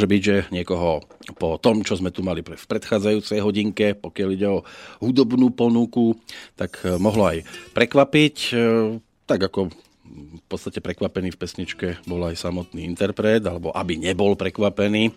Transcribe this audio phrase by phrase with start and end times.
[0.00, 1.04] Môže byť, že niekoho
[1.36, 4.64] po tom, čo sme tu mali v predchádzajúcej hodinke, pokiaľ ide o
[5.04, 6.16] hudobnú ponuku,
[6.56, 7.44] tak eh, mohlo aj
[7.76, 8.96] prekvapiť, eh,
[9.28, 9.68] tak ako
[10.08, 15.12] v podstate prekvapený v pesničke bol aj samotný interpret, alebo aby nebol prekvapený,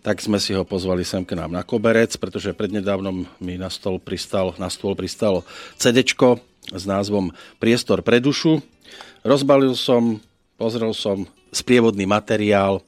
[0.00, 4.00] tak sme si ho pozvali sem k nám na koberec, pretože prednedávnom mi na stôl
[4.00, 5.44] pristal, na stôl pristalo
[5.76, 6.40] CDčko
[6.72, 7.28] s názvom
[7.60, 8.64] Priestor pre dušu.
[9.20, 10.16] Rozbalil som,
[10.56, 12.80] pozrel som sprievodný materiál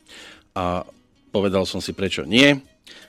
[0.56, 0.95] a
[1.36, 2.56] povedal som si, prečo nie.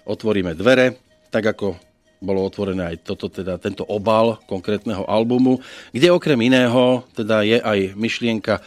[0.04, 1.00] Otvoríme dvere,
[1.32, 1.80] tak ako
[2.20, 5.64] bolo otvorené aj toto, teda tento obal konkrétneho albumu,
[5.96, 8.62] kde okrem iného teda je aj myšlienka e,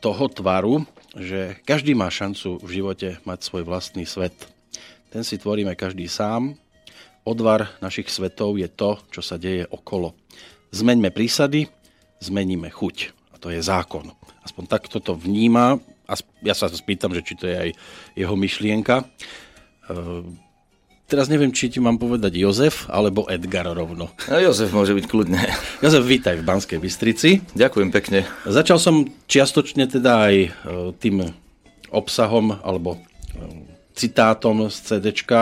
[0.00, 4.32] toho tvaru, že každý má šancu v živote mať svoj vlastný svet.
[5.12, 6.56] Ten si tvoríme každý sám.
[7.28, 10.16] Odvar našich svetov je to, čo sa deje okolo.
[10.72, 11.68] Zmeňme prísady,
[12.24, 12.96] zmeníme chuť.
[13.34, 14.08] A to je zákon.
[14.46, 15.76] Aspoň takto to vníma.
[16.08, 17.70] A ja sa spýtam, že či to je aj
[18.16, 19.04] jeho myšlienka.
[19.04, 19.04] E,
[21.08, 24.12] Teraz neviem, či ti mám povedať Jozef alebo Edgar rovno.
[24.28, 25.40] No, Jozef môže byť kľudne.
[25.80, 27.40] Jozef, vítaj v Banskej Bystrici.
[27.56, 28.28] Ďakujem pekne.
[28.44, 30.48] Začal som čiastočne teda aj e,
[31.00, 31.32] tým
[31.88, 33.00] obsahom alebo
[33.32, 33.64] e,
[33.96, 35.00] citátom z.
[35.00, 35.40] E,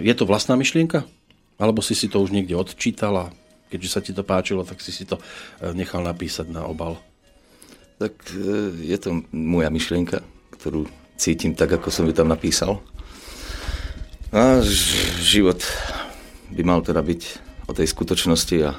[0.00, 1.04] je to vlastná myšlienka?
[1.60, 3.28] Alebo si si to už niekde odčítala?
[3.68, 5.20] Keďže sa ti to páčilo, tak si si to
[5.76, 6.96] nechal napísať na obal.
[7.98, 8.14] Tak
[8.78, 10.22] je to moja myšlienka,
[10.54, 10.86] ktorú
[11.18, 12.78] cítim tak, ako som ju tam napísal.
[14.30, 14.62] A
[15.18, 15.58] život
[16.54, 17.22] by mal teda byť
[17.66, 18.78] o tej skutočnosti a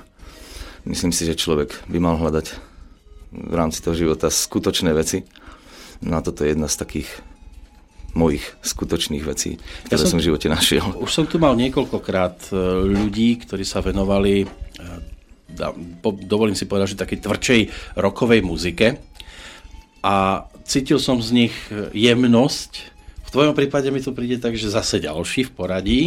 [0.88, 2.48] myslím si, že človek by mal hľadať
[3.30, 5.28] v rámci toho života skutočné veci.
[6.00, 7.10] No a toto je jedna z takých
[8.18, 10.86] mojich skutočných vecí, ktoré ja som, som v živote našiel.
[10.98, 12.54] Už som tu mal niekoľkokrát e,
[12.90, 14.48] ľudí, ktorí sa venovali, e,
[16.26, 17.62] dovolím si povedať, že takej tvrdšej
[18.02, 19.09] rokovej muzike
[20.04, 21.56] a cítil som z nich
[21.92, 22.72] jemnosť.
[23.26, 26.02] V tvojom prípade mi to príde tak, že zase ďalší v poradí,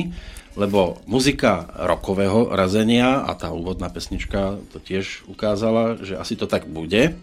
[0.58, 6.68] lebo muzika rokového razenia a tá úvodná pesnička to tiež ukázala, že asi to tak
[6.68, 7.16] bude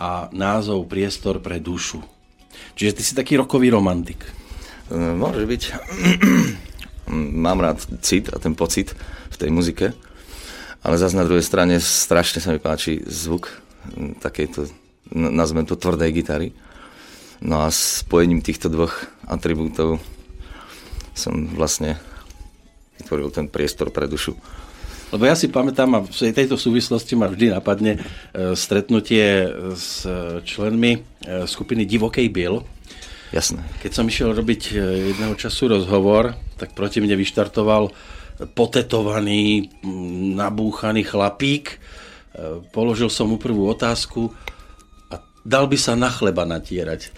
[0.00, 2.00] a názov Priestor pre dušu.
[2.76, 4.24] Čiže ty si taký rokový romantik.
[4.88, 5.62] E, môže byť.
[7.44, 8.96] Mám rád cit a ten pocit
[9.28, 9.92] v tej muzike,
[10.80, 13.50] ale zase na druhej strane strašne sa mi páči zvuk
[14.22, 14.70] takejto,
[15.14, 16.48] nazvem to tvrdej gitary.
[17.40, 18.92] No a spojením týchto dvoch
[19.24, 19.96] atribútov
[21.16, 21.96] som vlastne
[23.00, 24.36] vytvoril ten priestor pre dušu.
[25.10, 29.42] Lebo ja si pamätám, a v tejto súvislosti ma vždy napadne e, stretnutie
[29.74, 30.06] s
[30.46, 31.00] členmi e,
[31.50, 32.62] skupiny Divokej Biel.
[33.34, 33.58] Jasné.
[33.82, 34.74] Keď som išiel robiť e,
[35.10, 37.90] jedného času rozhovor, tak proti mne vyštartoval
[38.54, 39.68] potetovaný,
[40.38, 41.76] nabúchaný chlapík.
[42.72, 44.32] Položil som mu prvú otázku
[45.44, 47.12] dal by sa na chleba natierať.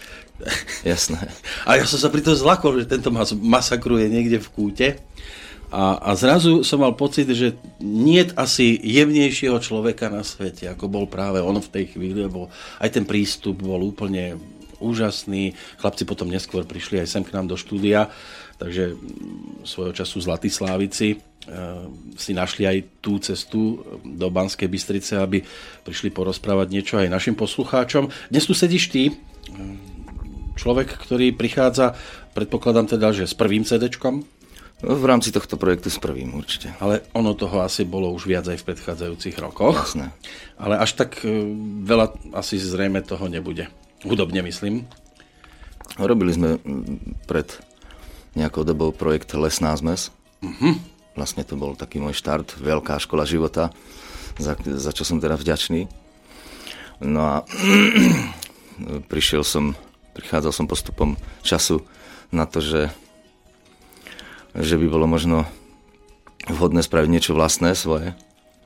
[0.83, 1.31] Jasné.
[1.69, 4.89] A ja som sa pri tom zlakol, že tento ma masakruje niekde v kúte.
[5.73, 11.05] A, a zrazu som mal pocit, že nie asi jemnejšieho človeka na svete, ako bol
[11.09, 14.37] práve on v tej chvíli, lebo aj ten prístup bol úplne
[14.83, 15.57] úžasný.
[15.81, 18.13] Chlapci potom neskôr prišli aj sem k nám do štúdia,
[18.63, 18.95] takže
[19.67, 21.17] svojho času Zlatí Slávici e,
[22.15, 25.43] si našli aj tú cestu do Banskej Bystrice, aby
[25.83, 28.07] prišli porozprávať niečo aj našim poslucháčom.
[28.31, 29.13] Dnes tu sedíš ty, e,
[30.55, 31.99] človek, ktorý prichádza,
[32.39, 34.23] predpokladám teda, že s prvým CD-čkom,
[34.83, 36.75] No, v rámci tohto projektu s prvým určite.
[36.83, 39.79] Ale ono toho asi bolo už viac aj v predchádzajúcich rokoch.
[39.79, 40.11] Jasné.
[40.59, 41.31] Ale až tak e,
[41.87, 43.71] veľa asi zrejme toho nebude.
[44.03, 44.83] Hudobne myslím.
[46.03, 46.59] Robili sme
[47.31, 47.47] pred
[48.33, 50.13] nejakou dobou projekt Lesná zmes.
[50.41, 50.77] Uh-huh.
[51.15, 53.71] Vlastne to bol taký môj štart, veľká škola života,
[54.41, 55.89] za, za čo som teda vďačný.
[57.05, 57.35] No a
[59.13, 59.77] prišiel som,
[60.17, 61.85] prichádzal som postupom času
[62.33, 62.89] na to, že
[64.57, 65.49] že by bolo možno
[66.49, 68.13] vhodné spraviť niečo vlastné svoje,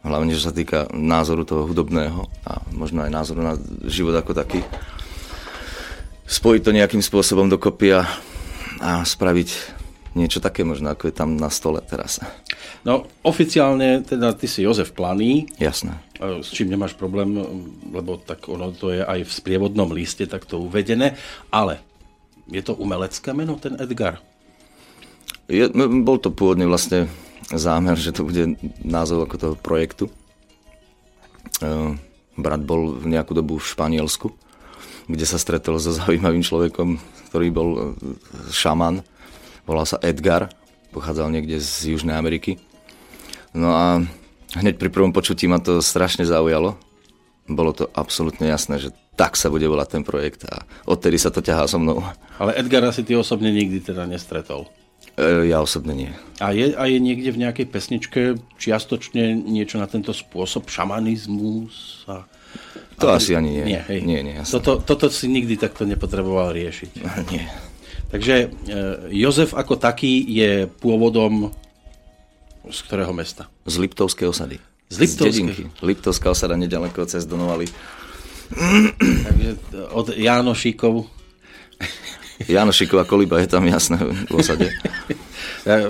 [0.03, 3.55] hlavne čo sa týka názoru toho hudobného a možno aj názoru na
[3.87, 4.67] život ako taký.
[6.27, 8.03] Spojiť to nejakým spôsobom dokopy a,
[8.81, 9.49] a spraviť
[10.17, 12.25] niečo také možno, ako je tam na stole teraz.
[12.89, 15.45] No, oficiálne teda ty si Jozef Planý.
[15.61, 15.93] Jasné.
[16.17, 17.37] S čím nemáš problém,
[17.93, 21.21] lebo tak ono to je aj v sprievodnom liste takto uvedené,
[21.53, 21.85] ale
[22.49, 24.23] je to umelecké meno, ten Edgar?
[25.47, 25.69] Je,
[26.03, 27.07] bol to pôvodne vlastne
[27.53, 30.05] zámer, že to bude názov ako toho projektu.
[31.61, 31.95] E,
[32.35, 34.33] brat bol v nejakú dobu v Španielsku,
[35.07, 36.99] kde sa stretol so zaujímavým človekom,
[37.37, 37.81] ktorý bol e,
[38.49, 39.05] šaman.
[39.69, 40.49] Volal sa Edgar,
[40.97, 42.57] pochádzal niekde z Južnej Ameriky.
[43.53, 44.01] No a
[44.57, 46.81] hneď pri prvom počutí ma to strašne zaujalo.
[47.45, 48.89] Bolo to absolútne jasné, že
[49.21, 52.01] tak sa bude volať ten projekt a odtedy sa to ťahá so mnou.
[52.41, 54.65] Ale Edgara si ty osobne nikdy teda nestretol?
[55.21, 56.13] E, ja osobne nie.
[56.41, 58.21] A je, a je niekde v nejakej pesničke
[58.57, 62.09] čiastočne niečo na tento spôsob, šamanizmus?
[62.09, 62.25] A,
[62.97, 63.65] to asi ani nie.
[63.65, 64.01] Nie, hej.
[64.05, 66.91] nie, nie toto, toto si nikdy takto nepotreboval riešiť.
[67.33, 67.47] Nie.
[68.07, 68.47] Takže e,
[69.13, 71.53] Jozef ako taký je pôvodom
[72.71, 73.47] z ktorého mesta?
[73.67, 74.57] Z Liptovskej osady.
[74.91, 75.71] Z Liptovskej?
[75.71, 77.67] Z Liptovská osada nedaleko cez Donovali.
[79.27, 79.51] Takže
[79.91, 80.95] od Jánošíkov
[82.45, 84.69] Janošiková koliba je tam jasné v osade.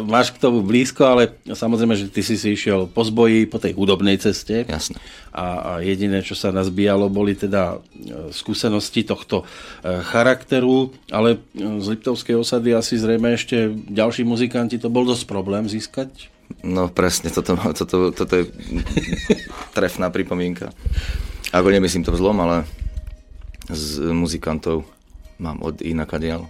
[0.09, 3.77] Máš k tomu blízko, ale samozrejme, že ty si si išiel po zboji, po tej
[3.77, 4.65] hudobnej ceste.
[4.65, 4.97] Jasné.
[5.37, 11.83] A, a jediné, čo sa nazbíjalo, boli teda e, skúsenosti tohto e, charakteru, ale e,
[11.85, 16.33] z Liptovskej osady asi zrejme ešte ďalší muzikanti, to bol dosť problém získať?
[16.65, 18.49] No presne, toto, toto, toto je
[19.77, 20.73] trefná pripomienka.
[21.53, 22.65] Ako nemyslím to vzlom, ale
[23.69, 24.89] z muzikantov
[25.39, 26.49] mám od inakadiaľ.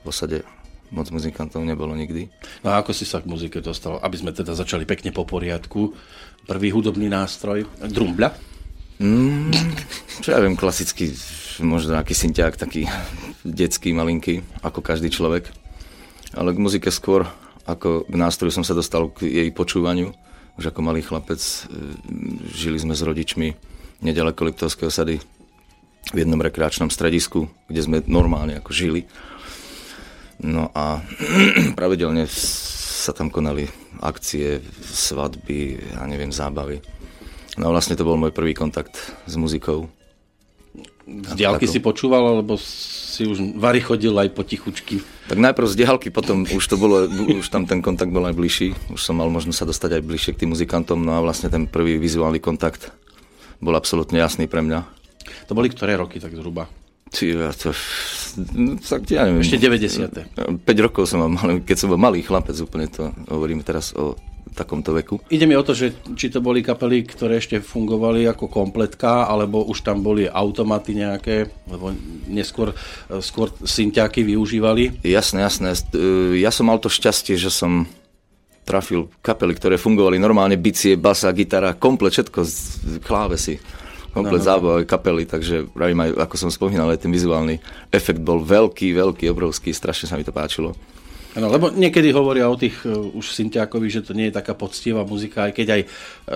[0.00, 0.42] V osade
[0.90, 2.26] moc muzikantov nebolo nikdy.
[2.66, 4.02] No a ako si sa k muzike dostal?
[4.02, 5.94] Aby sme teda začali pekne po poriadku.
[6.50, 8.34] Prvý hudobný nástroj, drumbľa?
[9.00, 9.54] Mm,
[10.20, 11.14] čo ja viem, klasický,
[11.62, 12.84] možno aký synťák, taký
[13.46, 15.48] detský, malinký, ako každý človek.
[16.36, 17.24] Ale k muzike skôr,
[17.64, 20.12] ako k nástroju som sa dostal k jej počúvaniu.
[20.58, 21.56] Už ako malý chlapec e,
[22.52, 23.56] žili sme s rodičmi
[24.04, 25.16] nedaleko Liptovskej osady
[26.10, 29.06] v jednom rekreačnom stredisku, kde sme normálne ako žili.
[30.40, 31.04] No a
[31.78, 33.68] pravidelne sa tam konali
[34.00, 36.80] akcie, svadby, ja neviem, zábavy.
[37.60, 38.96] No vlastne to bol môj prvý kontakt
[39.28, 39.88] s muzikou.
[41.10, 45.02] Z diálky si počúval, alebo si už Vary chodil aj potichučky?
[45.26, 48.78] Tak najprv z diálky, potom už to bolo, už tam ten kontakt bol aj bližší.
[48.94, 51.66] Už som mal možnosť sa dostať aj bližšie k tým muzikantom, no a vlastne ten
[51.66, 52.94] prvý vizuálny kontakt
[53.58, 54.99] bol absolútne jasný pre mňa.
[55.48, 56.70] To boli ktoré roky tak zhruba?
[57.10, 57.74] Či, ja to,
[58.54, 59.42] no, tak ja neviem.
[59.42, 60.62] Ešte 90.
[60.62, 64.14] 5 rokov som mal, keď som bol malý chlapec, úplne to hovoríme teraz o
[64.54, 65.18] takomto veku.
[65.26, 69.66] Ide mi o to, že či to boli kapely, ktoré ešte fungovali ako kompletka, alebo
[69.66, 71.90] už tam boli automaty nejaké, lebo
[72.30, 72.74] neskôr
[73.18, 75.02] skôr synťáky využívali.
[75.02, 75.74] Jasné, jasné.
[76.38, 77.90] Ja som mal to šťastie, že som
[78.62, 82.38] trafil kapely, ktoré fungovali normálne, bicie, basa, gitara, komplet všetko,
[83.02, 83.58] klávesy
[84.10, 87.62] komplet zábavové kapely, takže pravím aj, ako som spomínal, aj ten vizuálny
[87.94, 90.74] efekt bol veľký, veľký, obrovský, strašne sa mi to páčilo.
[91.30, 95.06] Ano, lebo niekedy hovoria o tých uh, už syntiákovi, že to nie je taká poctivá
[95.06, 95.90] muzika, aj keď aj uh,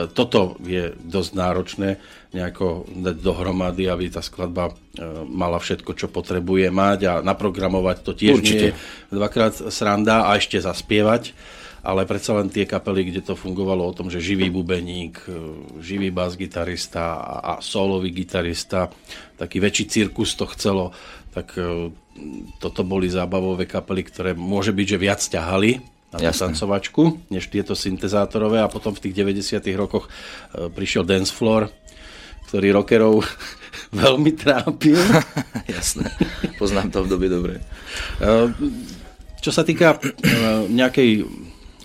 [0.07, 1.99] toto je dosť náročné
[2.31, 8.15] nejako dať dohromady, aby tá skladba uh, mala všetko, čo potrebuje mať a naprogramovať to
[8.15, 8.55] tiež Určite.
[8.55, 8.79] nie je
[9.11, 11.35] dvakrát sranda a ešte zaspievať
[11.85, 15.21] ale predsa len tie kapely, kde to fungovalo o tom, že živý bubeník,
[15.85, 18.89] živý bas-gitarista a solový gitarista,
[19.37, 20.97] taký väčší cirkus to chcelo,
[21.37, 21.53] tak
[22.63, 27.03] toto boli zábavové kapely, ktoré môže byť, že viac ťahali na tú tancovačku,
[27.35, 31.67] než tieto syntezátorové a potom v tých 90 rokoch e, prišiel Dance Floor,
[32.47, 33.27] ktorý rockerov
[34.05, 34.99] veľmi trápil.
[35.75, 36.15] Jasné,
[36.55, 37.55] poznám to v dobe dobre.
[37.59, 37.63] E,
[39.43, 40.15] čo sa týka e,
[40.71, 41.27] nejakej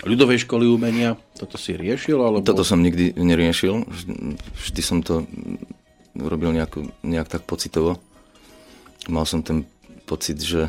[0.04, 2.20] ľudovej školy umenia, toto si riešil?
[2.20, 2.46] Alebo...
[2.46, 3.84] Toto som nikdy neriešil,
[4.56, 5.28] vždy som to
[6.16, 8.00] robil nejako, nejak tak pocitovo.
[9.08, 9.64] Mal som ten
[10.04, 10.68] pocit, že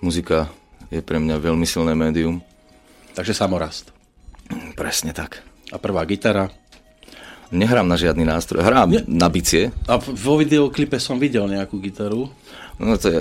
[0.00, 0.48] muzika
[0.92, 2.40] je pre mňa veľmi silné médium.
[3.12, 3.92] Takže samorast.
[4.76, 5.44] Presne tak.
[5.72, 6.52] A prvá gitara?
[7.52, 9.04] Nehrám na žiadny nástroj, hrám ne...
[9.04, 9.68] na bicie.
[9.84, 12.32] A vo videoklipe som videl nejakú gitaru.
[12.80, 13.20] No to je...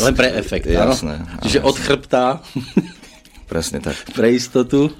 [0.00, 1.44] Len pre efekt, jasné, áno?
[1.44, 2.40] Čiže od chrbta.
[3.50, 3.98] Presne tak.
[4.14, 4.94] Pre istotu.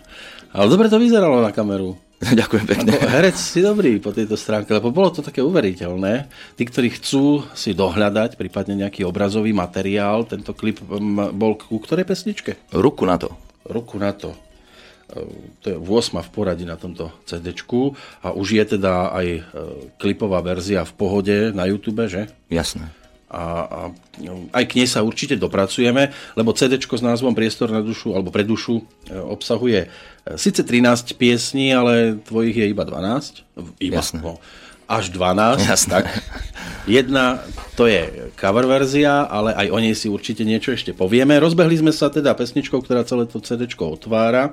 [0.50, 1.94] Ale dobre to vyzeralo na kameru.
[2.42, 2.90] Ďakujem pekne.
[2.98, 6.26] Ako herec si dobrý po tejto stránke, lebo bolo to také uveriteľné.
[6.58, 10.82] Tí, ktorí chcú si dohľadať, prípadne nejaký obrazový materiál, tento klip
[11.32, 12.74] bol ku ktorej pesničke?
[12.74, 13.30] Ruku na to.
[13.70, 14.34] Ruku na to.
[14.34, 15.22] E,
[15.62, 17.54] to je 8 v poradí na tomto CD
[18.20, 19.40] a už je teda aj e,
[19.96, 22.28] klipová verzia v pohode na YouTube, že?
[22.52, 22.99] Jasné
[23.30, 23.78] a, a
[24.50, 28.42] aj k nej sa určite dopracujeme, lebo CD s názvom Priestor na dušu alebo pre
[28.42, 29.88] dušu e, obsahuje e,
[30.34, 33.78] síce 13 piesní, ale tvojich je iba 12.
[33.78, 34.18] Iba, Jasné.
[34.18, 34.42] No,
[34.90, 35.62] až 12.
[35.62, 35.90] Jasné.
[35.94, 36.04] Tak.
[36.90, 37.38] Jedna
[37.78, 41.38] to je cover verzia, ale aj o nej si určite niečo ešte povieme.
[41.38, 44.50] Rozbehli sme sa teda pesničkou, ktorá celé to CD otvára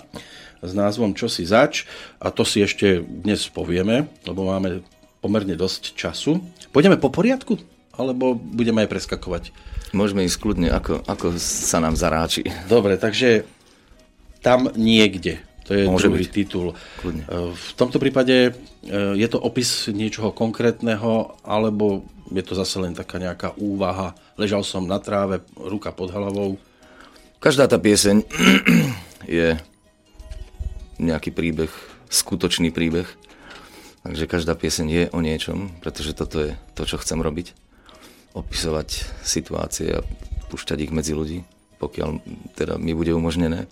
[0.61, 1.89] s názvom Čo si zač
[2.21, 4.85] a to si ešte dnes povieme, lebo máme
[5.17, 6.37] pomerne dosť času.
[6.69, 7.76] Pôjdeme po poriadku?
[7.97, 9.43] Alebo budeme aj preskakovať?
[9.91, 12.45] Môžeme ísť kľudne, ako, ako sa nám zaráči.
[12.67, 13.47] Dobre, takže
[14.43, 15.41] tam niekde.
[15.67, 16.31] To je Môže druhý byť.
[16.31, 16.67] titul.
[17.03, 17.23] Kľudne.
[17.27, 18.51] E, v tomto prípade e,
[19.19, 24.15] je to opis niečoho konkrétneho, alebo je to zase len taká nejaká úvaha.
[24.39, 26.55] Ležal som na tráve, ruka pod hlavou.
[27.43, 28.23] Každá tá pieseň
[29.39, 29.59] je
[30.99, 31.71] nejaký príbeh,
[32.07, 33.07] skutočný príbeh.
[34.07, 37.66] Takže každá pieseň je o niečom, pretože toto je to, čo chcem robiť
[38.37, 38.89] opisovať
[39.25, 40.05] situácie a
[40.53, 41.41] púšťať ich medzi ľudí,
[41.81, 42.09] pokiaľ
[42.53, 43.65] teda mi bude umožnené.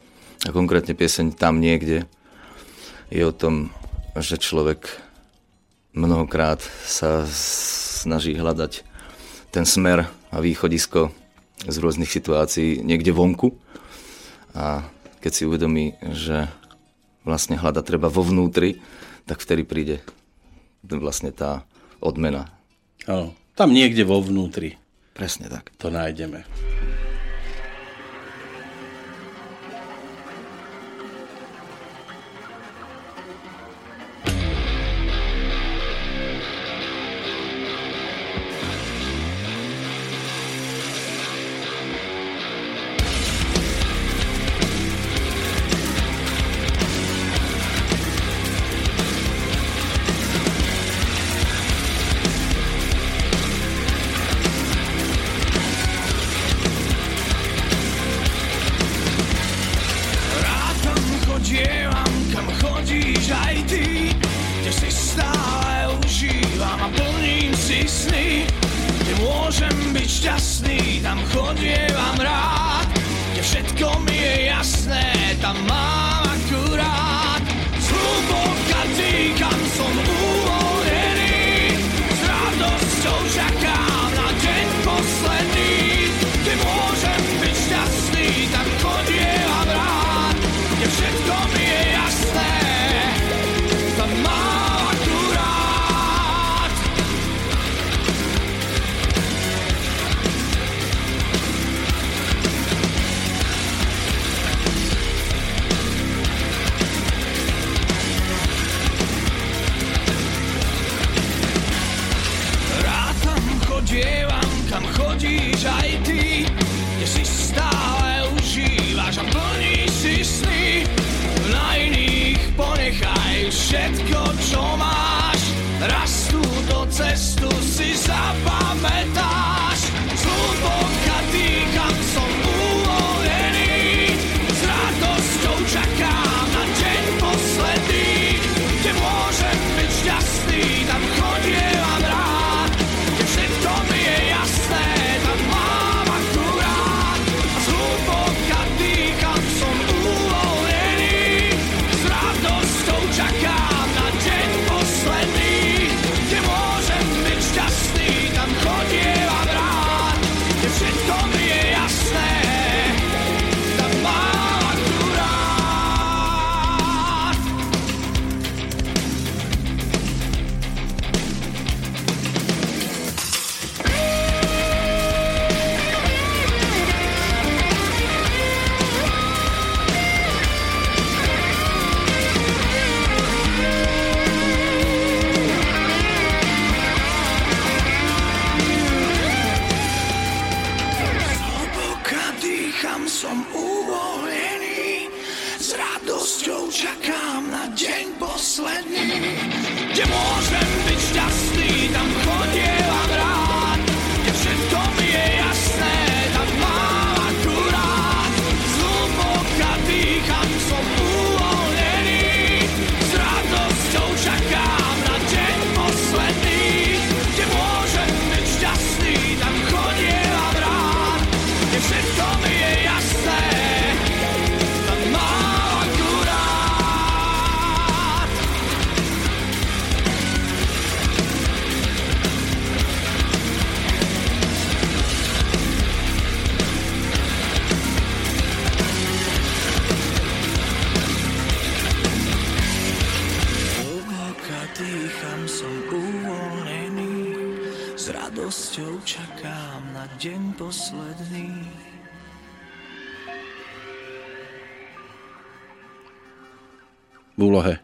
[0.46, 2.06] A konkrétne pieseň Tam niekde
[3.10, 3.72] je o tom,
[4.18, 4.88] že človek
[5.96, 8.84] mnohokrát sa snaží hľadať
[9.54, 11.16] ten smer a východisko
[11.64, 13.56] z rôznych situácií niekde vonku.
[14.52, 14.84] A
[15.24, 16.52] keď si uvedomí, že
[17.24, 18.84] vlastne hľada treba vo vnútri,
[19.26, 19.98] tak vtedy príde
[20.86, 21.66] vlastne tá
[22.04, 22.52] odmena.
[23.10, 23.34] Áno.
[23.56, 24.76] Tam niekde vo vnútri.
[25.16, 25.72] Presne tak.
[25.80, 26.44] To nájdeme.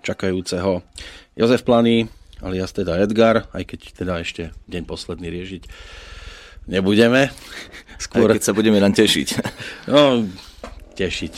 [0.02, 0.82] Čakajúceho
[1.38, 2.10] Jozef Planý,
[2.42, 5.64] alias teda Edgar, aj keď teda ešte deň posledný riešiť
[6.70, 7.32] nebudeme.
[8.04, 8.30] Skôr...
[8.30, 9.30] Aj keď sa budeme len tešiť.
[9.92, 10.26] No,
[10.98, 11.36] tešiť.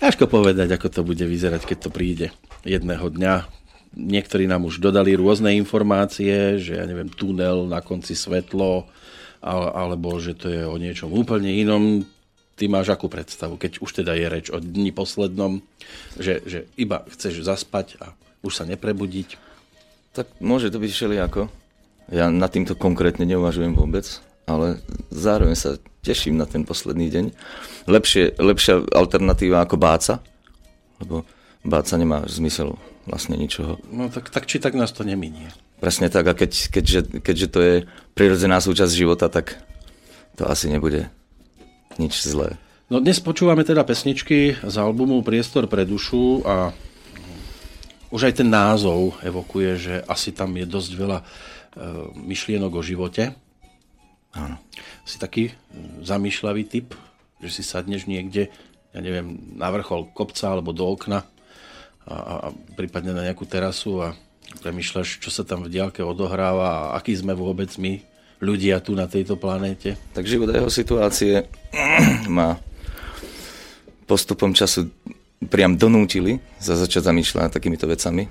[0.00, 2.26] Ťažko povedať, ako to bude vyzerať, keď to príde
[2.66, 3.46] jedného dňa.
[3.94, 8.90] Niektorí nám už dodali rôzne informácie, že ja neviem, tunel, na konci svetlo,
[9.38, 12.02] ale- alebo že to je o niečom úplne inom.
[12.54, 15.58] Ty máš akú predstavu, keď už teda je reč o dni poslednom,
[16.14, 18.14] že, že iba chceš zaspať a
[18.46, 19.34] už sa neprebudiť.
[20.14, 21.50] Tak môže to byť všelijako.
[22.14, 24.06] Ja nad týmto konkrétne neuvažujem vôbec,
[24.46, 24.78] ale
[25.10, 25.70] zároveň sa
[26.06, 27.24] teším na ten posledný deň.
[27.90, 30.22] Lepšie, lepšia alternatíva ako báca,
[31.02, 31.26] lebo
[31.66, 33.82] báca nemá zmysel vlastne ničoho.
[33.90, 35.50] No tak, tak či tak nás to neminie.
[35.82, 37.74] Presne tak, a keď, keďže, keďže to je
[38.14, 39.58] prirodzená súčasť života, tak
[40.38, 41.10] to asi nebude
[41.98, 42.58] nič zlé.
[42.92, 46.76] No dnes počúvame teda pesničky z albumu Priestor pre dušu a
[48.14, 51.24] už aj ten názov evokuje, že asi tam je dosť veľa e,
[52.14, 53.34] myšlienok o živote.
[54.36, 54.60] Áno.
[55.02, 55.52] Si taký e,
[56.06, 56.94] zamýšľavý typ,
[57.42, 58.54] že si sadneš niekde,
[58.94, 61.26] ja neviem, na vrchol kopca alebo do okna
[62.06, 64.08] a, a, a prípadne na nejakú terasu a
[64.62, 67.98] premýšľaš, čo sa tam v diálke odohráva a aký sme vôbec my,
[68.44, 69.96] ľudia tu na tejto planéte.
[70.12, 71.48] Tak život a jeho situácie
[72.36, 72.60] ma
[74.04, 74.92] postupom času
[75.48, 78.28] priam donútili za začať zamýšľať takýmito vecami.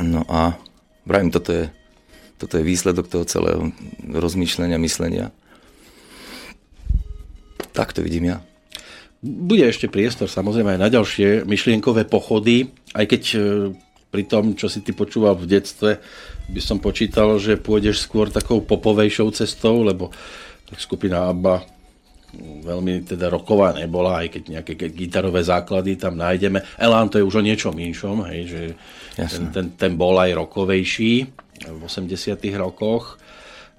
[0.00, 0.56] No a
[1.04, 1.64] vravím, toto je,
[2.36, 3.72] toto je výsledok toho celého
[4.04, 5.32] rozmýšľania, myslenia.
[7.72, 8.38] Tak to vidím ja.
[9.20, 13.38] Bude ešte priestor samozrejme aj na ďalšie myšlienkové pochody, aj keď e,
[14.08, 16.00] pri tom, čo si ty počúval v detstve,
[16.50, 20.10] by som počítal, že pôjdeš skôr takou popovejšou cestou, lebo
[20.66, 21.80] tak skupina ABBA
[22.38, 26.62] veľmi teda roková nebola, aj keď nejaké gitarové základy tam nájdeme.
[26.78, 28.60] Elán to je už o niečom inšom, hej, že
[29.18, 31.26] ten, ten, ten bol aj rokovejší
[31.66, 33.18] v 80 rokoch.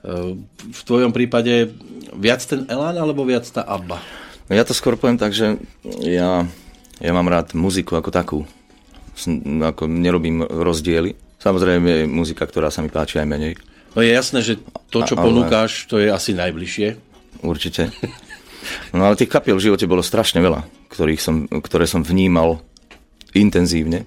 [0.04, 0.36] E,
[0.68, 1.72] v tvojom prípade
[2.12, 4.04] viac ten Elán alebo viac tá ABBA?
[4.52, 5.56] No ja to skôr poviem tak, že
[6.04, 6.44] ja,
[7.00, 8.40] ja mám rád muziku ako takú.
[9.64, 11.16] Ako nerobím rozdiely.
[11.42, 13.54] Samozrejme muzika, ktorá sa mi páči aj menej.
[13.98, 14.62] No je jasné, že
[14.94, 15.26] to, čo ale...
[15.26, 16.88] ponúkáš, to je asi najbližšie.
[17.42, 17.90] Určite.
[18.94, 20.62] No ale tých kapiel v živote bolo strašne veľa,
[20.94, 22.62] ktorých som, ktoré som vnímal
[23.34, 24.06] intenzívne.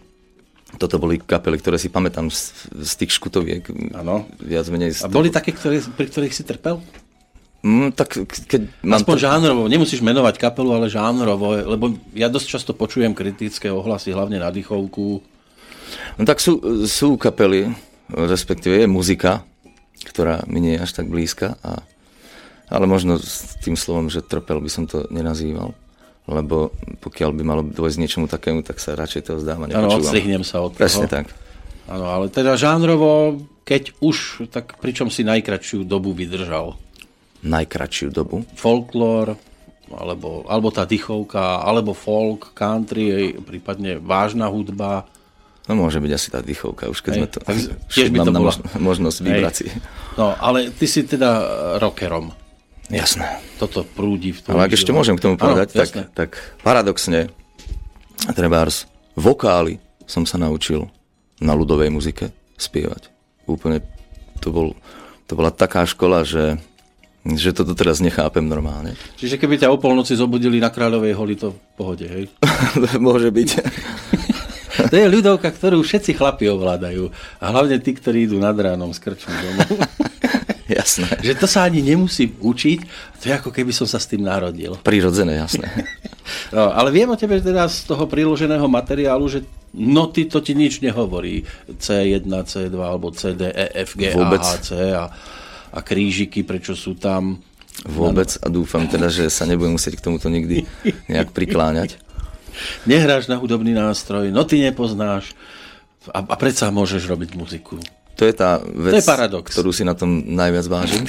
[0.79, 3.67] Toto boli kapely, ktoré si pamätám z, z tých škutoviek.
[3.99, 4.31] Áno.
[4.39, 4.95] Viac menej.
[5.03, 6.79] A boli také, ktoré, pri ktorých si trpel?
[7.65, 8.15] Mm, tak
[8.47, 9.25] keď mám Aspoň to...
[9.25, 14.53] žánrovo, nemusíš menovať kapelu, ale žánrovo, lebo ja dosť často počujem kritické ohlasy, hlavne na
[14.53, 15.34] dýchovku.
[16.15, 17.75] No tak sú, sú kapely,
[18.11, 19.43] respektíve je muzika,
[20.07, 21.83] ktorá mi nie je až tak blízka a
[22.65, 25.77] ale možno s tým slovom, že trpel by som to nenazýval
[26.25, 26.73] lebo
[27.05, 29.93] pokiaľ by malo dôjsť niečomu takému, tak sa radšej toho zdáva nepočúvam.
[29.93, 30.81] Áno, odstrihnem sa od toho.
[30.81, 31.29] Presne tak.
[31.85, 36.81] Áno, ale teda žánrovo, keď už, tak pričom si najkračšiu dobu vydržal?
[37.45, 38.41] Najkračšiu dobu?
[38.57, 39.37] Folklór,
[39.93, 45.05] alebo, alebo tá dychovka, alebo folk, country, prípadne vážna hudba.
[45.65, 47.39] No môže byť asi tá dychovka, už keď Hej, sme to...
[47.41, 47.57] Tak
[47.97, 48.53] tiež by to bola...
[48.77, 49.71] možnosť vibrácií.
[50.21, 51.31] No, ale ty si teda
[51.81, 52.37] rockerom.
[52.93, 53.41] Jasné.
[53.57, 54.61] Toto prúdi v tom.
[54.61, 57.33] Ale ak ešte môžem k tomu povedať, ano, tak, tak paradoxne,
[58.37, 58.85] trebárs,
[59.17, 60.93] vokály som sa naučil
[61.41, 62.29] na ľudovej muzike
[62.61, 63.09] spievať.
[63.49, 63.81] Úplne
[64.45, 64.77] to, bol,
[65.25, 66.61] to bola taká škola, že,
[67.25, 69.01] že toto teraz nechápem normálne.
[69.17, 72.29] Čiže keby ťa o polnoci zobudili na Kráľovej holi, to v pohode, hej?
[73.01, 73.51] Môže byť.
[74.91, 77.11] to je ľudovka, ktorú všetci chlapi ovládajú.
[77.39, 79.69] A hlavne tí, ktorí idú nad ránom z krčmu domov.
[80.65, 81.21] Jasné.
[81.21, 82.79] Že to sa ani nemusím učiť,
[83.21, 84.81] to je ako keby som sa s tým narodil.
[84.81, 85.69] Prirodzené, jasné.
[86.57, 89.45] No, ale viem o tebe teda z toho priloženého materiálu, že
[89.77, 91.45] noty to ti nič nehovorí.
[91.69, 94.41] C1, C2 alebo C, D, E, F, G, Vôbec.
[94.41, 95.05] A, C a,
[95.69, 97.45] a krížiky, prečo sú tam.
[97.85, 100.65] Vôbec a dúfam teda, že sa nebudem musieť k tomuto nikdy
[101.13, 102.01] nejak prikláňať.
[102.85, 105.33] Nehráš na hudobný nástroj, noty nepoznáš
[106.11, 107.81] a, a predsa môžeš robiť muziku.
[108.15, 109.47] To je tá vec, to je paradox.
[109.51, 111.03] ktorú si na tom najviac vážim.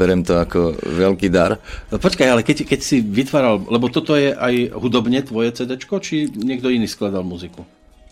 [0.00, 1.56] Berem to ako veľký dar.
[1.88, 6.28] No počkaj, ale keď, keď si vytváral, lebo toto je aj hudobne tvoje CD, či
[6.28, 7.64] niekto iný skladal muziku?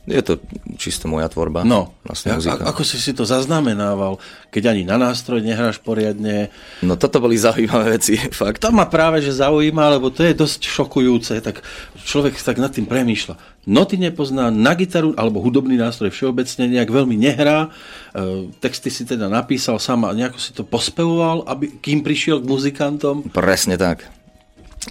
[0.02, 0.42] Je to
[0.82, 1.62] čisto moja tvorba.
[1.62, 2.66] No, vlastne muzika.
[2.66, 4.18] A, ako si si to zaznamenával,
[4.50, 6.50] keď ani na nástroj nehráš poriadne?
[6.82, 8.58] No toto boli zaujímavé veci, fakt.
[8.66, 11.62] To ma práve že zaujíma, lebo to je dosť šokujúce, tak
[12.02, 13.38] človek tak nad tým premýšľa.
[13.70, 17.70] Noty nepozná, na gitaru alebo hudobný nástroj všeobecne nejak veľmi nehrá,
[18.10, 22.50] e, texty si teda napísal sám a nejako si to pospevoval, aby, kým prišiel k
[22.50, 23.30] muzikantom?
[23.30, 24.10] Presne tak.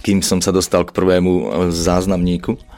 [0.00, 2.71] Kým som sa dostal k prvému záznamníku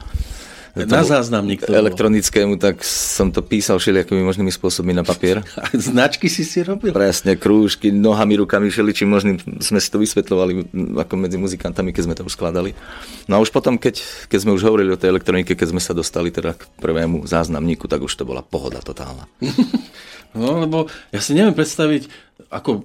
[0.75, 5.39] na záznamník to elektronickému, tak som to písal všelijakými možnými spôsobmi na papier.
[5.55, 6.91] A značky si si robil?
[6.91, 12.17] Presne, krúžky, nohami, rukami, všeličím možným sme si to vysvetľovali ako medzi muzikantami, keď sme
[12.19, 12.75] to uskladali.
[13.31, 15.95] No a už potom, keď, keď sme už hovorili o tej elektronike, keď sme sa
[15.95, 19.31] dostali teda k prvému záznamníku, tak už to bola pohoda totálna.
[20.35, 22.11] no, lebo ja si neviem predstaviť,
[22.51, 22.83] ako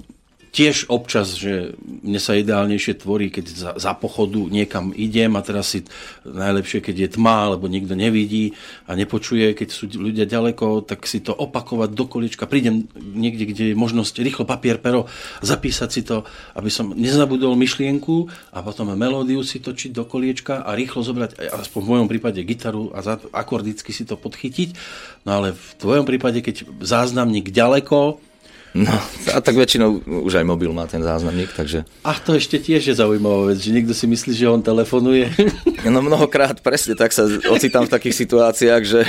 [0.51, 5.75] tiež občas, že mne sa ideálnejšie tvorí, keď za, za pochodu niekam idem a teraz
[5.75, 5.87] si
[6.27, 8.59] najlepšie, keď je tma, alebo nikto nevidí
[8.91, 12.51] a nepočuje, keď sú ľudia ďaleko, tak si to opakovať do količka.
[12.51, 15.07] Prídem niekde, kde je možnosť rýchlo papier, pero,
[15.39, 16.27] zapísať si to,
[16.59, 21.81] aby som nezabudol myšlienku a potom melódiu si točiť do koliečka a rýchlo zobrať, aspoň
[21.81, 24.75] v mojom prípade gitaru a akordicky si to podchytiť.
[25.23, 28.30] No ale v tvojom prípade, keď záznamník ďaleko,
[28.71, 28.95] No,
[29.35, 31.83] a tak väčšinou už aj mobil má ten záznamník, takže...
[32.07, 35.27] A to ešte tiež je zaujímavá vec, že niekto si myslí, že on telefonuje.
[35.81, 39.01] No mnohokrát presne, tak sa ocitám v takých situáciách, že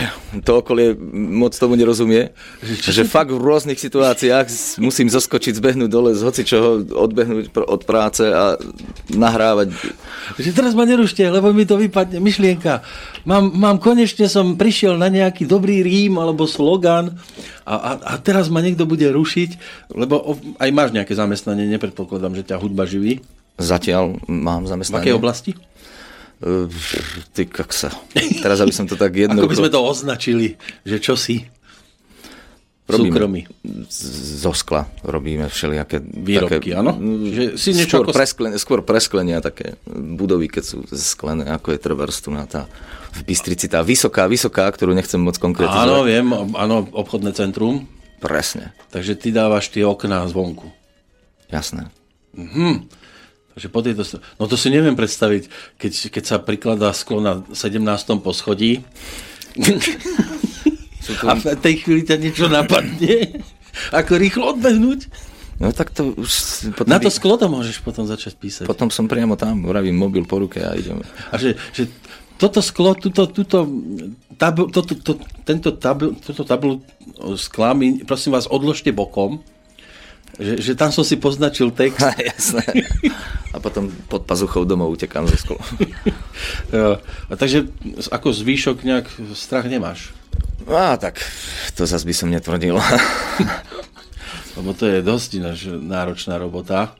[0.47, 2.31] to okolie moc tomu nerozumie,
[2.63, 8.23] že fakt v rôznych situáciách musím zoskočiť, zbehnúť dole z hoci čoho, odbehnúť od práce
[8.23, 8.55] a
[9.11, 9.75] nahrávať.
[10.39, 12.87] Že teraz ma nerušte, lebo mi to vypadne myšlienka.
[13.27, 17.19] Mám, mám konečne som prišiel na nejaký dobrý rím alebo slogan
[17.67, 19.50] a, a, a teraz ma niekto bude rušiť,
[19.91, 23.23] lebo aj máš nejaké zamestnanie, nepredpokladám, že ťa hudba živí.
[23.61, 25.01] Zatiaľ mám zamestnanie.
[25.01, 25.51] V akej oblasti?
[26.41, 26.65] Uh,
[27.37, 27.93] ty kaksa.
[28.41, 29.37] Teraz, aby som to tak jedno...
[29.41, 31.45] Ako by sme to označili, že čo si?
[32.91, 33.47] súkromí.
[33.87, 36.01] z- zo skla robíme všelijaké...
[36.01, 36.97] Výrobky, áno?
[37.31, 41.79] Že si niečo skôr, ako- presklenia, skôr presklenia, také budovy, keď sú sklené, ako je
[41.79, 42.67] trebárs tu na tá
[43.11, 45.87] v Bystrici, tá vysoká, vysoká, ktorú nechcem moc konkretizovať.
[45.87, 47.83] Áno, viem, áno, obchodné centrum.
[48.21, 50.69] Presne, Takže ty dávaš tie okná zvonku.
[51.49, 51.89] jasné.
[53.51, 54.03] Takže po tejto...
[54.39, 57.81] No to si neviem predstaviť, keď, keď sa prikladá sklo na 17.
[58.23, 58.85] poschodí
[61.27, 63.43] a v tej chvíli ťa niečo napadne.
[63.91, 65.11] Ako rýchlo odbehnúť?
[65.59, 66.29] No tak to už...
[66.73, 68.65] Potom, Na to sklo to môžeš potom začať písať.
[68.65, 71.05] potom som priamo tam, uravím mobil po ruke a ideme.
[71.29, 71.85] A že, že
[72.41, 73.69] toto sklo, tuto, tuto,
[74.33, 75.13] tabl, to, to, to,
[75.45, 76.81] tento tabl, toto tablu
[77.37, 79.45] skla mi, prosím vás, odložte bokom,
[80.41, 82.01] že, že tam som si poznačil text.
[82.33, 82.65] Jasné.
[83.53, 85.61] A potom pod pazuchou domov utekám zo skolu.
[86.73, 86.97] Jo.
[87.29, 87.69] A takže
[88.09, 90.09] ako zvýšok nejak strach nemáš.
[90.65, 91.21] Á, tak
[91.77, 92.79] to zase by som netvrdil.
[94.57, 96.95] Lebo to je dosť ináč náročná robota.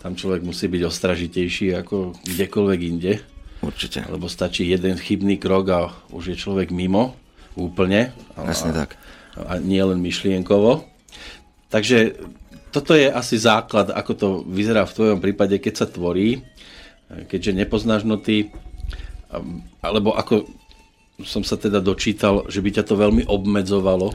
[0.00, 3.12] Tam človek musí byť ostražitejší ako kdekoľvek inde.
[3.58, 4.06] Určite.
[4.06, 5.80] Lebo stačí jeden chybný krok a
[6.14, 7.18] už je človek mimo
[7.58, 8.14] úplne.
[8.38, 8.94] A, Presne tak.
[9.34, 10.86] A nie len myšlienkovo.
[11.68, 12.16] Takže
[12.70, 16.44] toto je asi základ, ako to vyzerá v tvojom prípade, keď sa tvorí,
[17.28, 18.52] keďže nepoznáš noty,
[19.80, 20.48] alebo ako
[21.24, 24.14] som sa teda dočítal, že by ťa to veľmi obmedzovalo.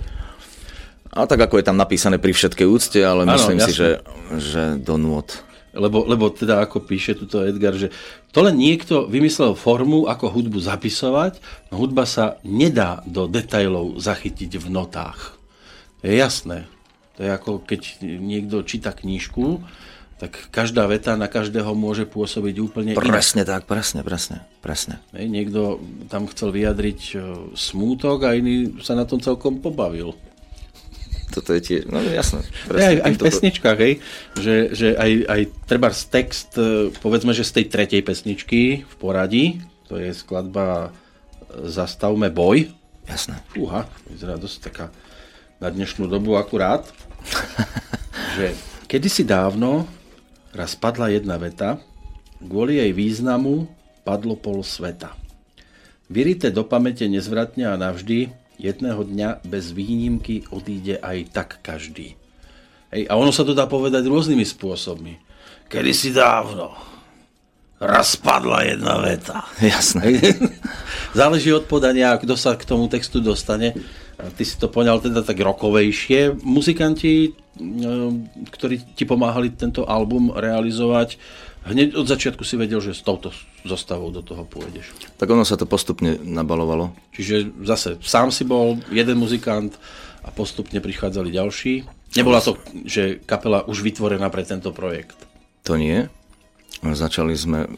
[1.14, 3.78] A tak ako je tam napísané pri všetkej úcte, ale Áno, myslím si, jasné.
[3.78, 3.90] že,
[4.42, 5.30] že do nôd.
[5.74, 7.90] Lebo, lebo teda ako píše tuto Edgar, že
[8.30, 11.42] to len niekto vymyslel formu, ako hudbu zapisovať,
[11.74, 15.34] no hudba sa nedá do detailov zachytiť v notách.
[16.02, 16.70] To je jasné.
[17.18, 19.66] To je ako keď niekto číta knížku,
[20.22, 23.04] tak každá veta na každého môže pôsobiť úplne inak.
[23.04, 25.02] Presne tak, presne, presne, presne.
[25.12, 27.16] Niekto tam chcel vyjadriť e,
[27.58, 30.16] smútok a iný sa na tom celkom pobavil.
[31.34, 32.46] Toto je tiež, no jasné.
[32.70, 33.94] Aj, aj v pesničkách, hej,
[34.38, 39.58] že, že aj, aj treba text, e, povedzme, že z tej tretej pesničky v poradí,
[39.90, 42.70] to je skladba e, Zastavme boj.
[43.10, 43.42] Jasné.
[43.50, 44.86] Fúha, vyzerá dosť taká
[45.58, 46.86] na dnešnú dobu akurát.
[48.38, 48.54] že
[48.86, 49.90] kedysi dávno
[50.54, 51.82] raz padla jedna veta,
[52.38, 53.66] kvôli jej významu
[54.06, 55.18] padlo pol sveta.
[56.12, 58.30] Vyrité do pamäte nezvratne a navždy,
[58.64, 62.16] jedného dňa bez výnimky odíde aj tak každý.
[62.96, 65.20] Hej, a ono sa to dá povedať rôznymi spôsobmi.
[65.68, 66.94] Kedysi dávno
[67.84, 69.44] raz padla jedna veta.
[69.60, 70.16] Jasné.
[71.20, 73.76] Záleží od podania, kto sa k tomu textu dostane.
[74.16, 76.40] Ty si to poňal teda tak rokovejšie.
[76.48, 77.32] Muzikanti, e,
[78.50, 81.20] ktorí ti pomáhali tento album realizovať,
[81.68, 83.32] hneď od začiatku si vedel, že s touto
[83.64, 84.92] zostavou do toho pôjdeš.
[85.16, 86.92] Tak ono sa to postupne nabalovalo.
[87.16, 89.76] Čiže zase sám si bol jeden muzikant
[90.24, 91.88] a postupne prichádzali ďalší.
[92.20, 95.18] Nebola to, že kapela už vytvorená pre tento projekt.
[95.66, 96.12] To nie.
[96.84, 97.72] Začali sme,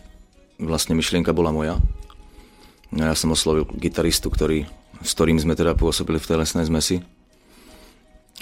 [0.58, 1.78] vlastne myšlienka bola moja.
[2.89, 4.65] No Ja som oslovil gitaristu, ktorý,
[5.06, 7.06] s ktorým sme teda pôsobili v telesnej zmesi.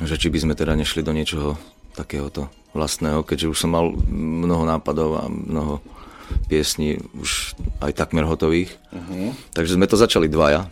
[0.01, 1.59] Že či by sme teda nešli do niečoho
[1.93, 5.79] takéhoto vlastného, keďže už som mal mnoho nápadov a mnoho
[6.49, 8.73] piesní už aj takmer hotových.
[8.89, 9.31] Uh-huh.
[9.53, 10.65] Takže sme to začali dvaja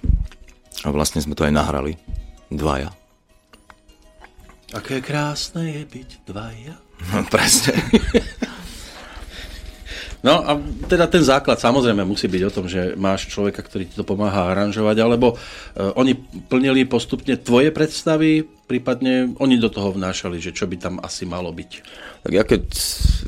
[0.82, 1.96] a vlastne sme to aj nahrali.
[2.50, 2.92] Dvaja.
[4.72, 6.76] Aké krásne je byť dvaja.
[7.34, 7.76] Presne.
[10.22, 10.54] No a
[10.86, 14.54] teda ten základ samozrejme musí byť o tom, že máš človeka, ktorý ti to pomáha
[14.54, 15.36] aranžovať, alebo e,
[15.98, 16.14] oni
[16.46, 21.50] plnili postupne tvoje predstavy, prípadne oni do toho vnášali, že čo by tam asi malo
[21.50, 21.72] byť.
[22.22, 22.64] Tak ja keď,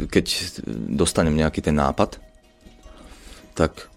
[0.06, 0.26] keď
[0.94, 2.22] dostanem nejaký ten nápad,
[3.58, 3.90] tak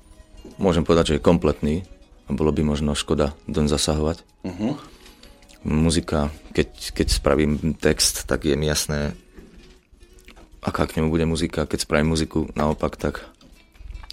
[0.56, 1.84] môžem povedať, že je kompletný
[2.26, 4.24] a bolo by možno škoda doň zasahovať.
[4.40, 4.72] Uh-huh.
[5.68, 9.12] Muzika, keď, keď spravím text, tak je mi jasné,
[10.66, 11.62] aká k nemu bude muzika.
[11.62, 13.22] Keď spravím muziku naopak, tak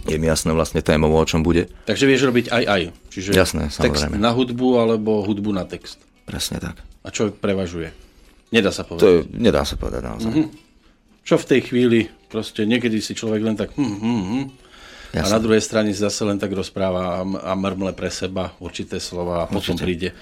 [0.03, 1.71] je mi jasné vlastne témou, o čom bude.
[1.83, 2.81] Takže vieš robiť aj aj.
[3.09, 4.19] Čiže Jasné, text samozrejme.
[4.19, 5.97] na hudbu alebo hudbu na text.
[6.23, 6.77] Presne tak.
[7.01, 7.89] A čo prevažuje?
[8.51, 9.07] Nedá sa To povedať.
[9.07, 10.29] je, nedá sa povedať naozaj.
[10.29, 10.47] Uh-huh.
[11.23, 14.43] Čo v tej chvíli, proste niekedy si človek len tak hm, hm, hm,
[15.13, 15.31] a Jasné.
[15.31, 18.99] na druhej strane si zase len tak rozpráva a, m- a mrmle pre seba určité
[18.99, 20.15] slova a potom príde e,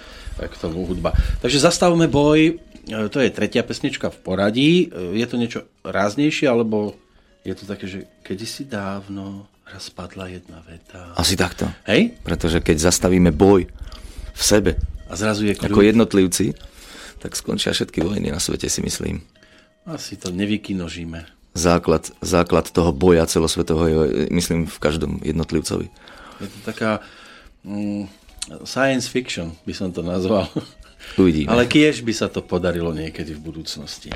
[0.46, 1.10] k tomu hudba.
[1.42, 4.72] Takže zastavme boj, E, to je tretia pesnička v poradí.
[4.88, 6.98] E, je to niečo ráznejšie, alebo
[7.46, 11.16] je to také, že kedysi dávno raz padla jedna veta.
[11.16, 11.70] Asi takto.
[11.88, 12.18] Hej?
[12.26, 13.70] Pretože keď zastavíme boj
[14.32, 14.76] v sebe,
[15.12, 16.56] a zrazu je ako jednotlivci,
[17.20, 19.20] tak skončia všetky vojny na svete, si myslím.
[19.84, 21.28] Asi to nevykinožíme.
[21.52, 25.92] Základ, základ toho boja celosvetového je, myslím, v každom jednotlivcovi.
[26.40, 27.04] Je to taká
[27.68, 28.08] mm,
[28.64, 30.48] science fiction, by som to nazval.
[31.20, 31.52] Uvidíme.
[31.52, 34.10] Ale kiež by sa to podarilo niekedy v budúcnosti.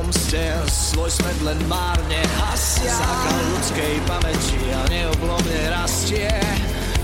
[0.00, 0.16] domom
[0.64, 2.88] svoj smet len márne hasia.
[2.88, 6.32] Základ ľudskej pamäti a neoblomne rastie,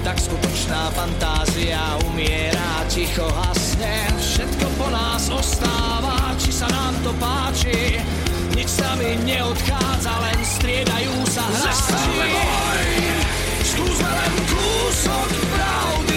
[0.01, 4.09] tak skutočná fantázia umiera, ticho hasne.
[4.17, 8.01] Všetko po nás ostáva, či sa nám to páči,
[8.57, 12.33] nič sa mi neodchádza, len striedajú sa hráči.
[13.61, 16.16] Skúsme len kúsok pravdy,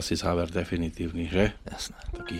[0.00, 1.52] asi záver definitívny, že?
[1.68, 2.00] Jasné.
[2.16, 2.38] Taký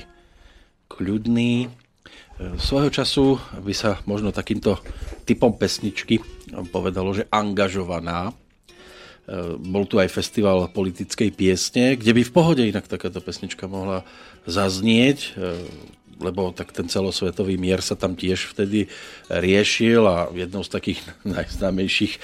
[0.88, 1.68] kľudný.
[1.68, 4.80] E, Svojho času by sa možno takýmto
[5.28, 6.18] typom pesničky
[6.72, 8.32] povedalo, že angažovaná.
[8.32, 8.34] E,
[9.60, 14.02] Bol tu aj festival politickej piesne, kde by v pohode inak takáto pesnička mohla
[14.48, 15.30] zaznieť, e,
[16.20, 18.86] lebo tak ten celosvetový mier sa tam tiež vtedy
[19.32, 21.00] riešil a jednou z takých
[21.36, 22.20] najznámejších e,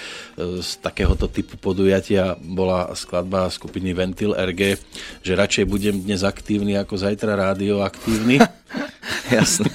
[0.61, 4.77] z takéhoto typu podujatia bola skladba skupiny Ventil RG,
[5.25, 8.39] že radšej budem dnes aktívny ako zajtra radioaktívny.
[9.37, 9.73] Jasné.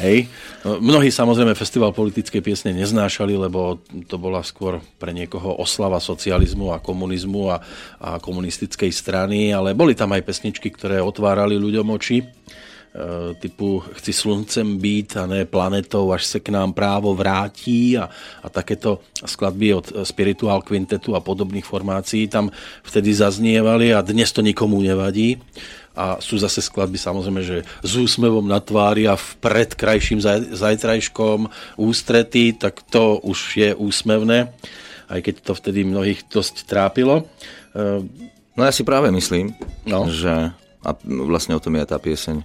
[0.00, 0.32] Hej.
[0.60, 6.76] No, Mnohí samozrejme festival politickej piesne neznášali, lebo to bola skôr pre niekoho oslava socializmu
[6.76, 7.56] a komunizmu a,
[7.96, 12.28] a komunistickej strany, ale boli tam aj pesničky, ktoré otvárali ľuďom oči
[13.38, 18.10] typu chci sluncem být a ne planetou, až se k nám právo vrátí a,
[18.42, 22.50] a takéto skladby od Spiritual Quintetu a podobných formácií tam
[22.82, 25.38] vtedy zaznievali a dnes to nikomu nevadí.
[25.94, 31.50] A sú zase skladby samozrejme, že s úsmevom na tvári a vpred krajším zaj- zajtrajškom
[31.78, 34.54] ústretí, tak to už je úsmevné,
[35.10, 37.26] aj keď to vtedy mnohých dosť trápilo.
[37.74, 38.28] E,
[38.58, 39.54] No ja si práve myslím,
[39.86, 40.10] No.
[40.10, 40.52] že
[40.84, 42.42] a vlastne o tom je tá pieseň,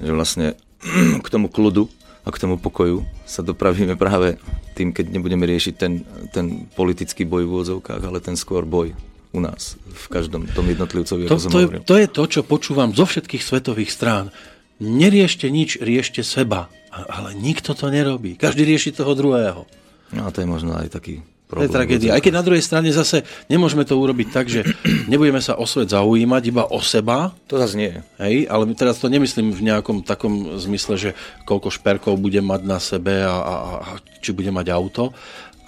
[0.00, 0.46] že vlastne
[1.24, 1.88] k tomu kľudu
[2.26, 4.38] a k tomu pokoju sa dopravíme práve
[4.74, 6.02] tým, keď nebudeme riešiť ten,
[6.34, 8.92] ten politický boj v úvodzovkách, ale ten skôr boj
[9.32, 11.82] u nás, v každom tom jednotlivcovi, To, ako som to, je, hovoril.
[11.84, 14.32] to je to, čo počúvam zo všetkých svetových strán.
[14.80, 16.72] Neriešte nič, riešte seba.
[16.92, 18.40] Ale nikto to nerobí.
[18.40, 19.68] Každý rieši toho druhého.
[20.16, 21.76] No a to je možno aj taký To je problém.
[21.78, 22.10] tragédia.
[22.10, 24.66] Aj keď na druhej strane zase nemôžeme to urobiť tak, že
[25.10, 27.92] nebudeme sa o svet zaujímať iba o seba, To zase nie.
[28.18, 31.10] hej, ale teraz to nemyslím v nejakom takom zmysle, že
[31.46, 35.14] koľko šperkov budem mať na sebe a, a, a či budem mať auto,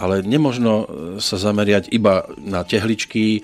[0.03, 0.87] ale nemožno e,
[1.22, 3.43] sa zameriať iba na tehličky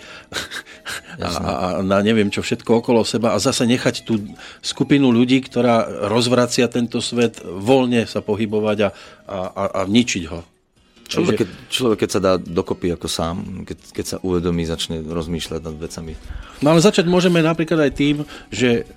[1.22, 4.18] a, a, a na neviem čo všetko okolo seba a zase nechať tú
[4.58, 8.88] skupinu ľudí, ktorá rozvracia tento svet, voľne sa pohybovať a,
[9.26, 10.53] a, a, a ničiť ho.
[11.04, 13.36] Človek, keď, človek, keď sa dá dokopy ako sám,
[13.68, 16.16] keď, keď sa uvedomí, začne rozmýšľať nad vecami.
[16.64, 18.16] No ale začať môžeme napríklad aj tým,
[18.48, 18.88] že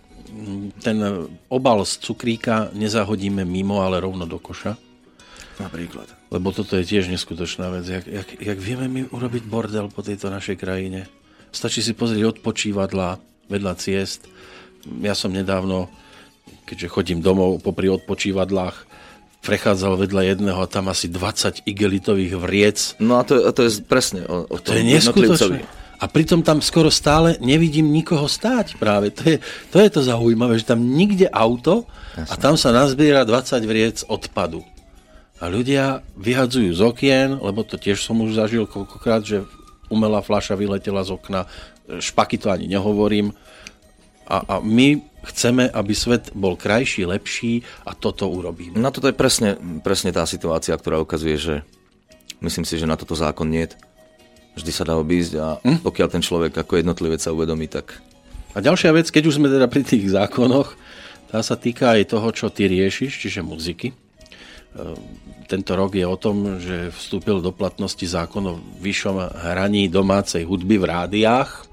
[0.79, 0.97] ten
[1.51, 4.79] obal z cukríka nezahodíme mimo, ale rovno do koša.
[5.57, 6.05] Napríklad.
[6.29, 7.85] Lebo toto je tiež neskutočná vec.
[7.89, 11.09] Jak, jak, jak vieme my urobiť bordel po tejto našej krajine?
[11.49, 13.17] Stačí si pozrieť odpočívadla
[13.49, 14.29] vedľa ciest.
[15.01, 15.89] Ja som nedávno,
[16.69, 18.85] keďže chodím domov popri odpočívadlách,
[19.41, 22.77] prechádzal vedľa jedného a tam asi 20 igelitových vriec.
[22.99, 25.59] No a to, a to je presne o, o To je tom neskutočné.
[25.97, 29.09] A pritom tam skoro stále nevidím nikoho stáť práve.
[29.17, 29.37] To je
[29.73, 34.61] to, je to zaujímavé, že tam nikde auto a tam sa nazbiera 20 vriec odpadu.
[35.41, 39.45] A ľudia vyhadzujú z okien, lebo to tiež som už zažil koľkokrát, že
[39.89, 41.49] umelá fľaša vyletela z okna,
[41.97, 43.33] špaky to ani nehovorím.
[44.27, 45.01] A, a my
[45.33, 48.79] chceme, aby svet bol krajší, lepší a toto urobíme.
[48.79, 51.55] Na toto je presne, presne tá situácia, ktorá ukazuje, že
[52.39, 53.67] myslím si, že na toto zákon nie
[54.57, 55.85] Vždy sa dá obísť a Hm?
[55.85, 58.01] pokiaľ ten človek ako jednotlivec sa uvedomí, tak
[58.57, 60.73] A ďalšia vec, keď už sme teda pri tých zákonoch,
[61.29, 63.93] tá sa týka aj toho, čo ty riešiš, čiže muziky.
[64.73, 64.97] Ehm,
[65.47, 70.75] Tento rok je o tom, že vstúpil do platnosti zákon o vyššom hraní domácej hudby
[70.75, 71.63] v rádiách.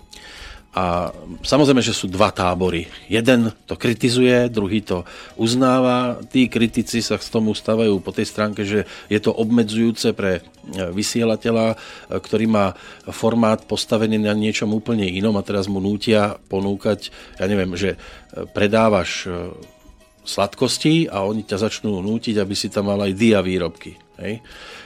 [0.75, 1.15] A
[1.47, 2.91] samozrejme, že sú dva tábory.
[3.07, 5.07] Jeden to kritizuje, druhý to
[5.39, 6.19] uznáva.
[6.27, 10.43] Tí kritici sa k tomu stavajú po tej stránke, že je to obmedzujúce pre e,
[10.91, 11.77] vysielateľa, e,
[12.19, 12.75] ktorý má
[13.15, 17.99] formát postavený na niečom úplne inom a teraz mu nútia ponúkať, ja neviem, že e,
[18.51, 19.31] predávaš
[20.27, 23.95] sladkosti a oni ťa začnú nútiť, aby si tam mal aj dia výrobky.
[24.19, 24.43] Hej?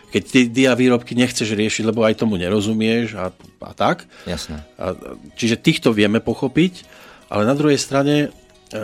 [0.09, 3.29] Keď ty dia výrobky nechceš riešiť, lebo aj tomu nerozumieš a,
[3.61, 4.65] a tak, jasné.
[4.81, 4.97] a,
[5.37, 6.89] čiže týchto vieme pochopiť,
[7.29, 8.33] ale na druhej strane
[8.73, 8.79] e,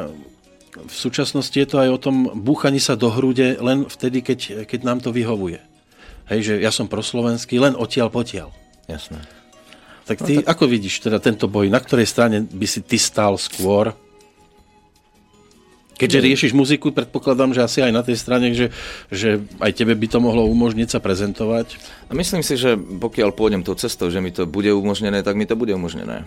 [0.75, 4.81] v súčasnosti je to aj o tom búchaní sa do hrude len vtedy, keď, keď
[4.85, 5.63] nám to vyhovuje.
[6.29, 8.49] Hej, že ja som proslovenský, len odtiaľ potiaľ.
[8.89, 9.21] Jasné.
[10.05, 10.53] Tak ty no, tak...
[10.57, 11.73] ako vidíš teda tento boj?
[11.73, 13.97] Na ktorej strane by si ty stál skôr?
[15.95, 18.75] Keďže riešiš muziku, predpokladám, že asi aj na tej strane, že,
[19.15, 21.79] že aj tebe by to mohlo umožniť sa prezentovať.
[22.11, 25.47] A myslím si, že pokiaľ pôjdem tou cestou, že mi to bude umožnené, tak mi
[25.47, 26.27] to bude umožnené.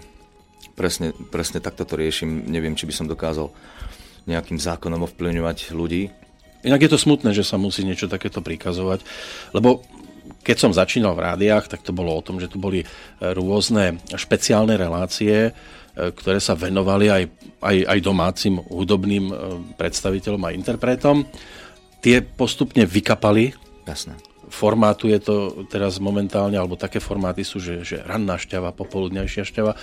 [0.80, 2.48] Presne, presne takto to riešim.
[2.48, 3.52] Neviem, či by som dokázal
[4.24, 6.12] nejakým zákonom ovplyvňovať ľudí.
[6.64, 9.04] Inak je to smutné, že sa musí niečo takéto prikazovať,
[9.52, 9.84] lebo
[10.44, 12.84] keď som začínal v rádiách, tak to bolo o tom, že tu boli
[13.20, 15.52] rôzne špeciálne relácie,
[15.96, 17.24] ktoré sa venovali aj,
[17.62, 19.34] aj, aj domácim hudobným
[19.76, 21.26] predstaviteľom a interpretom.
[22.02, 23.52] Tie postupne vykapali
[23.88, 24.20] Jasné.
[24.52, 25.36] formátu je to
[25.72, 29.74] teraz momentálne, alebo také formáty sú, že, že ranná šťava, popoludňajšia šťava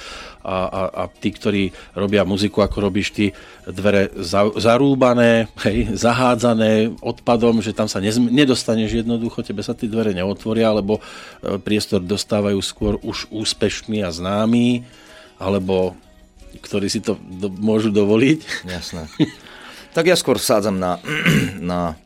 [0.45, 1.63] a, a, a tí, ktorí
[1.97, 3.27] robia muziku, ako robíš ty,
[3.65, 9.89] dvere za, zarúbané, hej, zahádzané odpadom, že tam sa nez, nedostaneš jednoducho, tebe sa tie
[9.89, 14.85] dvere neotvoria, alebo e, priestor dostávajú skôr už úspešní a známi,
[15.41, 15.97] alebo
[16.61, 18.67] ktorí si to do, môžu dovoliť.
[18.67, 19.09] Jasné.
[19.97, 20.99] tak ja skôr sádzam na,
[21.61, 21.99] na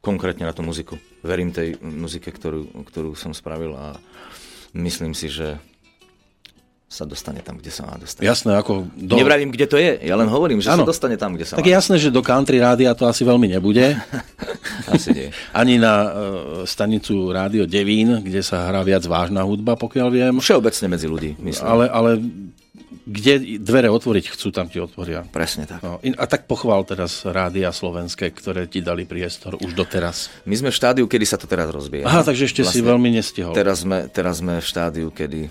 [0.00, 0.96] konkrétne na tú muziku.
[1.20, 3.98] Verím tej muzike, ktorú, ktorú som spravil a
[4.72, 5.58] myslím si, že
[6.88, 8.24] sa dostane tam, kde sa má dostať.
[8.24, 8.88] Jasné, ako...
[8.96, 9.20] Do...
[9.20, 10.82] Nevravím, kde to je, ja len hovorím, že ano.
[10.82, 11.60] sa dostane tam, kde sa tak má.
[11.60, 13.92] Tak je jasné, že do country rádia to asi veľmi nebude.
[14.96, 15.28] asi nie.
[15.52, 16.10] Ani na uh,
[16.64, 20.34] stanicu Rádio Devín, kde sa hrá viac vážna hudba, pokiaľ viem.
[20.40, 21.68] Všeobecne medzi ľudí, myslím.
[21.68, 22.10] Ale, ale
[23.08, 25.24] kde dvere otvoriť chcú, tam ti otvoria.
[25.24, 25.80] Presne tak.
[25.80, 30.28] No, a tak pochvál teraz rádia slovenské, ktoré ti dali priestor už doteraz.
[30.44, 32.04] My sme v štádiu, kedy sa to teraz rozbieha.
[32.04, 33.56] Aha, takže ešte vlastne, si veľmi nestihol.
[33.56, 35.48] Teraz sme, teraz sme v štádiu, kedy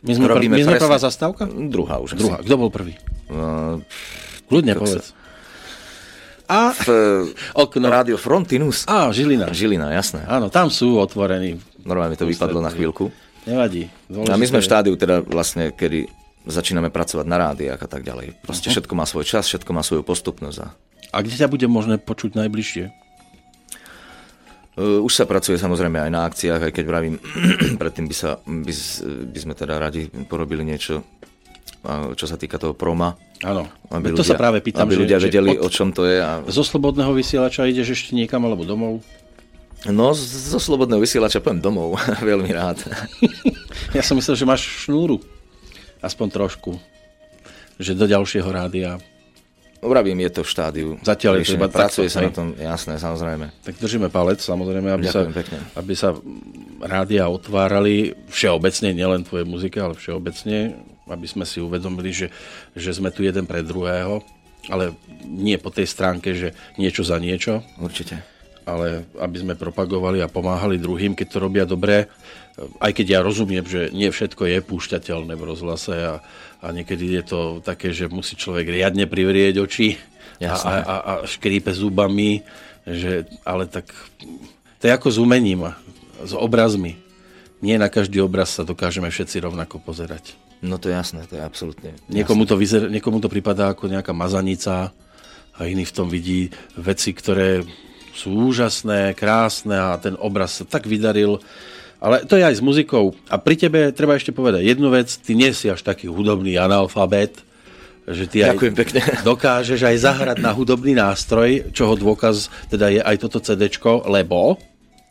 [0.00, 1.44] my sme, pr- my sme prvá zastávka?
[1.44, 2.16] Druhá už.
[2.16, 2.40] Druhá.
[2.40, 2.96] Kto bol prvý?
[3.28, 3.82] Uh,
[4.48, 5.12] Kľudne povedz.
[5.12, 5.18] Sa...
[6.50, 6.86] A v
[7.54, 7.86] okno.
[7.86, 8.88] Rádio Frontinus.
[8.88, 9.52] Á, Žilina.
[9.54, 10.26] Žilina, jasné.
[10.26, 11.60] Áno, tam sú otvorení.
[11.84, 13.12] Normálne to vypadlo na chvíľku.
[13.46, 13.86] Nevadí.
[14.10, 14.34] Dôležité.
[14.34, 16.10] A my sme v štádiu, teda vlastne, kedy
[16.50, 18.38] začíname pracovať na rádiách a tak ďalej.
[18.44, 18.74] Proste uh-huh.
[18.78, 20.58] všetko má svoj čas, všetko má svoju postupnosť.
[20.60, 20.68] A...
[21.14, 22.84] a kde ťa bude možné počuť najbližšie?
[24.78, 27.16] Uh, už sa pracuje samozrejme aj na akciách, aj keď vravím,
[27.82, 28.72] predtým by, sa, by,
[29.30, 31.02] by sme teda radi porobili niečo,
[32.14, 33.16] čo sa týka toho proma.
[33.40, 36.04] Áno, aby to ľudia, sa práve pýtam, aby že, ľudia vedeli, od, o čom to
[36.04, 36.20] je.
[36.20, 36.44] A...
[36.44, 39.00] Zo slobodného vysielača ideš ešte niekam alebo domov?
[39.88, 42.84] No, zo slobodného vysielača poviem domov, veľmi rád.
[43.96, 45.24] ja som myslel, že máš šnúru
[46.00, 46.76] aspoň trošku,
[47.80, 49.00] že do ďalšieho rádia.
[49.80, 50.88] Vravím, je to v štádiu.
[51.00, 53.48] Zatiaľ je to iba Pracuje sa na tom, jasné, samozrejme.
[53.64, 55.56] Tak držíme palec, samozrejme, aby, sa, pekne.
[55.72, 56.12] aby sa
[56.84, 60.76] rádia otvárali všeobecne, nielen tvoje muzike, ale všeobecne,
[61.08, 62.28] aby sme si uvedomili, že,
[62.76, 64.20] že sme tu jeden pre druhého,
[64.68, 64.92] ale
[65.24, 67.64] nie po tej stránke, že niečo za niečo.
[67.80, 68.20] Určite.
[68.68, 72.04] Ale aby sme propagovali a pomáhali druhým, keď to robia dobre,
[72.58, 76.14] aj keď ja rozumiem, že nie všetko je púšťateľné v rozhlase a,
[76.60, 79.96] a niekedy je to také, že musí človek riadne privrieť oči
[80.44, 82.44] a, a, a, a škrípe zubami,
[82.84, 83.92] že, ale tak
[84.80, 85.72] to je ako s umením,
[86.24, 86.96] s obrazmi.
[87.60, 90.32] Nie na každý obraz sa dokážeme všetci rovnako pozerať.
[90.64, 91.96] No to je jasné, to je absolútne.
[92.08, 94.92] Niekomu to, vyzer, niekomu to pripadá ako nejaká mazanica
[95.56, 97.64] a iný v tom vidí veci, ktoré
[98.16, 101.40] sú úžasné, krásne a ten obraz sa tak vydaril,
[102.00, 103.12] ale to je aj s muzikou.
[103.28, 107.44] A pri tebe treba ešte povedať jednu vec, ty nie si až taký hudobný analfabet,
[108.08, 109.00] že ty Ďakujem aj pekne.
[109.30, 113.68] dokážeš aj zahrať na hudobný nástroj, čoho dôkaz teda je aj toto CD,
[114.08, 114.56] lebo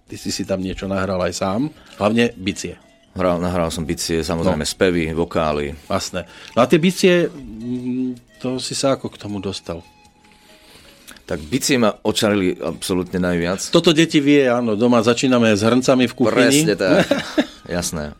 [0.09, 1.69] ty si si tam niečo nahral aj sám,
[2.01, 2.81] hlavne bicie.
[3.13, 4.69] Hral, nahral som bicie, samozrejme no.
[4.69, 5.73] spevy, vokály.
[5.89, 6.25] Jasné.
[6.53, 9.85] No a tie bicie, mm, to si sa ako k tomu dostal?
[11.29, 13.69] Tak bicie ma očarili absolútne najviac.
[13.69, 16.65] Toto deti vie, áno, doma začíname s hrncami v kuchyni.
[16.65, 17.05] Presne tak,
[17.77, 18.17] jasné.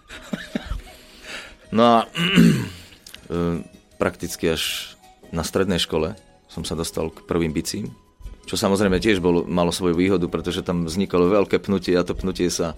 [1.74, 1.95] No a
[3.34, 3.66] e,
[3.97, 4.93] prakticky až
[5.34, 6.14] na strednej škole
[6.45, 7.89] som sa dostal k prvým bicím,
[8.45, 12.53] čo samozrejme tiež bolo, malo svoju výhodu, pretože tam vznikalo veľké pnutie a to pnutie
[12.53, 12.78] sa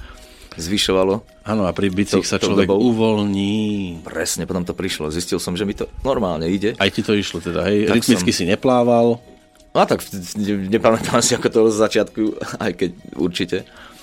[0.55, 1.43] zvyšovalo.
[1.47, 2.91] Áno, a pri bicích sa človek dobou.
[2.91, 3.99] uvoľní.
[4.03, 5.11] Presne, potom to prišlo.
[5.11, 6.75] Zistil som, že mi to normálne ide.
[6.75, 7.87] Aj ti to išlo teda, hej?
[7.87, 8.39] Tak Rytmicky som...
[8.39, 9.19] si neplával.
[9.71, 10.03] No tak
[10.67, 12.21] nepamätám si, ako to z začiatku,
[12.59, 13.57] aj keď určite.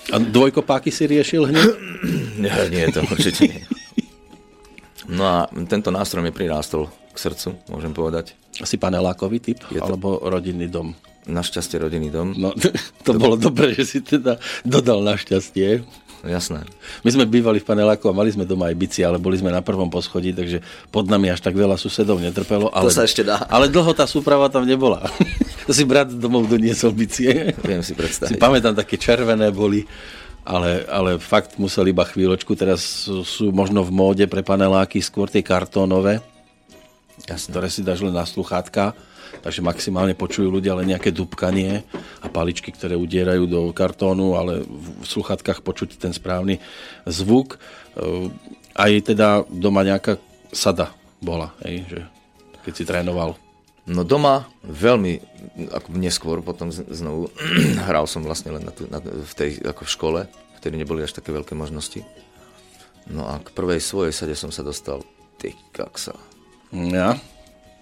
[0.09, 1.69] A dvojkopáky si riešil hneď?
[2.43, 3.61] nie, nie, to určite nie.
[5.09, 5.37] No a
[5.69, 8.33] tento nástroj mi prirástol k srdcu, môžem povedať.
[8.61, 9.77] Asi panelákový typ, to...
[9.77, 10.97] alebo rodinný dom?
[11.29, 12.33] Našťastie rodinný dom.
[12.33, 12.53] No,
[13.05, 15.85] to bolo dobré, že si teda dodal našťastie.
[16.19, 16.67] Jasné.
[17.07, 19.63] My sme bývali v paneláku a mali sme doma aj bici, ale boli sme na
[19.63, 20.59] prvom poschodí, takže
[20.91, 22.67] pod nami až tak veľa susedov netrpelo.
[22.75, 23.47] Ale, to sa ešte dá.
[23.47, 25.05] Ale dlho tá súprava tam nebola.
[25.69, 27.53] to si brat domov doniesol bicie.
[27.61, 28.33] Viem si predstaviť.
[28.33, 29.85] Si pamätám, také červené boli.
[30.41, 32.57] Ale, ale fakt musel iba chvíľočku.
[32.57, 36.25] Teraz sú, možno v móde pre paneláky skôr tie kartónové,
[37.29, 37.53] Jasne.
[37.53, 38.97] ktoré si dáš len na sluchátka
[39.45, 41.85] takže maximálne počujú ľudia len nejaké dubkanie
[42.19, 46.57] a paličky, ktoré udierajú do kartónu, ale v sluchatkách počuť ten správny
[47.05, 47.55] zvuk.
[47.55, 47.57] E,
[48.73, 50.17] aj teda doma nejaká
[50.49, 50.91] sada
[51.21, 51.99] bola, hej, že
[52.65, 53.37] keď si trénoval.
[53.89, 55.17] No doma veľmi,
[55.73, 57.33] ako neskôr potom znovu,
[57.89, 60.19] hral som vlastne len na, tu, na, v tej, ako v škole,
[60.61, 62.05] vtedy neboli až také veľké možnosti.
[63.09, 65.01] No a k prvej svojej sade som sa dostal,
[65.41, 66.13] ty kaksa.
[66.69, 67.17] Ja?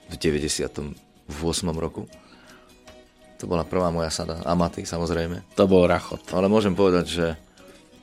[0.07, 0.95] V 90
[1.27, 2.07] v 8 roku.
[3.37, 4.39] To bola prvá moja sada.
[4.47, 5.43] Amaty, samozrejme.
[5.59, 6.23] To bol rachot.
[6.31, 7.27] Ale môžem povedať, že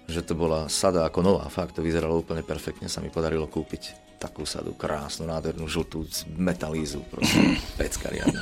[0.05, 4.04] že to bola sada ako nová, fakt, to vyzeralo úplne perfektne, sa mi podarilo kúpiť
[4.25, 8.41] takú sadu, krásnu, nádhernú, žltú, metalízu, proste, pecka riadna.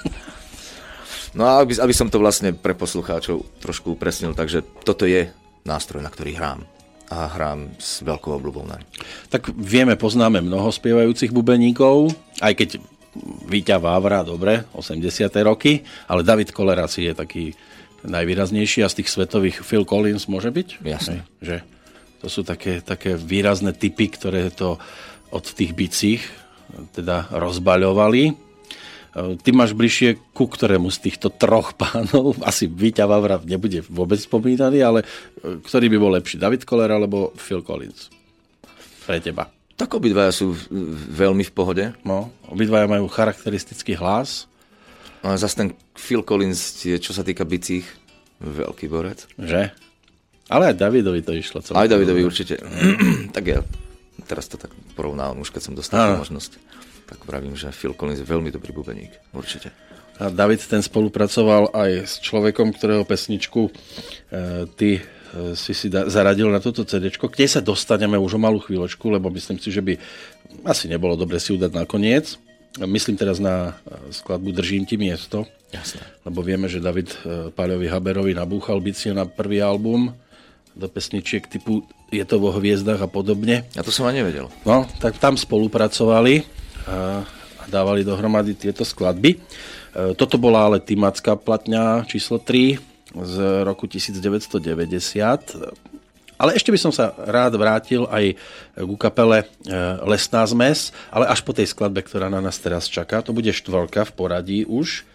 [1.35, 5.33] No a aby, aby som to vlastne pre poslucháčov trošku upresnil, takže toto je
[5.67, 6.61] nástroj, na ktorý hrám
[7.13, 8.85] a hrám s veľkou obľubou naň.
[9.29, 12.09] Tak vieme, poznáme mnoho spievajúcich bubeníkov,
[12.41, 12.69] aj keď
[13.45, 15.29] Víťa Vávra, dobre, 80.
[15.45, 17.45] roky, ale David Kolera si je taký
[18.09, 20.69] najvýraznejší a z tých svetových Phil Collins môže byť?
[20.81, 21.29] Jasne.
[21.45, 21.61] že
[22.25, 24.79] to sú také, také výrazné typy, ktoré to
[25.33, 26.23] od tých bicích
[26.93, 28.53] teda rozbaľovali.
[29.13, 34.81] Ty máš bližšie ku ktorému z týchto troch pánov, asi Víťa Vavra nebude vôbec spomínaný,
[34.81, 38.09] ale e, ktorý by bol lepší, David Koller alebo Phil Collins?
[39.05, 39.53] Pre teba.
[39.77, 40.57] Tak obidvaja sú
[41.13, 41.85] veľmi v pohode.
[42.09, 44.49] No, obidvaja majú charakteristický hlas.
[45.21, 47.85] A zase ten Phil Collins je, čo sa týka bicích,
[48.41, 49.29] veľký borec.
[49.37, 49.75] Že?
[50.49, 51.61] Ale aj Davidovi to išlo.
[51.77, 52.63] Aj Davidovi určite.
[53.37, 53.61] tak ja
[54.33, 56.57] teraz to tak porovnávam, už keď som dostal tú možnosť.
[57.05, 59.13] Tak pravím, že Phil Collins je veľmi dobrý bubeník.
[59.37, 59.69] Určite.
[60.17, 63.71] A David ten spolupracoval aj s človekom, ktorého pesničku e,
[64.73, 65.01] ty e,
[65.53, 69.29] si si da, zaradil na toto CD, kde sa dostaneme už o malú chvíľočku, lebo
[69.29, 70.01] myslím si, že by
[70.65, 72.41] asi nebolo dobre si udať nakoniec.
[72.81, 75.45] Myslím teraz na e, skladbu Držím ti miesto.
[75.73, 76.05] Jasne.
[76.25, 80.13] Lebo vieme, že David e, Páľovi Haberovi nabúchal bicie na prvý album
[80.73, 83.65] do pesničiek typu Je to vo hviezdach a podobne.
[83.73, 84.53] Ja to som ani nevedel.
[84.69, 86.45] No, tak tam spolupracovali
[86.85, 87.25] a,
[87.59, 89.33] a dávali dohromady tieto skladby.
[89.33, 89.39] E,
[90.13, 92.77] toto bola ale Timacká platňa číslo 3
[93.17, 93.35] z
[93.65, 94.61] roku 1990
[96.43, 98.35] ale ešte by som sa rád vrátil aj
[98.75, 99.47] ku kapele e,
[100.11, 103.23] Lesná zmes, ale až po tej skladbe, ktorá na nás teraz čaká.
[103.23, 105.07] To bude štvorka v poradí už.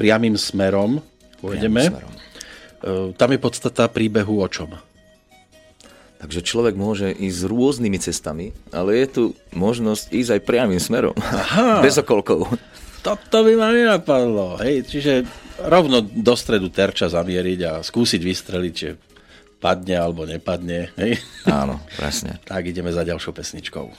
[0.00, 1.04] Priamým smerom
[1.44, 1.92] pôjdeme.
[1.92, 2.12] Smerom.
[2.16, 4.72] E, tam je podstata príbehu o čom?
[6.22, 9.22] Takže človek môže ísť rôznymi cestami, ale je tu
[9.58, 11.18] možnosť ísť aj priamým smerom.
[11.18, 11.82] Aha.
[11.86, 12.46] Bez okolkov.
[13.02, 14.62] Toto by ma nenapadlo.
[14.62, 15.26] Hej, čiže
[15.58, 18.94] rovno do stredu terča zamieriť a skúsiť vystreliť, že
[19.58, 20.94] padne alebo nepadne.
[20.94, 21.18] Hej?
[21.50, 22.38] Áno, presne.
[22.46, 23.90] tak ideme za ďalšou pesničkou.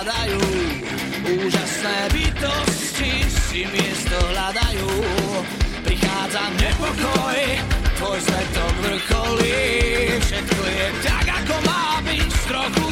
[0.00, 0.40] hľadajú,
[1.44, 4.88] úžasné bytosti si miesto hľadajú.
[5.84, 7.40] Prichádza nepokoj,
[8.00, 9.60] tvoj svetok vrcholí,
[10.24, 12.89] všetko je tak, ako má byť, trochu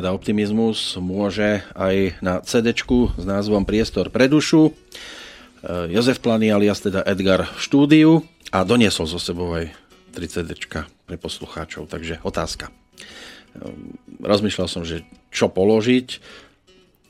[0.00, 4.72] Hľadá optimizmus, môže aj na cd s názvom Priestor pre dušu.
[4.72, 8.10] E, Jozef Plany alias teda Edgar v štúdiu
[8.48, 9.76] a doniesol zo sebou aj
[10.16, 10.56] 3 cd
[11.04, 11.84] pre poslucháčov.
[11.92, 12.72] Takže otázka.
[12.72, 13.76] E,
[14.24, 16.08] Rozmýšľal som, že čo položiť.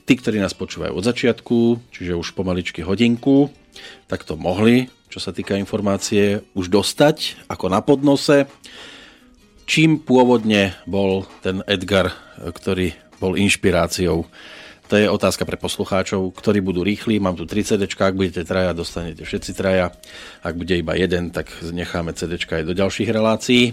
[0.03, 3.55] Tí, ktorí nás počúvajú od začiatku, čiže už pomaličky hodinku,
[4.11, 8.51] tak to mohli, čo sa týka informácie, už dostať ako na podnose
[9.65, 14.25] čím pôvodne bol ten Edgar, ktorý bol inšpiráciou.
[14.91, 17.15] To je otázka pre poslucháčov, ktorí budú rýchli.
[17.15, 19.95] Mám tu 3 CD, ak budete traja, dostanete všetci traja.
[20.43, 23.71] Ak bude iba jeden, tak necháme CD aj do ďalších relácií.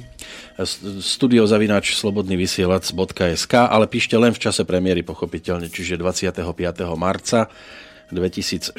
[1.02, 6.38] Studiozavináč slobodnyvysielac.sk ale píšte len v čase premiéry, pochopiteľne, čiže 25.
[6.94, 7.50] marca
[8.10, 8.76] 2016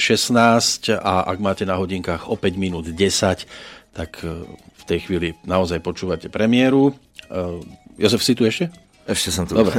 [0.98, 3.46] a ak máte na hodinkách o 5 minút 10,
[3.94, 6.90] tak e, v tej chvíli naozaj počúvate premiéru.
[6.90, 6.94] E,
[8.00, 8.70] Jozef, si tu ešte?
[9.06, 9.58] Ešte som tu.
[9.58, 9.78] Dobre.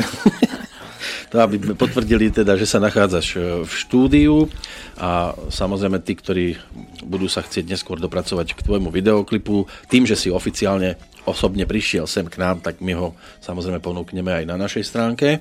[1.31, 4.51] To aby sme potvrdili teda, že sa nachádzaš e, v štúdiu
[4.99, 6.59] a samozrejme tí, ktorí
[7.07, 10.99] budú sa chcieť neskôr dopracovať k tvojmu videoklipu, tým, že si oficiálne
[11.31, 15.39] osobne prišiel sem k nám, tak my ho samozrejme ponúkneme aj na našej stránke,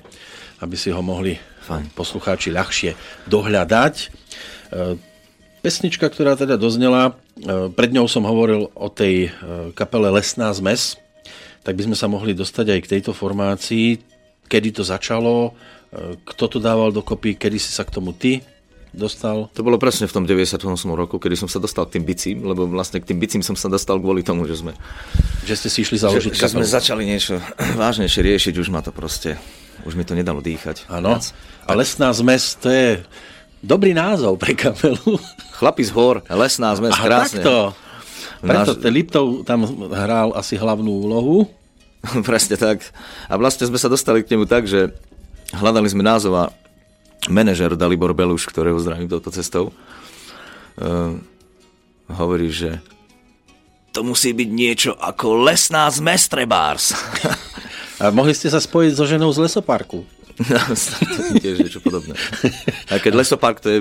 [0.62, 1.34] aby si ho mohli
[1.64, 1.92] Fajn.
[1.92, 2.96] poslucháči ľahšie
[3.28, 3.94] dohľadať.
[4.00, 4.06] E,
[5.60, 9.28] Pesnička, ktorá teda doznela, e, pred ňou som hovoril o tej
[9.76, 10.96] kapele Lesná zmes,
[11.60, 14.00] tak by sme sa mohli dostať aj k tejto formácii,
[14.50, 15.54] kedy to začalo,
[15.92, 18.42] e, kto to dával dokopy, kedy si sa k tomu ty
[18.90, 19.46] dostal.
[19.54, 20.66] To bolo presne v tom 98.
[20.98, 23.70] roku, kedy som sa dostal k tým bicím, lebo vlastne k tým bicím som sa
[23.70, 24.74] dostal kvôli tomu, že sme,
[25.46, 27.38] Že ste si išli založiť že, že sme začali niečo
[27.82, 29.38] vážnejšie riešiť, už ma to proste,
[29.84, 30.88] už mi to nedalo dýchať.
[30.88, 31.16] Áno.
[31.64, 32.88] A lesná zmes, to je
[33.60, 35.20] dobrý názov pre kapelu.
[35.56, 37.44] Chlapi z hor, lesná zmes, A krásne.
[37.44, 37.76] takto.
[38.40, 41.44] Preto Náš- Liptov tam hral asi hlavnú úlohu.
[42.28, 42.80] Presne tak.
[43.28, 44.96] A vlastne sme sa dostali k nemu tak, že
[45.52, 46.44] hľadali sme názov a
[47.28, 49.76] manažer Dalibor Beluš, ktorého zdravím touto cestou,
[50.80, 51.12] uh,
[52.08, 52.80] hovorí, že
[53.92, 56.94] to musí byť niečo ako lesná zmes trebárs.
[58.00, 60.08] A mohli ste sa spojiť so ženou z lesoparku.
[61.44, 62.16] tiež niečo podobné.
[62.88, 63.78] A keď lesopark, to je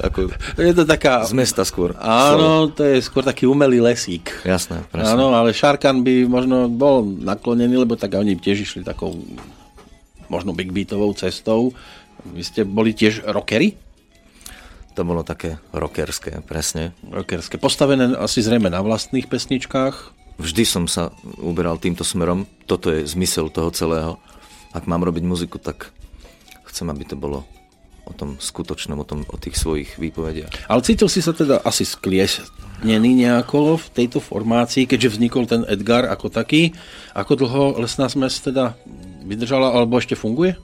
[0.00, 1.28] ako Je to taká...
[1.28, 1.92] z mesta skôr.
[2.00, 4.32] Áno, to je skôr taký umelý lesík.
[4.48, 5.12] Jasné, presne.
[5.12, 9.12] Áno, ale Šarkan by možno bol naklonený, lebo tak oni tiež išli takou
[10.32, 11.76] možno big beatovou cestou.
[12.32, 13.76] Vy ste boli tiež rockery?
[14.98, 16.96] To bolo také rockerské, presne.
[17.06, 17.60] Rockerské.
[17.60, 20.19] Postavené asi zrejme na vlastných pesničkách.
[20.40, 22.48] Vždy som sa uberal týmto smerom.
[22.64, 24.16] Toto je zmysel toho celého.
[24.72, 25.92] Ak mám robiť muziku, tak
[26.64, 27.44] chcem, aby to bolo
[28.08, 30.66] o tom skutočnom, o, tom, o tých svojich výpovediach.
[30.72, 36.08] Ale cítil si sa teda asi skliesnený nejako v tejto formácii, keďže vznikol ten Edgar
[36.08, 36.72] ako taký.
[37.12, 38.80] Ako dlho lesná zmes teda
[39.28, 40.56] vydržala, alebo ešte funguje?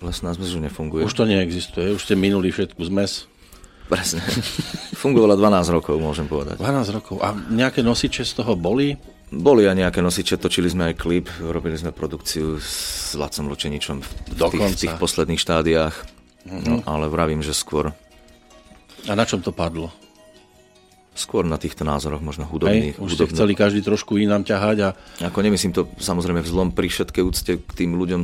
[0.00, 1.04] Lesná zmes už nefunguje.
[1.04, 3.28] Už to neexistuje, už ste minuli všetku zmes.
[3.88, 4.20] Presne.
[5.00, 6.60] Fungovala 12 rokov, môžem povedať.
[6.60, 7.16] 12 rokov.
[7.20, 8.94] A nejaké nosiče z toho boli?
[9.28, 14.40] Boli aj nejaké nosiče, točili sme aj klip, robili sme produkciu s Lacom Lučeničom v,
[14.40, 15.94] tých, v tých posledných štádiách.
[16.48, 17.92] No, ale vravím, že skôr,
[19.04, 19.92] A na čom to padlo?
[21.18, 22.94] skôr na týchto názoroch, možno Hej, hudobných.
[23.02, 24.88] už ste chceli každý trošku inám ťahať a
[25.26, 28.22] Ako nemyslím to samozrejme v zlom pri všetkej úcte k tým ľuďom.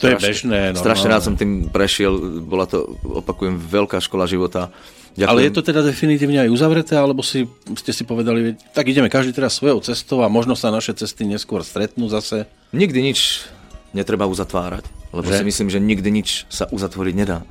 [0.00, 0.80] To je bežné, normálne.
[0.80, 4.72] Strašne rád som tým prešiel, bola to, opakujem, veľká škola života.
[5.14, 5.30] Ďakujem.
[5.30, 7.46] Ale je to teda definitívne aj uzavreté, alebo si,
[7.78, 11.62] ste si povedali, tak ideme každý teraz svojou cestou a možno sa naše cesty neskôr
[11.62, 12.50] stretnú zase?
[12.74, 13.46] Nikdy nič
[13.94, 14.82] netreba uzatvárať,
[15.14, 15.38] lebo Že?
[15.38, 17.46] si myslím, že nikdy nič sa uzatvoriť nedá.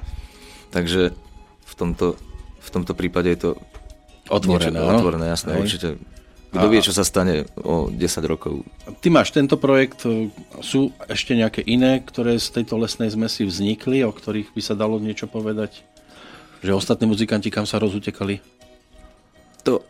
[0.75, 1.15] Takže
[1.63, 2.19] v tomto,
[2.59, 3.51] v tomto prípade je to
[4.27, 4.99] Otvorené, niečo, áno?
[4.99, 5.61] otvorené jasné, Hej.
[5.63, 5.89] určite.
[6.53, 7.97] Kto vie, čo sa stane o 10
[8.29, 8.61] rokov.
[9.01, 10.29] Ty máš tento projekt, e,
[10.61, 15.01] sú ešte nejaké iné, ktoré z tejto lesnej zmesi vznikli, o ktorých by sa dalo
[15.01, 15.81] niečo povedať?
[16.63, 18.39] Že ostatní muzikanti kam sa rozutekali?
[19.67, 19.83] To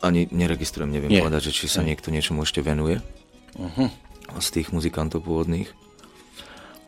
[0.00, 1.22] ani neregistrujem, neviem Nie.
[1.26, 3.02] povedať, že či sa niekto niečomu ešte venuje
[3.58, 3.88] uh-huh.
[4.38, 5.68] z tých muzikantov pôvodných.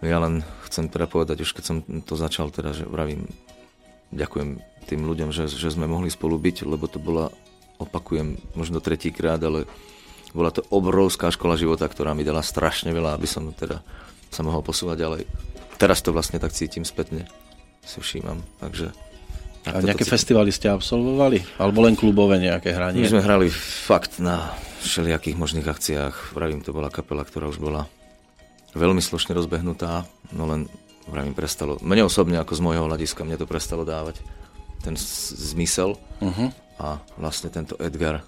[0.02, 1.76] Ja len chcem teda povedať, už keď som
[2.06, 3.26] to začal, teda, že vravím,
[4.14, 7.30] ďakujem tým ľuďom, že, že sme mohli spolu byť, lebo to bola,
[7.78, 9.66] opakujem, možno tretíkrát, ale
[10.34, 13.84] bola to obrovská škola života, ktorá mi dala strašne veľa, aby som teda
[14.32, 15.22] sa mohol posúvať ďalej.
[15.76, 17.26] Teraz to vlastne tak cítim spätne,
[17.82, 18.90] si všímam, takže...
[19.62, 20.14] A nejaké cítim.
[20.18, 21.38] festivaly ste absolvovali?
[21.58, 23.06] Alebo len klubové nejaké hranie?
[23.06, 24.50] My sme hrali fakt na
[24.82, 26.34] všelijakých možných akciách.
[26.34, 27.86] Vravím, to bola kapela, ktorá už bola
[28.74, 30.66] veľmi slušne rozbehnutá, no len
[31.06, 34.22] vravím, prestalo, mne osobne ako z môjho hľadiska, mne to prestalo dávať
[34.82, 36.50] ten zmysel uh-huh.
[36.82, 38.26] a vlastne tento Edgar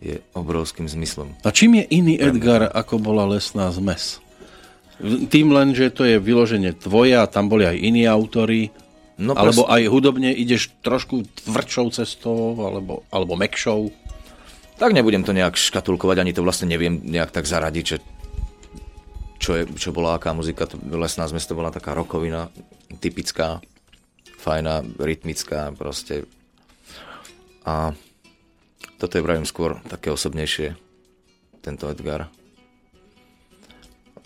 [0.00, 1.36] je obrovským zmyslom.
[1.44, 4.20] A čím je iný Edgar, ako bola lesná zmes?
[5.32, 8.68] Tým len, že to je vyloženie tvoje a tam boli aj iní autory,
[9.20, 9.74] no, alebo presne.
[9.76, 13.92] aj hudobne ideš trošku tvrdšou cestou, alebo, alebo mekšou?
[14.80, 17.96] Tak nebudem to nejak škatulkovať, ani to vlastne neviem nejak tak zaradiť, že
[19.36, 20.64] čo, je, čo bola aká muzika.
[20.88, 22.48] Lesná zmes to bola taká rokovina,
[23.00, 23.60] typická,
[24.40, 26.24] fajná, rytmická proste.
[27.68, 27.92] A
[28.96, 30.76] toto je, pravím, skôr také osobnejšie,
[31.60, 32.32] tento Edgar.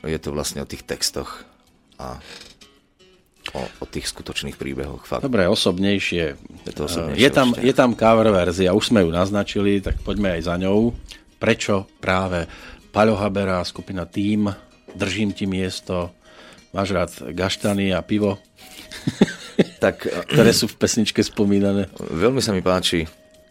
[0.06, 1.46] Je to vlastne o tých textoch
[1.98, 2.18] a
[3.52, 5.04] o, o tých skutočných príbehoch.
[5.04, 5.26] Fakt.
[5.26, 6.24] Dobre, osobnejšie.
[6.64, 10.40] Je, to osobnejšie je, tam, je tam cover verzia, už sme ju naznačili, tak poďme
[10.40, 10.96] aj za ňou.
[11.36, 12.48] Prečo práve
[12.94, 14.48] Paľo Habera, skupina Team
[14.94, 16.14] držím ti miesto,
[16.70, 18.38] máš rád gaštany a pivo,
[19.84, 21.90] tak, ktoré sú v pesničke spomínané.
[21.98, 23.04] Veľmi sa mi páči,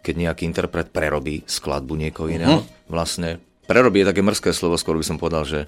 [0.03, 2.63] keď nejaký interpret prerobí skladbu niekoho iného.
[2.63, 2.91] Uh-huh.
[2.91, 5.59] Vlastne prerobí je také mrzké slovo, skôr by som povedal, že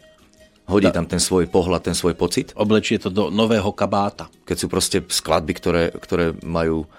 [0.69, 2.51] hodí tam ten svoj pohľad, ten svoj pocit.
[2.57, 4.29] Oblečie to do nového kabáta.
[4.45, 6.89] Keď sú proste skladby, ktoré, ktoré majú,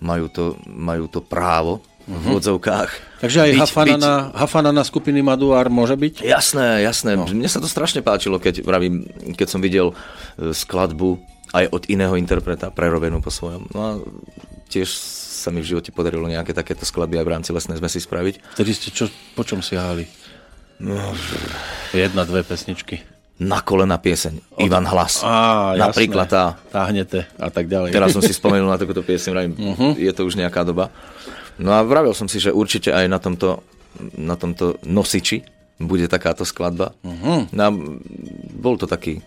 [0.00, 3.20] majú, to, majú to právo v odzovkách.
[3.20, 4.36] Takže aj byť, Hafanana, byť...
[4.40, 6.24] Hafanana skupiny Maduár môže byť?
[6.24, 7.20] Jasné, jasné.
[7.20, 7.28] No.
[7.28, 9.04] Mne sa to strašne páčilo, keď, pravím,
[9.36, 11.20] keď som videl e, skladbu
[11.52, 13.68] aj od iného interpreta, prerobenú po svojom.
[13.76, 13.90] No a
[14.72, 14.88] tiež
[15.38, 18.34] sa mi v živote podarilo nejaké takéto skladby aj v rámci lesnej zmesi spraviť.
[18.56, 20.08] Vtedy ste čo, po čom siahali?
[21.90, 23.02] Jedna, dve pesničky.
[23.38, 24.58] Na kolena pieseň.
[24.58, 24.66] Od...
[24.66, 25.22] Ivan Hlas.
[25.22, 26.58] Á, Napríklad tá.
[26.74, 27.94] Táhnete a tak ďalej.
[27.94, 29.92] Teraz som si spomenul na takúto pieseň, uh-huh.
[29.94, 30.90] je to už nejaká doba.
[31.58, 33.62] No a vravil som si, že určite aj na tomto,
[34.18, 35.42] na tomto nosiči
[35.78, 36.94] bude takáto skladba.
[37.06, 37.46] Uh-huh.
[37.54, 37.70] No a
[38.58, 39.22] bol to taký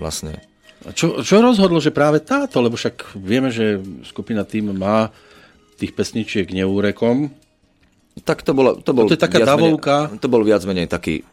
[0.00, 0.40] vlastne...
[0.82, 2.58] A čo, čo rozhodlo, že práve táto?
[2.58, 3.78] Lebo však vieme, že
[4.08, 5.12] skupina Tým má
[5.76, 7.30] tých pesničiek neúrekom.
[8.22, 9.08] Tak to, bolo, to bol...
[9.08, 10.12] To je taká davovka.
[10.12, 11.24] Menej, to bol viac menej taký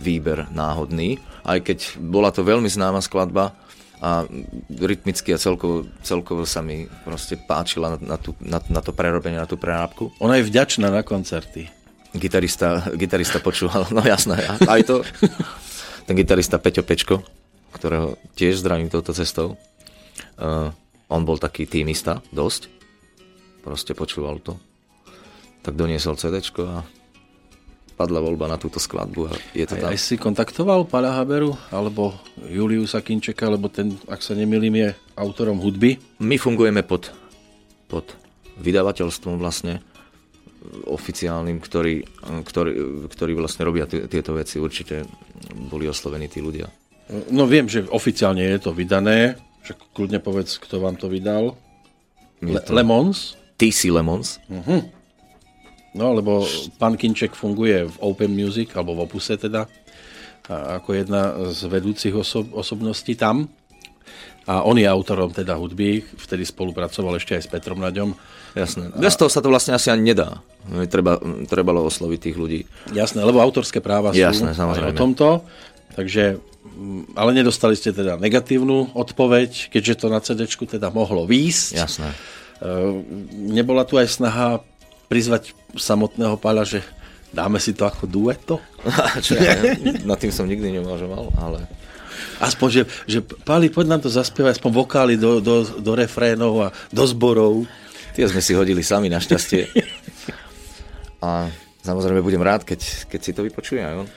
[0.00, 3.52] výber náhodný, aj keď bola to veľmi známa skladba,
[3.96, 4.28] a
[4.68, 9.40] rytmicky a celkovo, celkovo sa mi proste páčila na, na, tú, na, na to prerobenie,
[9.40, 10.12] na tú prerábku.
[10.20, 11.72] Ona je vďačná na koncerty.
[12.12, 14.36] Gitarista, gitarista počúval, no jasné,
[14.68, 14.96] aj to.
[16.04, 17.24] Ten gitarista Peťo Pečko,
[17.72, 19.56] ktorého tiež zdravím touto cestou,
[20.38, 20.70] uh,
[21.08, 22.68] on bol taký týmista, dosť.
[23.64, 24.60] Proste počúval to.
[25.66, 26.86] Tak doniesol CD a
[27.96, 29.90] padla voľba na túto skladbu a je to tam.
[29.90, 35.58] Aj si kontaktoval Páľa Haberu alebo Juliusa Kinčeka, lebo ten, ak sa nemýlim, je autorom
[35.58, 35.96] hudby?
[36.20, 37.10] My fungujeme pod,
[37.88, 38.14] pod
[38.60, 39.80] vydavateľstvom vlastne
[40.86, 42.04] oficiálnym, ktorý,
[42.44, 42.72] ktorý,
[43.10, 44.60] ktorý vlastne robia t- tieto veci.
[44.60, 45.06] Určite
[45.66, 46.68] boli oslovení tí ľudia.
[47.30, 51.54] No viem, že oficiálne je to vydané, však kľudne povedz, kto vám to vydal.
[52.42, 52.74] Le- to...
[52.74, 53.38] Lemons?
[53.56, 54.36] TC Lemons.
[54.52, 54.84] Uh-huh.
[55.96, 56.44] No, lebo
[56.76, 59.64] pán Kinček funguje v Open Music, alebo v Opuse teda,
[60.52, 63.48] ako jedna z vedúcich osob- osobností tam.
[64.46, 68.14] A on je autorom teda hudby, vtedy spolupracoval ešte aj s Petrom Naďom.
[68.54, 68.94] Jasné.
[68.94, 70.38] Bez toho sa to vlastne asi ani nedá.
[70.86, 71.18] Treba,
[71.50, 72.60] trebalo osloviť tých ľudí.
[72.94, 74.94] Jasné, lebo autorské práva sú Jasné, samozrejme.
[74.94, 75.42] o tomto.
[75.98, 81.68] Takže, mm, ale nedostali ste teda negatívnu odpoveď, keďže to na CD teda mohlo výjsť.
[81.74, 82.08] Jasné.
[82.12, 82.16] E,
[83.34, 84.62] nebola tu aj snaha
[85.06, 86.80] prizvať samotného Páľa, že
[87.30, 88.62] dáme si to ako dueto?
[89.24, 89.56] Čo ja,
[90.06, 91.60] nad tým som nikdy neuvažoval, ale...
[92.36, 96.68] Aspoň, že, že Páli, poď nám to zaspievať, aspoň vokály do, do, do refrénov a
[96.92, 97.64] do zborov.
[98.12, 99.68] Tie sme si hodili sami, našťastie.
[101.24, 101.48] A
[101.84, 104.08] samozrejme budem rád, keď, keď si to vypočuje aj on.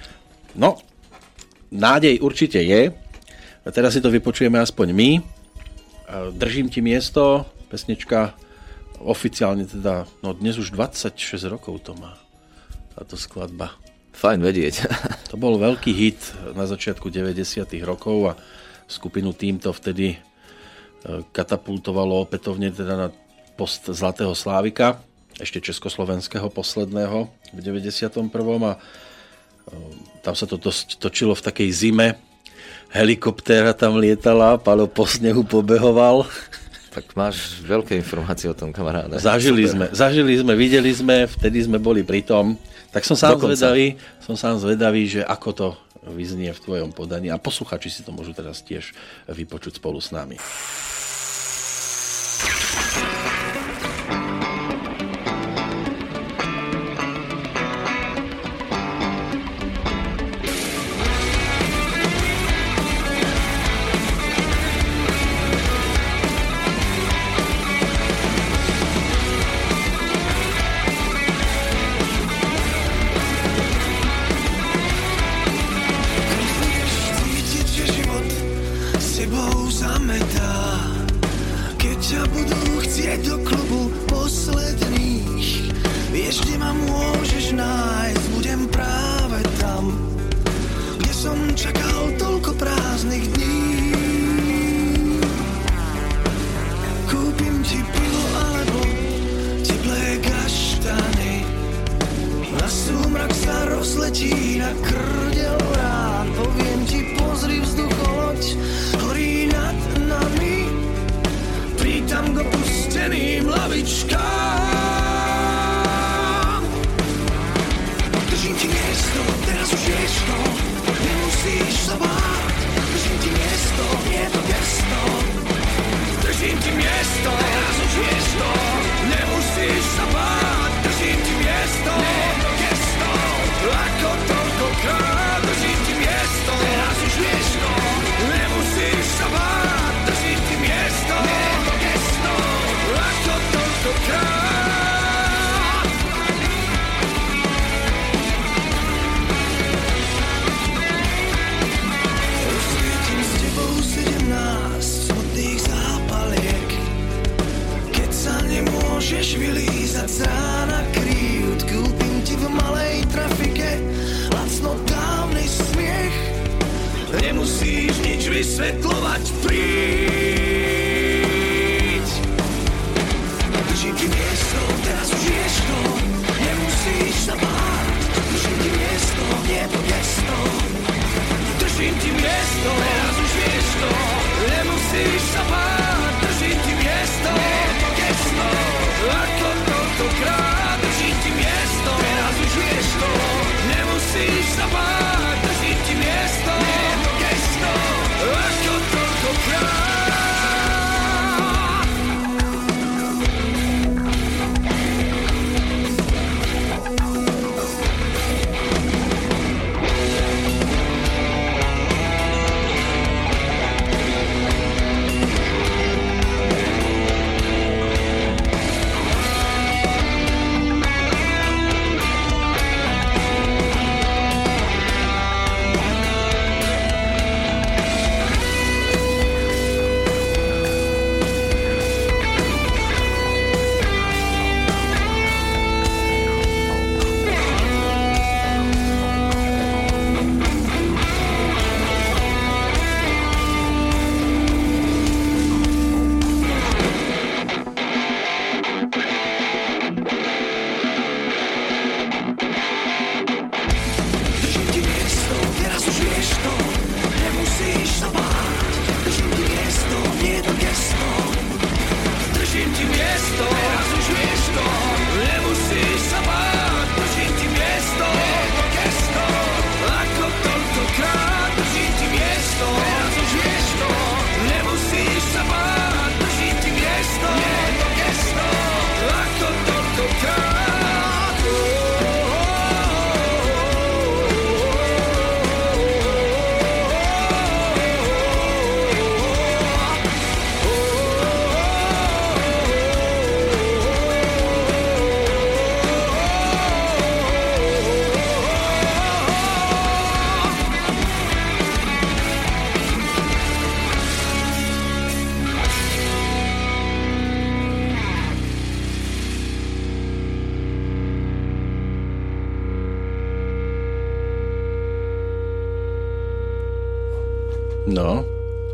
[0.55, 0.79] No,
[1.71, 2.91] nádej určite je.
[3.63, 5.09] A teraz si to vypočujeme aspoň my.
[6.35, 8.35] Držím ti miesto, pesnička
[9.03, 11.15] oficiálne teda, no dnes už 26
[11.47, 12.19] rokov to má
[12.95, 13.71] táto skladba.
[14.11, 14.75] Fajn vedieť.
[15.31, 16.19] to bol veľký hit
[16.55, 18.33] na začiatku 90 rokov a
[18.89, 20.19] skupinu týmto vtedy
[21.31, 23.07] katapultovalo opätovne teda na
[23.55, 24.99] post Zlatého Slávika,
[25.39, 28.27] ešte československého posledného v 91.
[28.67, 28.73] a
[30.19, 32.07] tam sa to dosť točilo v takej zime.
[32.89, 36.25] Helikoptéra tam lietala, Palo po snehu pobehoval.
[36.89, 39.21] Tak máš veľké informácie o tom, kamaráde.
[39.21, 39.73] Zažili Super.
[39.73, 42.57] sme, zažili sme, videli sme, vtedy sme boli pri tom.
[42.89, 43.53] Tak som sám Dokonca.
[43.53, 43.87] zvedavý,
[44.25, 45.67] som sám zvedavý, že ako to
[46.09, 48.97] vyznie v tvojom podaní a posluchači si to môžu teraz tiež
[49.29, 50.41] vypočuť spolu s nami.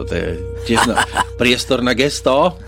[0.06, 0.38] Toto je
[0.70, 1.02] tiež na,
[1.34, 2.62] priestor na gesto.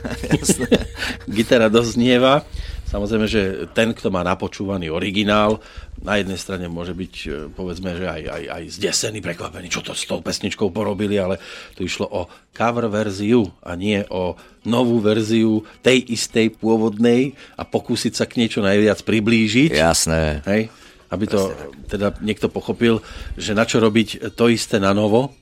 [1.29, 2.41] Gitara doznieva.
[2.89, 5.61] Samozrejme, že ten, kto má napočúvaný originál,
[6.01, 9.93] na jednej strane môže byť, e, povedzme, že aj, aj, aj zdesený, prekvapený, čo to
[9.93, 11.37] s tou pesničkou porobili, ale
[11.77, 12.25] tu išlo o
[12.57, 14.33] cover verziu a nie o
[14.65, 19.77] novú verziu tej istej pôvodnej a pokúsiť sa k niečo najviac priblížiť.
[19.77, 20.41] Jasné.
[20.49, 20.73] Hej?
[21.13, 21.53] Aby to
[21.85, 23.05] teda niekto pochopil,
[23.37, 25.37] že na čo robiť to isté na novo,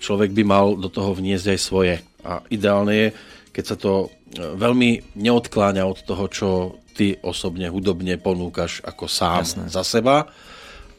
[0.00, 1.94] človek by mal do toho vniesť aj svoje.
[2.26, 3.08] A ideálne je,
[3.54, 6.48] keď sa to e, veľmi neodkláňa od toho, čo
[6.96, 9.64] ty osobne hudobne ponúkaš ako sám Jasné.
[9.68, 10.28] za seba,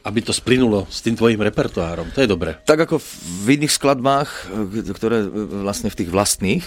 [0.06, 2.14] aby to splynulo s tým tvojim repertoárom.
[2.14, 2.54] To je dobre.
[2.64, 3.02] Tak ako
[3.44, 4.30] v iných skladbách,
[4.74, 5.28] e, ktoré e,
[5.62, 6.64] vlastne v tých vlastných,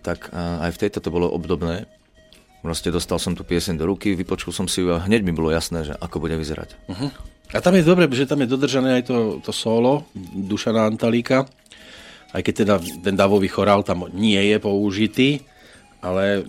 [0.00, 1.84] tak aj v tejto to bolo obdobné.
[2.64, 5.52] Proste dostal som tú pieseň do ruky, vypočul som si ju a hneď mi bolo
[5.52, 6.72] jasné, že ako bude vyzerať.
[6.88, 7.12] Uh-huh.
[7.50, 11.50] A tam je dobre, že tam je dodržané aj to, to solo Dušana Antalíka
[12.30, 15.42] aj keď teda ten davový chorál tam nie je použitý,
[15.98, 16.46] ale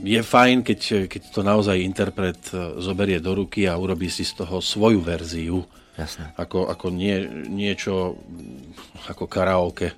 [0.00, 4.44] je fajn, keď, keď to naozaj interpret e, zoberie do ruky a urobí si z
[4.44, 5.60] toho svoju verziu.
[5.96, 6.32] Jasne.
[6.40, 8.16] Ako, ako nie, niečo
[9.08, 9.92] ako karaoke.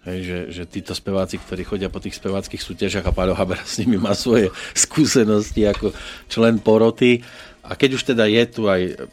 [0.00, 3.80] Hej, že, že títo speváci, ktorí chodia po tých speváckých súťažiach a Páľo Haber s
[3.80, 4.48] nimi má svoje
[4.88, 5.92] skúsenosti ako
[6.28, 7.20] člen poroty.
[7.60, 9.08] A keď už teda je tu aj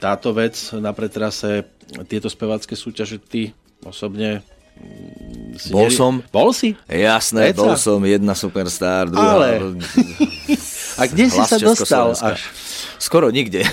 [0.00, 1.68] táto vec na pretrase,
[2.08, 3.52] tieto spevácké súťaže, ty
[3.84, 4.40] osobne
[4.80, 5.96] mm, si bol neri...
[5.96, 6.12] som.
[6.32, 6.76] Bol si?
[6.88, 7.60] Jasné, Veca?
[7.60, 9.36] bol som jedna superstar, druhá...
[9.36, 9.48] Ale...
[11.00, 12.44] A kde si sa dostal až?
[13.00, 13.64] Skoro nikde.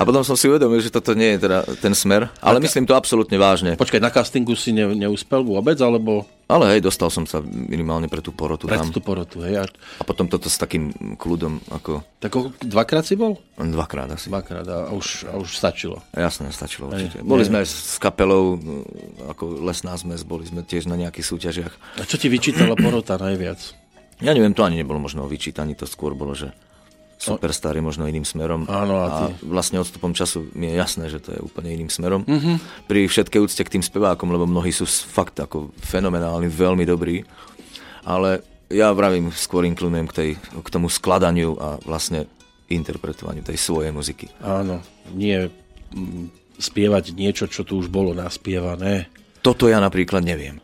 [0.00, 2.88] A potom som si uvedomil, že toto nie je teda ten smer, ale tak, myslím
[2.88, 3.76] to absolútne vážne.
[3.76, 6.24] Počkaj, na castingu si ne, neúspel vôbec, alebo...
[6.48, 8.88] Ale hej, dostal som sa minimálne pre tú porotu pre tam.
[8.88, 9.60] tú porotu, hej.
[9.60, 9.64] A...
[9.68, 10.88] a potom toto s takým
[11.20, 12.00] kľudom, ako...
[12.16, 12.32] Tak
[12.64, 13.36] dvakrát si bol?
[13.60, 14.32] Dvakrát asi.
[14.32, 16.00] Dvakrát a už, a už stačilo.
[16.16, 17.20] Jasné, stačilo určite.
[17.20, 18.56] Hej, boli sme aj s kapelou,
[19.28, 21.74] ako Lesná zmes, boli sme tiež na nejakých súťažiach.
[22.00, 23.76] A čo ti vyčítala porota najviac?
[24.24, 26.56] Ja neviem, to ani nebolo možno vyčítaní, to skôr bolo, že
[27.20, 28.64] superstar je možno iným smerom.
[28.64, 29.24] Áno, a, ty...
[29.28, 32.24] a vlastne odstupom času mi je jasné, že to je úplne iným smerom.
[32.24, 32.88] Mm-hmm.
[32.88, 37.28] Pri všetkej úcte k tým spevákom, lebo mnohí sú fakt ako fenomenálni, veľmi dobrí,
[38.08, 38.40] ale
[38.72, 42.30] ja vravím, skôr inklinujem k, tej, k tomu skladaniu a vlastne
[42.70, 44.30] interpretovaniu tej svojej muziky.
[44.40, 44.80] Áno,
[45.12, 45.50] nie
[46.56, 49.10] spievať niečo, čo tu už bolo naspievané.
[49.42, 50.62] Toto ja napríklad neviem.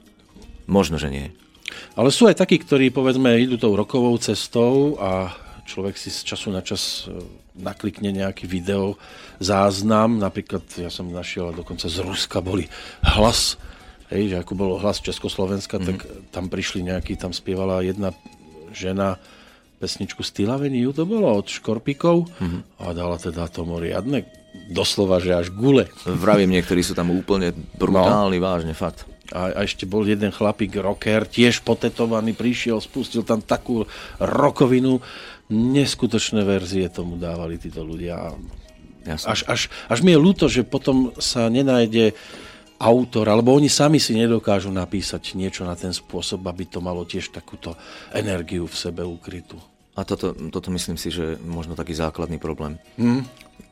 [0.70, 1.26] Možno, že nie.
[1.98, 5.34] Ale sú aj takí, ktorí povedzme idú tou rokovou cestou a
[5.66, 7.20] človek si z času na čas e,
[7.58, 8.94] naklikne nejaký video
[9.42, 12.70] záznam, napríklad ja som našiel dokonca z Ruska boli
[13.02, 13.58] hlas,
[14.14, 15.88] hej, že ako bolo hlas Československa, mm-hmm.
[15.90, 15.98] tak
[16.30, 18.14] tam prišli nejaký, tam spievala jedna
[18.70, 19.18] žena
[19.76, 22.80] pesničku Stylaveniu, to bolo od Škorpikov mm-hmm.
[22.80, 24.24] a dala teda tomu riadne,
[24.72, 25.90] doslova, že až gule.
[26.08, 28.44] Vravím, niektorí sú tam úplne brutálni, no.
[28.44, 29.04] vážne, fakt.
[29.34, 33.84] A, a ešte bol jeden chlapík, rocker, tiež potetovaný, prišiel, spustil tam takú
[34.22, 35.02] rokovinu,
[35.50, 38.34] neskutočné verzie tomu dávali títo ľudia.
[39.06, 42.18] Až, až, až mi je ľúto, že potom sa nenájde
[42.76, 47.32] autor, alebo oni sami si nedokážu napísať niečo na ten spôsob, aby to malo tiež
[47.32, 47.78] takúto
[48.12, 49.56] energiu v sebe ukrytú.
[49.96, 52.76] A toto, toto myslím si, že možno taký základný problém.
[53.00, 53.24] Hmm.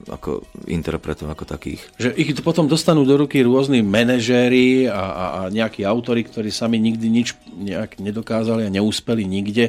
[0.09, 1.85] Ako interpretov ako takých.
[2.01, 6.81] Že ich potom dostanú do ruky rôzni manažéri a, a, a nejakí autory, ktorí sami
[6.81, 9.69] nikdy nič nejak nedokázali a neúspeli nikde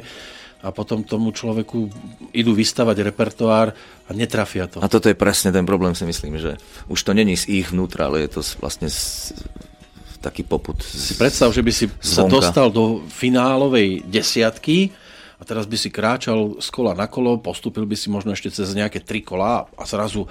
[0.66, 1.86] a potom tomu človeku
[2.34, 3.70] idú vystavať repertoár
[4.06, 4.82] a netrafia to.
[4.82, 6.58] A toto je presne ten problém, si myslím, že
[6.90, 9.30] už to není z ich vnútra, ale je to vlastne z,
[10.18, 10.82] taký poput.
[10.82, 12.02] Si predstav, že by si zvonka.
[12.02, 14.90] sa dostal do finálovej desiatky
[15.38, 18.74] a teraz by si kráčal z kola na kolo, postúpil by si možno ešte cez
[18.74, 20.26] nejaké tri kola a zrazu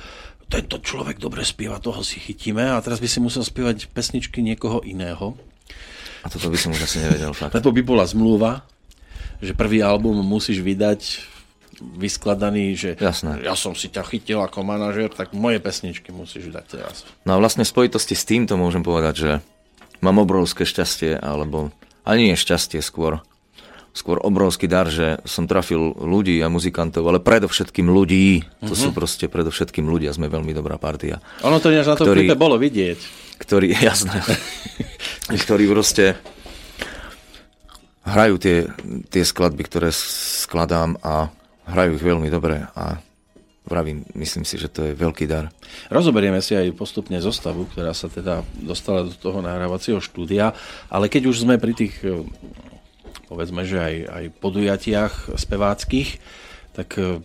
[0.51, 4.83] tento človek dobre spieva, toho si chytíme a teraz by si musel spievať pesničky niekoho
[4.83, 5.33] iného.
[6.21, 7.53] A toto by som už asi nevedel fakt.
[7.53, 8.65] Lebo by bola zmluva,
[9.39, 11.31] že prvý album musíš vydať
[11.81, 13.43] vyskladaný, že Jasné.
[13.43, 17.03] ja som si ťa chytil ako manažer, tak moje pesničky musíš dať teraz.
[17.27, 19.31] No a vlastne v spojitosti s týmto môžem povedať, že
[19.99, 21.75] mám obrovské šťastie, alebo
[22.07, 23.19] ani nie šťastie skôr,
[23.95, 28.43] skôr obrovský dar, že som trafil ľudí a muzikantov, ale predovšetkým ľudí.
[28.63, 28.75] To uh-huh.
[28.75, 31.23] sú proste predovšetkým ľudia, sme veľmi dobrá partia.
[31.43, 32.99] Ono to na tom ktorý, bolo vidieť.
[33.39, 34.19] Ktorý, jasné,
[35.43, 36.19] ktorý proste
[38.05, 38.69] hrajú tie,
[39.09, 41.33] tie skladby, ktoré skladám a
[41.65, 43.01] hrajú ich veľmi dobre a
[43.65, 45.49] vravím, myslím si, že to je veľký dar.
[45.89, 50.53] Rozoberieme si aj postupne zostavu, ktorá sa teda dostala do toho nahrávacieho štúdia,
[50.87, 52.21] ale keď už sme pri tých eh,
[53.25, 56.21] povedzme, že aj, aj podujatiach speváckých,
[56.77, 57.19] tak eh,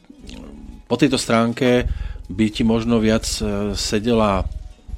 [0.89, 1.85] po tejto stránke
[2.33, 4.49] by ti možno viac eh, sedela,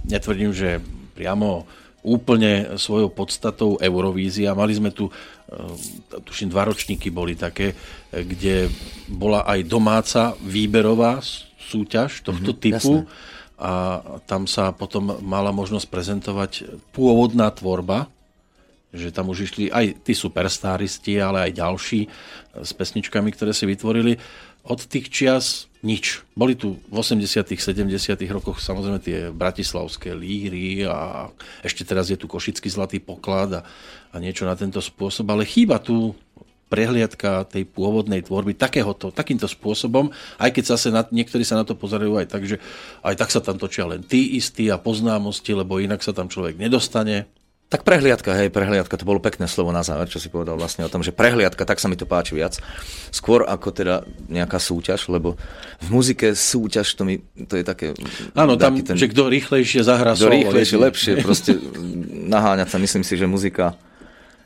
[0.07, 0.79] netvrdím, že
[1.19, 1.67] priamo
[2.03, 4.59] úplne svojou podstatou Eurovízia.
[4.59, 5.07] Mali sme tu,
[6.25, 7.77] tuším, dva ročníky boli také,
[8.13, 8.69] kde
[9.09, 11.21] bola aj domáca výberová
[11.59, 12.95] súťaž tohto mm-hmm, typu.
[13.05, 13.31] Jasné.
[13.63, 13.73] A
[14.27, 16.53] tam sa potom mala možnosť prezentovať
[16.91, 18.11] pôvodná tvorba,
[18.91, 22.01] že tam už išli aj tí superstáristi, ale aj ďalší
[22.59, 24.19] s pesničkami, ktoré si vytvorili.
[24.67, 26.23] Od tých čias nič.
[26.39, 27.91] Boli tu v 80 70
[28.31, 31.27] rokoch samozrejme tie bratislavské líry a
[31.67, 33.61] ešte teraz je tu Košický zlatý poklad a,
[34.15, 36.15] a niečo na tento spôsob, ale chýba tu
[36.73, 40.09] prehliadka tej pôvodnej tvorby takéhoto, takýmto spôsobom,
[40.41, 42.57] aj keď zase na, niektorí sa na to pozerajú aj tak, že
[43.05, 46.57] aj tak sa tam točia len tí istí a poznámosti, lebo inak sa tam človek
[46.57, 47.29] nedostane.
[47.73, 50.93] Tak prehliadka, hej, prehliadka, to bolo pekné slovo na záver, čo si povedal vlastne o
[50.93, 52.61] tom, že prehliadka, tak sa mi to páči viac.
[53.09, 55.41] Skôr ako teda nejaká súťaž, lebo
[55.81, 57.97] v muzike súťaž, to, mi, to je také...
[58.37, 61.57] Áno, tam, ten, že kto rýchlejšie zahrá Kto rýchlejšie, lepšie, proste
[62.37, 63.73] naháňať sa, myslím si, že muzika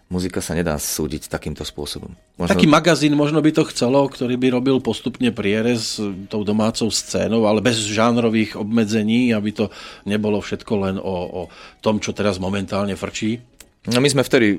[0.06, 2.14] muzika sa nedá súdiť takýmto spôsobom.
[2.38, 2.52] Možno...
[2.54, 5.98] Taký magazín možno by to chcelo, ktorý by robil postupne prierez
[6.30, 9.66] tou domácou scénou, ale bez žánrových obmedzení, aby to
[10.06, 11.42] nebolo všetko len o, o
[11.82, 13.42] tom, čo teraz momentálne frčí.
[13.86, 14.58] No my sme vtedy,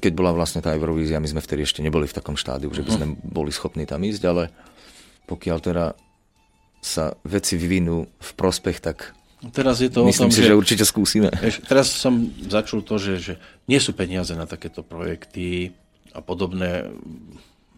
[0.00, 2.90] keď bola vlastne tá Eurovízia, my sme vtedy ešte neboli v takom štádiu, že by
[2.92, 3.16] sme mhm.
[3.24, 4.52] boli schopní tam ísť, ale
[5.24, 5.84] pokiaľ teda
[6.84, 9.16] sa veci vyvinú v prospech, tak
[9.50, 11.28] Teraz je to Myslím o tom, si, že, že určite skúsime.
[11.68, 13.34] Teraz som začul to, že, že
[13.68, 15.74] nie sú peniaze na takéto projekty
[16.14, 16.88] a podobné,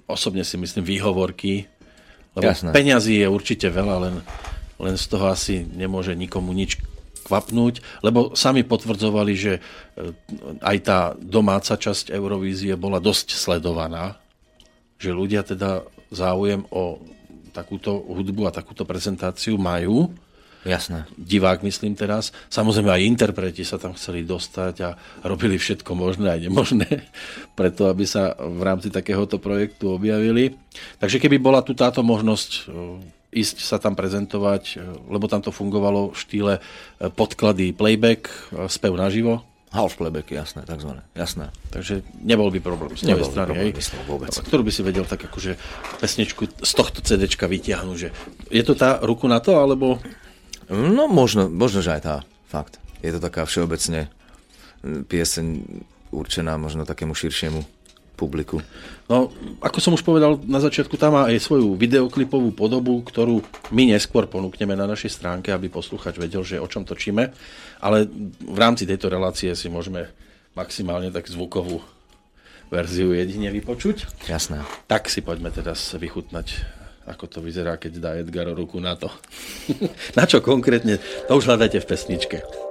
[0.05, 1.67] osobne si myslím, výhovorky.
[2.37, 2.71] Lebo Jasné.
[2.77, 4.15] peniazy je určite veľa, len,
[4.77, 6.77] len z toho asi nemôže nikomu nič
[7.27, 9.61] kvapnúť, lebo sami potvrdzovali, že e,
[10.63, 14.21] aj tá domáca časť Eurovízie bola dosť sledovaná,
[15.01, 15.83] že ľudia teda
[16.15, 17.03] záujem o
[17.51, 20.13] takúto hudbu a takúto prezentáciu majú
[20.67, 21.07] Jasné.
[21.15, 22.35] divák myslím teraz.
[22.51, 26.91] Samozrejme aj interpreti sa tam chceli dostať a robili všetko možné aj nemožné,
[27.59, 30.59] preto aby sa v rámci takéhoto projektu objavili.
[30.99, 32.61] Takže keby bola tu táto možnosť e,
[33.41, 36.61] ísť sa tam prezentovať, e, lebo tam to fungovalo v štýle e,
[37.15, 38.29] podklady playback,
[38.69, 41.05] spev naživo, Half playback, jasné, takzvané.
[41.13, 41.51] Jasné.
[41.69, 43.51] Takže nebol by problém z tvojej strany.
[43.53, 44.09] Problém, hej?
[44.09, 44.31] vôbec.
[44.33, 45.59] Ktorú by si vedel tak akože
[46.01, 48.09] pesničku z tohto CDčka vytiahnuť, že
[48.49, 50.01] je to tá ruku na to, alebo
[50.71, 52.17] No možno, možno, že aj tá,
[52.51, 52.83] fakt.
[53.05, 54.11] Je to taká všeobecne
[54.83, 55.47] pieseň
[56.11, 57.63] určená možno takému širšiemu
[58.17, 58.65] publiku.
[59.13, 59.29] No,
[59.61, 64.25] ako som už povedal na začiatku, tam má aj svoju videoklipovú podobu, ktorú my neskôr
[64.25, 67.31] ponúkneme na našej stránke, aby posluchač vedel, že o čom točíme.
[67.79, 68.09] Ale
[68.41, 70.09] v rámci tejto relácie si môžeme
[70.57, 71.85] maximálne tak zvukovú
[72.73, 74.27] verziu jedine vypočuť.
[74.27, 74.65] Jasné.
[74.91, 76.76] Tak si poďme teraz vychutnať
[77.07, 79.07] ako to vyzerá, keď dá Edgar ruku na to.
[80.19, 80.99] na čo konkrétne,
[81.31, 82.66] to už hľadajte v pesničke.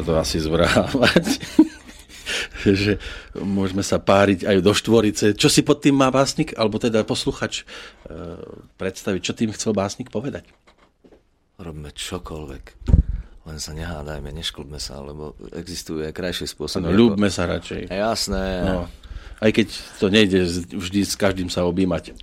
[0.00, 1.26] Sa to asi zvrhávať.
[2.64, 2.96] že
[3.36, 5.36] môžeme sa páriť aj do štvorice.
[5.36, 7.64] Čo si pod tým má básnik, alebo teda posluchač e,
[8.80, 10.48] predstaviť, čo tým chcel básnik povedať?
[11.60, 12.64] Robme čokoľvek.
[13.44, 16.88] Len sa nehádajme, nešklbme sa, lebo existuje aj krajšie spôsoby.
[16.88, 17.88] No, ľúbme sa radšej.
[17.88, 18.44] Jasné.
[18.64, 18.86] No,
[19.40, 19.68] aj keď
[19.98, 20.40] to nejde
[20.76, 22.16] vždy s každým sa objímať.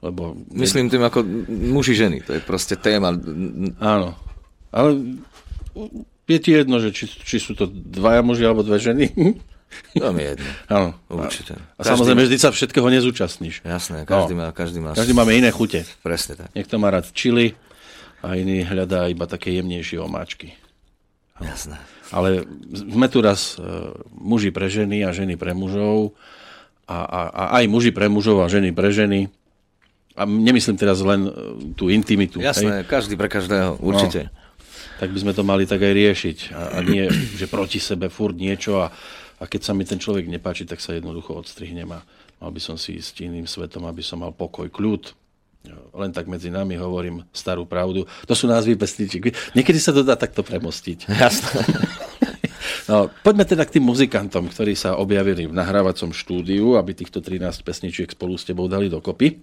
[0.00, 0.38] Lebo...
[0.54, 2.24] Myslím tým ako muži, ženy.
[2.24, 3.12] To je proste téma.
[3.82, 4.16] Áno.
[4.72, 5.20] Ale
[6.28, 9.08] je ti jedno, že či, či sú to dvaja muži alebo dve ženy?
[10.00, 10.50] To mi je jedno.
[10.68, 10.88] Áno.
[11.08, 11.56] Určite.
[11.76, 11.88] A každý...
[11.92, 13.64] samozrejme, vždy sa všetkého nezúčastníš.
[13.64, 14.44] Jasné, každý, no.
[14.44, 14.96] má, každý má...
[14.96, 15.84] Každý máme iné chute.
[16.00, 16.48] Presne tak.
[16.56, 17.52] Niekto má rád čili
[18.24, 20.56] a iný hľadá iba také jemnejšie omáčky.
[21.38, 21.76] Jasné.
[22.10, 26.16] Ale sme tu raz uh, muži pre ženy a ženy pre mužov
[26.88, 29.28] a, a, a aj muži pre mužov a ženy pre ženy.
[30.18, 31.32] A nemyslím teraz len uh,
[31.76, 32.40] tú intimitu.
[32.40, 32.88] Jasné, hej?
[32.88, 34.32] každý pre každého, určite.
[34.32, 34.37] No
[34.98, 36.38] tak by sme to mali tak aj riešiť.
[36.52, 38.90] A, a nie, že proti sebe furt niečo a,
[39.38, 42.02] a keď sa mi ten človek nepáči, tak sa jednoducho odstrihnem a
[42.42, 45.14] mal by som si ísť iným svetom, aby som mal pokoj, kľud.
[45.94, 48.06] Len tak medzi nami hovorím starú pravdu.
[48.26, 49.34] To sú názvy pesničiek.
[49.52, 51.10] Niekedy sa to dá takto premostiť.
[51.10, 51.62] Jasné.
[52.88, 57.60] No, poďme teda k tým muzikantom, ktorí sa objavili v nahrávacom štúdiu, aby týchto 13
[57.60, 59.28] pesničiek spolu s tebou dali dokopy.
[59.28, 59.36] E,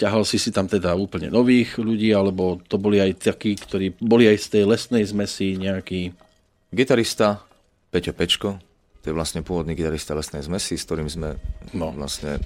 [0.00, 4.24] ťahal si si tam teda úplne nových ľudí, alebo to boli aj takí, ktorí boli
[4.24, 6.16] aj z tej lesnej zmesi nejaký...
[6.72, 7.44] Gitarista
[7.92, 8.56] Peťo Pečko,
[9.04, 11.36] to je vlastne pôvodný gitarista lesnej zmesi, s ktorým sme
[11.76, 11.92] no.
[11.92, 12.40] vlastne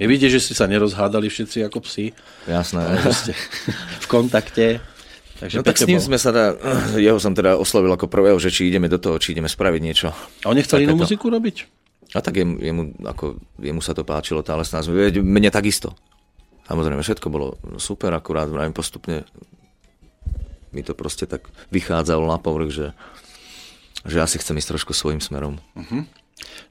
[0.00, 2.16] je vidieť, že ste sa nerozhádali všetci ako psi.
[2.48, 2.80] Jasné.
[3.12, 3.36] Ste
[4.04, 4.80] v kontakte.
[5.40, 6.06] Takže no tak s ním bol...
[6.12, 6.60] sme sa teda,
[7.10, 10.12] jeho som teda oslovil ako prvého, že či ideme do toho, či ideme spraviť niečo.
[10.44, 11.56] A on nechcel inú muziku robiť?
[12.12, 15.14] A tak jemu, jemu, ako, jemu sa to páčilo, tá lesná zmena.
[15.22, 15.96] Mne takisto.
[16.66, 19.26] Samozrejme, všetko bolo super, akurát vravím postupne
[20.70, 22.88] mi to proste tak vychádzalo na povrch, že,
[24.06, 25.58] že asi chcem ísť trošku svojim smerom.
[25.74, 26.06] Uh-huh.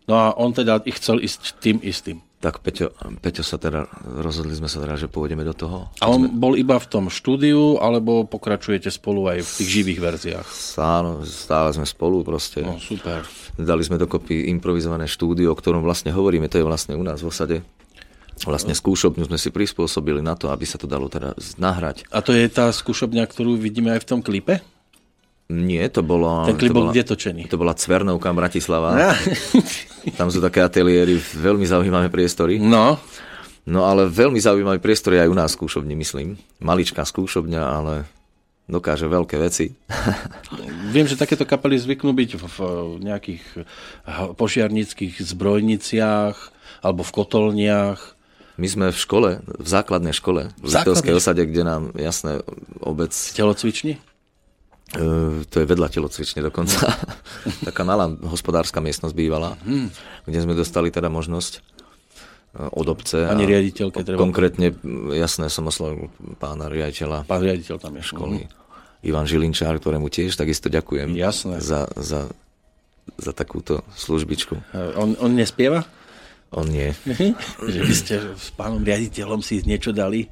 [0.08, 2.24] No a on teda chcel ísť tým istým.
[2.40, 3.84] Tak Peťo, Peťo sa teda,
[4.24, 5.92] rozhodli sme sa teda, že pôjdeme do toho.
[6.00, 6.40] A on sme...
[6.40, 10.48] bol iba v tom štúdiu, alebo pokračujete spolu aj v tých živých verziách?
[10.80, 12.64] Áno, stále sme spolu proste.
[12.64, 13.28] No, super.
[13.60, 17.28] Dali sme dokopy improvizované štúdio, o ktorom vlastne hovoríme, to je vlastne u nás v
[17.28, 17.58] osade.
[18.48, 22.08] Vlastne skúšobňu sme si prispôsobili na to, aby sa to dalo teda nahrať.
[22.08, 24.64] A to je tá skúšobňa, ktorú vidíme aj v tom klipe?
[25.50, 26.46] Nie, to bolo...
[26.46, 27.50] Ten klip bol kde točený?
[27.50, 28.90] To bola Cvernovka Bratislava.
[28.94, 29.12] Ja.
[30.20, 32.62] Tam sú také ateliéry, veľmi zaujímavé priestory.
[32.62, 33.02] No.
[33.66, 36.38] No ale veľmi zaujímavé priestory aj u nás skúšobni, myslím.
[36.62, 38.06] Maličká skúšobňa, ale
[38.70, 39.74] dokáže veľké veci.
[40.94, 42.58] Viem, že takéto kapely zvyknú byť v
[43.02, 43.42] nejakých
[44.38, 46.38] požiarnických zbrojniciach
[46.86, 48.00] alebo v kotolniach.
[48.62, 52.46] My sme v škole, v základnej škole, v Litovskej osade, kde nám, jasné,
[52.86, 53.16] obec...
[53.34, 53.98] Telocvični?
[54.90, 56.90] Uh, to je vedľa telocvične dokonca.
[57.70, 59.94] Taká malá hospodárska miestnosť bývala, hmm.
[60.26, 61.62] kde sme dostali teda možnosť
[62.58, 63.22] uh, od obce.
[63.22, 64.18] Pani riaditeľke treba...
[64.18, 64.74] Konkrétne,
[65.14, 66.10] jasné, som oslovil
[66.42, 67.30] pána riaditeľa.
[67.30, 68.04] Pán riaditeľ tam je.
[68.10, 68.38] Školy.
[68.50, 68.58] Hmm.
[69.06, 71.14] Ivan Žilinčár, ktorému tiež takisto ďakujem.
[71.14, 71.62] Jasné.
[71.62, 72.28] Za, za,
[73.14, 74.58] za takúto službičku.
[74.74, 75.86] Uh, on, on nespieva?
[76.50, 76.90] On nie.
[77.78, 80.26] že by ste s pánom riaditeľom si niečo dali?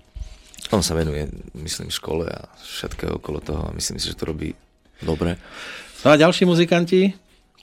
[0.76, 4.52] On sa venuje, myslím, škole a všetkého okolo toho a myslím si, že to robí
[5.00, 5.40] dobre.
[6.04, 7.16] No a ďalší muzikanti?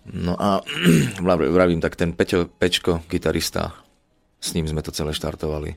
[0.08, 0.64] No a
[1.56, 3.76] vravím, tak ten Peťo Pečko, gitarista,
[4.40, 5.76] s ním sme to celé štartovali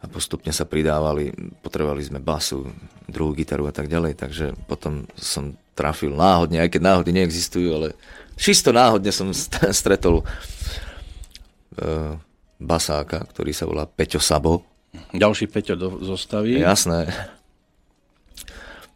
[0.00, 1.32] a postupne sa pridávali,
[1.64, 2.68] potrebovali sme basu,
[3.10, 7.88] druhú gitaru a tak ďalej, takže potom som trafil náhodne, aj keď náhody neexistujú, ale
[8.36, 9.32] čisto náhodne som
[9.72, 12.14] stretol uh,
[12.60, 14.69] basáka, ktorý sa volá Peťo Sabo,
[15.14, 16.58] ďalší Peťo do zostavy.
[16.58, 17.10] Jasné.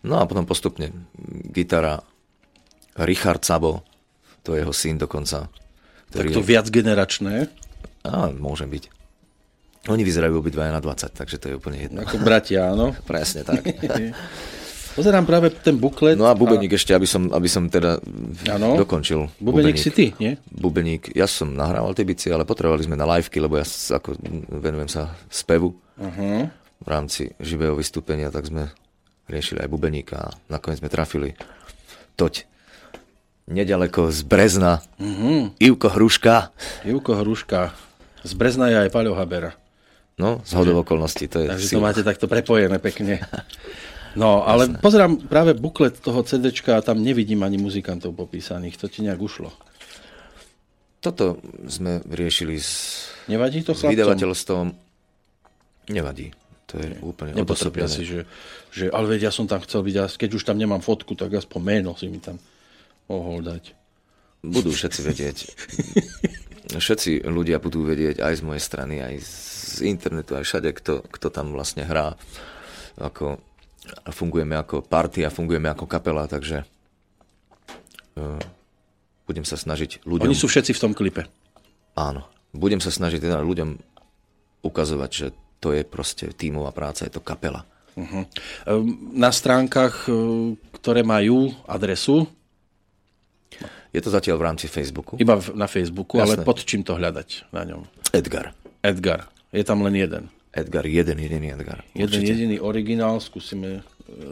[0.04, 0.92] No a potom postupne
[1.48, 2.04] gitara
[3.00, 3.82] Richard Sabo,
[4.44, 5.48] to je jeho syn dokonca.
[6.12, 6.46] Tak to je...
[6.46, 7.48] viac generačné?
[8.04, 8.92] Á, môže byť.
[9.88, 12.04] Oni vyzerajú obidvaja na 20, takže to je úplne jedno.
[12.04, 12.96] Ako bratia, áno.
[13.10, 13.64] Presne tak.
[14.94, 16.14] Pozerám práve ten buklet.
[16.14, 16.78] No a bubeník a...
[16.78, 17.98] ešte, aby som, aby som teda
[18.46, 18.78] ano.
[18.78, 19.26] dokončil.
[19.42, 20.38] Bubeník, bubeník si ty, nie?
[20.54, 24.14] Bubeník, ja som nahrával tie bicie, ale potrebovali sme na liveky, lebo ja ako
[24.62, 26.46] venujem sa spevu uh-huh.
[26.78, 28.70] v rámci živého vystúpenia, tak sme
[29.26, 31.34] riešili aj bubeníka a nakoniec sme trafili
[32.14, 32.46] toť
[33.50, 34.78] nedaleko z Brezna.
[34.96, 35.50] Uh-huh.
[35.58, 36.54] Ivko Hruška.
[36.86, 37.74] Ivko Hruška.
[38.22, 39.58] Z Brezna je aj Paľo Habera.
[40.14, 41.26] No, z hodov okolností.
[41.26, 43.18] To je Takže to máte takto prepojené pekne.
[44.14, 44.78] No, ale Jasne.
[44.78, 48.78] pozerám práve buklet toho CD a tam nevidím ani muzikantov popísaných.
[48.78, 49.50] To ti nejak ušlo?
[51.02, 52.70] Toto sme riešili s,
[53.28, 54.66] Nevadí to s vydavateľstvom.
[55.92, 56.32] Nevadí.
[56.72, 58.24] To je úplne Nepotrpia si, že,
[58.72, 61.36] že, ale veď ja som tam chcel byť, a keď už tam nemám fotku, tak
[61.36, 62.40] aspoň meno si mi tam
[63.06, 63.76] mohol dať.
[64.40, 65.38] Budú všetci vedieť.
[66.74, 71.28] Všetci ľudia budú vedieť aj z mojej strany, aj z internetu, aj všade, kto, kto
[71.28, 72.16] tam vlastne hrá.
[72.96, 73.36] Ako,
[74.10, 76.64] fungujeme ako party a fungujeme ako kapela, takže
[78.16, 78.40] uh,
[79.28, 80.28] budem sa snažiť ľuďom...
[80.28, 81.28] Oni sú všetci v tom klipe.
[81.96, 82.26] Áno.
[82.54, 83.76] Budem sa snažiť teda ľuďom
[84.62, 85.26] ukazovať, že
[85.58, 87.66] to je proste tímová práca, je to kapela.
[87.94, 88.26] Uh-huh.
[89.14, 92.26] Na stránkach, e, ktoré majú adresu?
[93.94, 95.14] Je to zatiaľ v rámci Facebooku.
[95.22, 96.42] Iba na Facebooku, Jasné.
[96.42, 97.86] ale pod čím to hľadať na ňom?
[98.10, 98.50] Edgar.
[98.82, 99.30] Edgar.
[99.54, 100.26] Je tam len jeden.
[100.54, 101.82] Edgar, jeden jediný Edgar.
[101.92, 102.30] Jeden Určite.
[102.30, 103.82] jediný originál, skúsime.
[104.06, 104.22] E,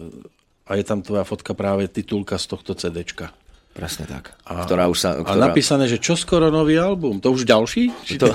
[0.71, 3.35] a je tam tvoja fotka práve titulka z tohto CDčka.
[3.73, 4.37] Presne tak.
[4.47, 5.35] A, ktorá už sa, ktorá...
[5.35, 7.19] a napísané, že čo skoro nový album?
[7.25, 7.91] To už ďalší?
[8.21, 8.29] To,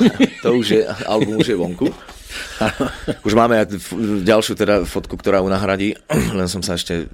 [0.43, 1.87] to už je, album už je vonku.
[3.27, 3.63] už máme
[4.25, 7.07] ďalšiu teda fotku, ktorá ju nahradí, len som sa ešte,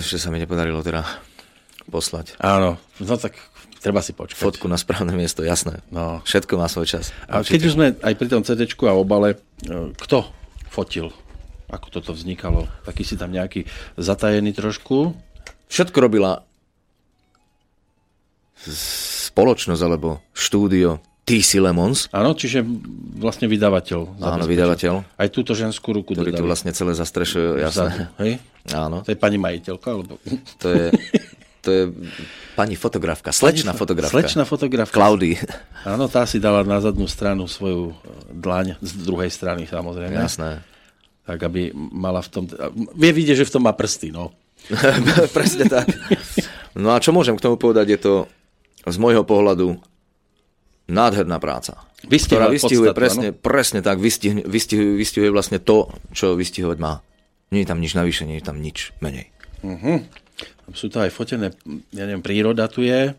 [0.00, 1.04] ešte sa mi nepodarilo teda
[1.90, 2.38] poslať.
[2.40, 3.36] Áno, no tak
[3.84, 4.40] treba si počkať.
[4.40, 5.84] Fotku na správne miesto, jasné.
[5.92, 6.24] No.
[6.24, 7.12] Všetko má svoj čas.
[7.28, 9.36] A keď už sme aj pri tom CD a obale,
[9.68, 10.24] e, kto
[10.72, 11.12] fotil?
[11.68, 12.64] Ako toto vznikalo?
[12.88, 13.68] Taký si tam nejaký
[14.00, 15.12] zatajený trošku?
[15.68, 16.40] Všetko robila
[18.64, 22.12] spoločnosť alebo štúdio TC Lemons.
[22.12, 22.60] Áno, čiže
[23.16, 24.20] vlastne vydavateľ.
[24.20, 25.16] Áno, vydavateľ.
[25.16, 28.12] Aj túto ženskú ruku Ktorý tu vlastne celé zastrešuje, jasné.
[28.20, 28.32] hej?
[28.76, 29.00] Áno.
[29.00, 30.20] To je pani majiteľka, alebo...
[30.60, 30.92] To je,
[31.64, 31.82] to je
[32.54, 34.12] pani fotografka, slečná fotografka.
[34.12, 34.94] Slečná fotografka.
[34.94, 35.40] Klaudy.
[35.88, 37.94] Áno, tá si dala na zadnú stranu svoju e,
[38.36, 40.14] dlaň, z druhej strany samozrejme.
[40.14, 40.60] Jasné.
[41.24, 42.44] Tak, aby mala v tom...
[42.94, 44.36] Vie vidieť, že v tom má prsty, no.
[45.36, 45.88] Presne tak.
[46.76, 48.14] No a čo môžem k tomu povedať, je to
[48.84, 49.80] z môjho pohľadu
[50.88, 51.80] nádherná práca.
[52.04, 53.40] Vystihovať ktorá vystihuje podstatu, presne, no?
[53.40, 57.00] presne tak, vystihuje, vystihuje, vystihuje vlastne to, čo vystihovať má.
[57.48, 59.32] Nie je tam nič navyše, nie je tam nič menej.
[59.64, 60.04] Uh-huh.
[60.72, 61.52] Sú to aj fotené,
[61.92, 63.12] ja neviem, príroda tu je.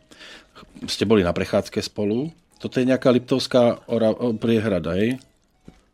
[0.89, 2.33] Ste boli na prechádzke spolu.
[2.57, 5.21] Toto je nejaká Liptovská ora, priehrada, hej?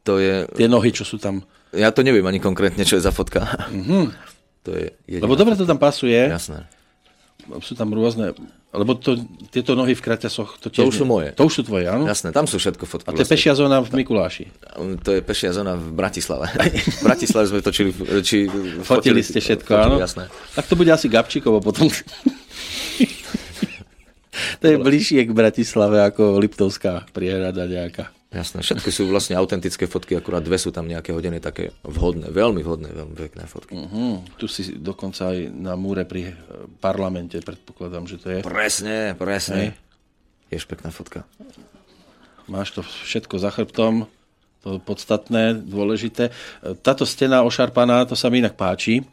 [0.07, 0.47] To je...
[0.57, 1.45] Tie nohy, čo sú tam...
[1.71, 3.47] Ja to neviem ani konkrétne, čo je za fotka.
[3.69, 4.11] Uh-huh.
[4.67, 6.17] To je Lebo dobre to tam pasuje.
[6.17, 6.67] Jasné.
[7.61, 8.33] Sú tam rôzne
[8.71, 9.19] lebo to,
[9.51, 10.55] tieto nohy v kraťasoch...
[10.63, 11.35] To, tiež to už sú moje.
[11.35, 12.07] To už sú tvoje, áno?
[12.07, 13.03] Jasné, tam sú všetko fotky.
[13.03, 13.35] A to je vlastne.
[13.35, 14.47] pešia zóna v Mikuláši.
[15.03, 16.47] To je pešia zóna v Bratislave.
[16.55, 17.91] v Bratislave sme točili...
[17.91, 19.95] Či, fotili, fotili ste všetko, fotili, áno?
[19.99, 20.31] Jasné.
[20.55, 21.91] Tak to bude asi Gabčíkovo potom.
[24.63, 28.07] to je bližšie k Bratislave ako Liptovská priehrada nejaká.
[28.31, 32.63] Jasné, všetky sú vlastne autentické fotky, akurát dve sú tam nejaké hodené také vhodné, veľmi
[32.63, 33.75] vhodné, veľmi pekné fotky.
[33.75, 34.23] Uh-huh.
[34.39, 36.35] Tu si dokonca aj na múre pri eh,
[36.79, 38.39] parlamente, predpokladám, že to je.
[38.39, 39.75] Presne, presne.
[40.47, 41.27] Jež pekná fotka.
[42.47, 44.07] Máš to všetko za chrbtom,
[44.63, 46.31] to podstatné, dôležité.
[46.87, 49.03] Táto stena ošarpaná, to sa mi inak páči,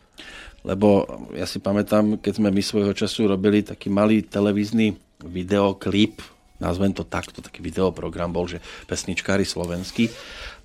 [0.62, 4.94] lebo ja si pamätám, keď sme my svojho času robili taký malý televízny
[5.26, 6.22] videoklip
[6.58, 10.10] nazvem to takto, taký videoprogram bol, že pesničkári slovenskí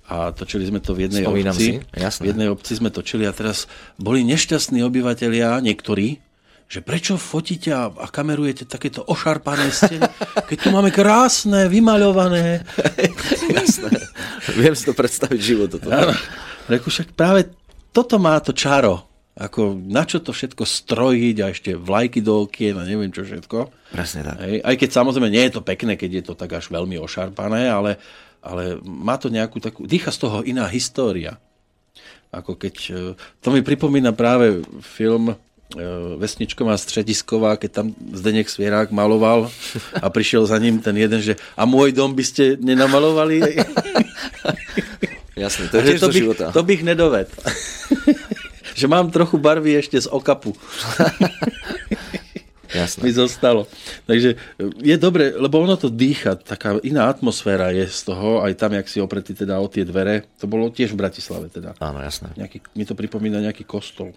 [0.04, 1.80] a točili sme to v jednej Spomínam obci.
[1.80, 2.22] Si, jasné.
[2.22, 3.64] V jednej obci sme točili a teraz
[3.96, 6.20] boli nešťastní obyvateľia, niektorí,
[6.68, 10.04] že prečo fotíte a, a kamerujete takéto ošarpané steny,
[10.44, 12.68] keď tu máme krásne, vymaľované.
[13.56, 13.96] Jasné.
[14.60, 15.72] Viem si to predstaviť život.
[15.72, 15.88] Toto.
[16.68, 17.48] Reku, však práve
[17.94, 22.78] toto má to čaro ako na čo to všetko strojiť a ešte vlajky do okien
[22.78, 23.90] a neviem čo všetko.
[23.90, 24.38] Presne tak.
[24.46, 27.66] Hej, aj keď samozrejme nie je to pekné, keď je to tak až veľmi ošarpané,
[27.66, 27.98] ale,
[28.38, 31.42] ale má to nejakú takú, dýcha z toho iná história.
[32.30, 35.36] Ako keď, e, to mi pripomína práve film e,
[36.14, 39.50] Vesničková středisková, keď tam Zdeněk Svierák maloval
[39.98, 43.42] a prišiel za ním ten jeden, že a môj dom by ste nenamalovali?
[45.34, 46.46] Jasne, to je tiež to bych, života.
[46.54, 47.26] To bych nedoved
[48.74, 50.52] že mám trochu barvy ešte z okapu.
[52.74, 53.06] Jasné.
[53.06, 53.70] mi zostalo.
[54.10, 54.34] Takže
[54.82, 58.90] je dobre, lebo ono to dýcha, taká iná atmosféra je z toho, aj tam, jak
[58.90, 60.26] si opretý teda o tie dvere.
[60.42, 61.78] To bolo tiež v Bratislave teda.
[61.78, 62.34] Áno, jasné.
[62.34, 64.10] Nejaký, mi to pripomína nejaký kostol.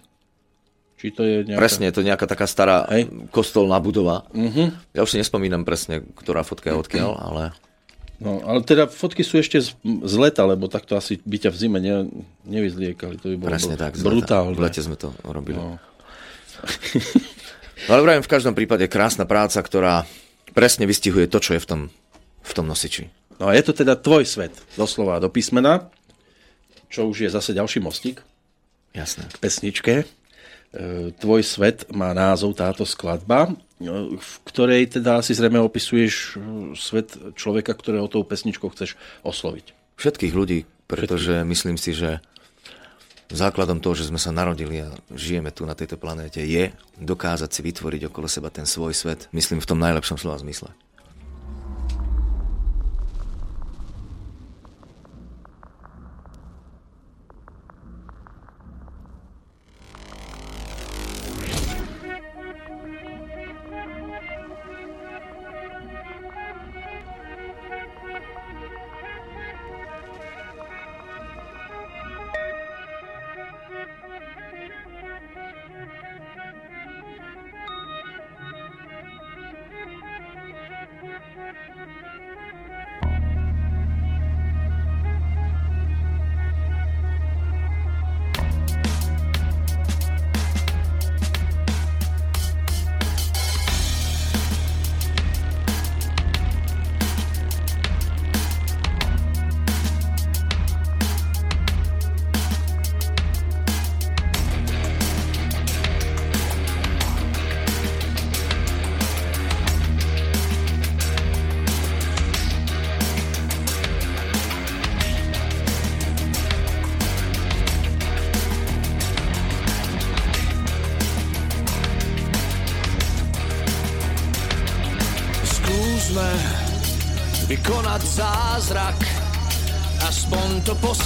[0.98, 1.62] Či to je nejaká...
[1.62, 3.06] Presne, to je nejaká taká stará Hej.
[3.30, 4.26] kostolná budova.
[4.34, 4.74] Uh-huh.
[4.90, 7.54] Ja už si nespomínam presne, ktorá fotka je odkiaľ, ale...
[8.18, 11.56] No, ale teda fotky sú ešte z, z leta, lebo takto asi by ťa v
[11.56, 12.10] zime ne,
[12.50, 13.14] nevyzliekali.
[13.22, 14.58] To by bolo Presne tak, brutálne.
[14.58, 15.54] V lete sme to robili.
[15.54, 15.78] No.
[17.86, 20.02] no ale vravím, v každom prípade krásna práca, ktorá
[20.50, 21.80] presne vystihuje to, čo je v tom,
[22.42, 23.06] v tom nosiči.
[23.38, 25.86] No a je to teda tvoj svet, doslova do písmena,
[26.90, 28.18] čo už je zase ďalší mostík.
[28.98, 29.30] Jasné.
[29.30, 29.94] K pesničke.
[30.02, 30.06] E,
[31.14, 36.40] tvoj svet má názov táto skladba v ktorej teda si zrejme opisuješ uh,
[36.74, 39.96] svet človeka, ktorého tou pesničkou chceš osloviť.
[39.98, 41.50] Všetkých ľudí, pretože Všetkých.
[41.50, 42.18] myslím si, že
[43.28, 47.60] základom toho, že sme sa narodili a žijeme tu na tejto planéte, je dokázať si
[47.60, 50.72] vytvoriť okolo seba ten svoj svet, myslím v tom najlepšom slova zmysle.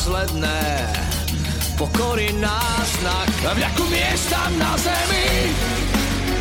[0.03, 0.91] Posledné,
[1.79, 3.31] pokory náznak.
[3.47, 5.31] A vďaku miesta na zemi,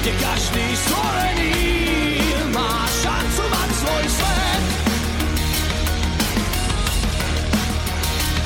[0.01, 1.61] kde každý stvorený
[2.57, 4.63] má šancu mať svoj svet.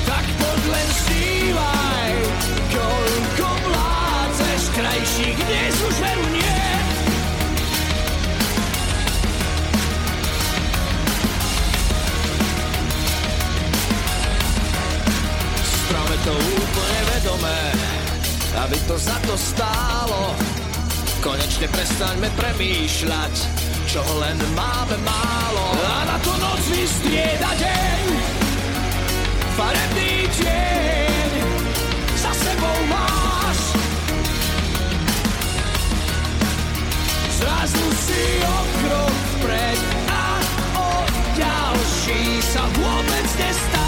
[0.03, 2.13] Tak poď len snívaj,
[2.75, 5.95] koľko vládzeš krajších dnes už
[16.25, 17.61] to úplne vedomé,
[18.65, 20.33] aby to za to stálo.
[21.21, 23.33] Konečne prestaňme premýšľať,
[23.85, 25.65] čo len máme málo.
[25.85, 28.01] A na to noc vystrieda deň,
[29.53, 31.29] farebný deň,
[32.17, 33.59] za sebou máš.
[37.37, 39.79] Zrazu si o krok vpred
[40.09, 40.25] a
[40.73, 40.89] o
[41.37, 43.84] ďalší sa vôbec nestará.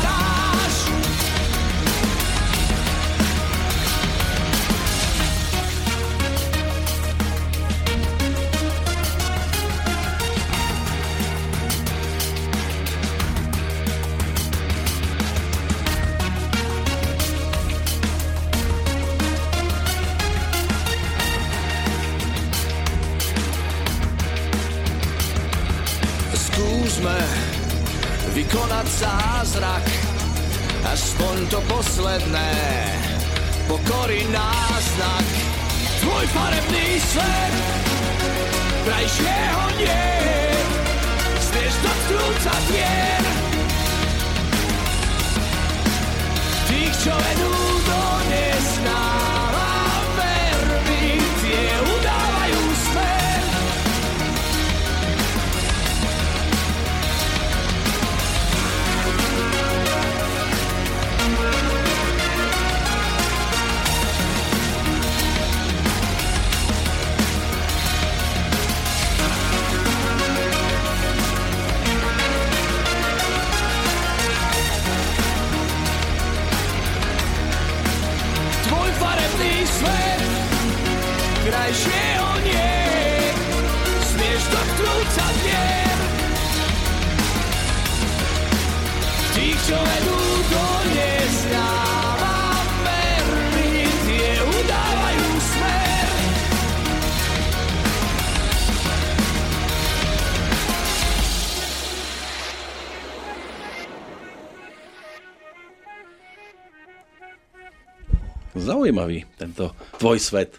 [108.88, 110.56] Zaujímavý tento tvoj svet.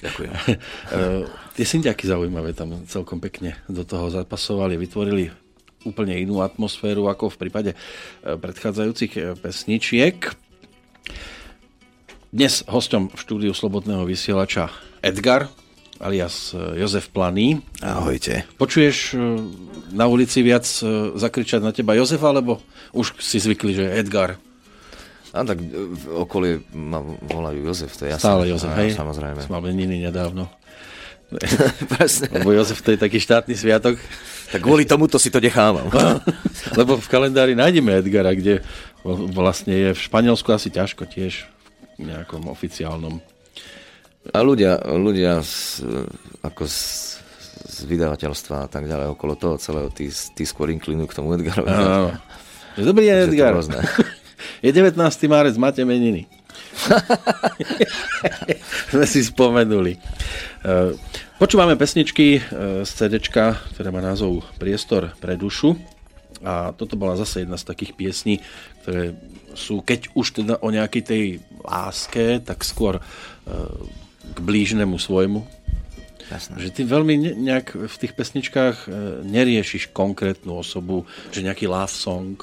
[0.00, 0.32] Ďakujem.
[0.88, 5.28] Eh, tie syndiaky zaujímavé tam celkom pekne do toho zapasovali, vytvorili
[5.84, 10.16] úplne inú atmosféru ako v prípade eh, predchádzajúcich eh, pesničiek.
[12.32, 14.72] Dnes hosťom v štúdiu Slobodného vysielača
[15.04, 15.52] Edgar,
[16.00, 17.60] alias Jozef Planý.
[17.84, 18.48] Ahojte.
[18.56, 19.12] Počuješ
[19.92, 20.64] na ulici viac
[21.20, 22.64] zakričať na teba Jozef, alebo
[22.96, 24.40] už si zvykli, že Edgar?
[25.34, 28.22] A tak v okolí ma volajú Jozef, to je jasné.
[28.22, 28.94] Stále Jozef, hej?
[28.94, 29.42] Samozrejme.
[29.42, 30.46] Sme meniny nedávno.
[31.98, 32.30] Presne.
[32.30, 33.98] Lebo Jozef to je taký štátny sviatok.
[34.54, 35.90] Tak kvôli tomuto si to nechávam.
[36.78, 38.62] Lebo v kalendári nájdeme Edgara, kde
[39.34, 41.50] vlastne je v Španielsku asi ťažko tiež.
[41.98, 43.18] nejakom oficiálnom.
[44.30, 45.82] A ľudia, ľudia z,
[46.46, 46.78] ako z,
[47.68, 51.74] z vydavateľstva a tak ďalej okolo toho celého, tí, tí skôr inklinujú k tomu Edgarovi.
[52.78, 53.58] Dobrý deň, Edgar.
[54.64, 54.96] Je 19.
[55.28, 56.24] marec, máte meniny.
[58.92, 59.96] Sme si spomenuli.
[59.96, 59.98] E,
[61.38, 62.40] počúvame pesničky e,
[62.84, 65.76] z CD, ktorá má názov Priestor pre dušu.
[66.44, 68.44] A toto bola zase jedna z takých piesní,
[68.84, 69.16] ktoré
[69.56, 73.02] sú, keď už teda o nejakej tej láske, tak skôr e,
[74.34, 75.40] k blížnemu svojmu.
[76.24, 76.56] Jasné.
[76.56, 78.88] Že ty veľmi nejak v tých pesničkách
[79.28, 82.40] neriešiš konkrétnu osobu, že nejaký love song,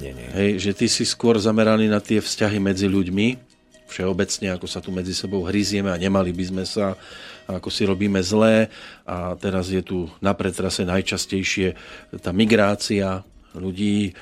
[0.00, 0.28] nie, nie.
[0.32, 3.50] Hej, že ty si skôr zameraný na tie vzťahy medzi ľuďmi,
[3.92, 6.96] všeobecne, ako sa tu medzi sebou hryzieme a nemali by sme sa,
[7.44, 8.72] ako si robíme zlé.
[9.04, 11.76] A teraz je tu na pretrase najčastejšie
[12.24, 13.20] tá migrácia
[13.52, 14.16] ľudí.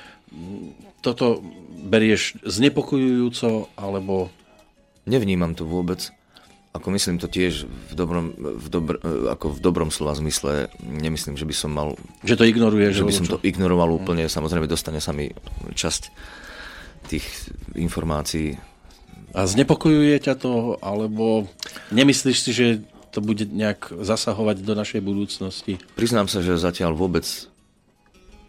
[0.99, 1.39] Toto
[1.87, 4.27] berieš znepokojujúco, alebo...
[5.07, 6.13] Nevnímam to vôbec.
[6.71, 8.95] Ako myslím to tiež v dobrom, v dobr,
[9.27, 10.71] ako v dobrom slova zmysle.
[10.79, 11.99] Nemyslím, že by som mal...
[12.23, 12.93] Že to ignoruješ?
[12.95, 13.31] Že by som čo?
[13.35, 14.23] to ignoroval úplne.
[14.31, 15.35] Samozrejme, dostane sa mi
[15.75, 16.01] časť
[17.11, 17.27] tých
[17.75, 18.55] informácií.
[19.35, 21.51] A znepokojuje ťa to, alebo
[21.91, 22.67] nemyslíš si, že
[23.11, 25.75] to bude nejak zasahovať do našej budúcnosti?
[25.99, 27.27] Priznám sa, že zatiaľ vôbec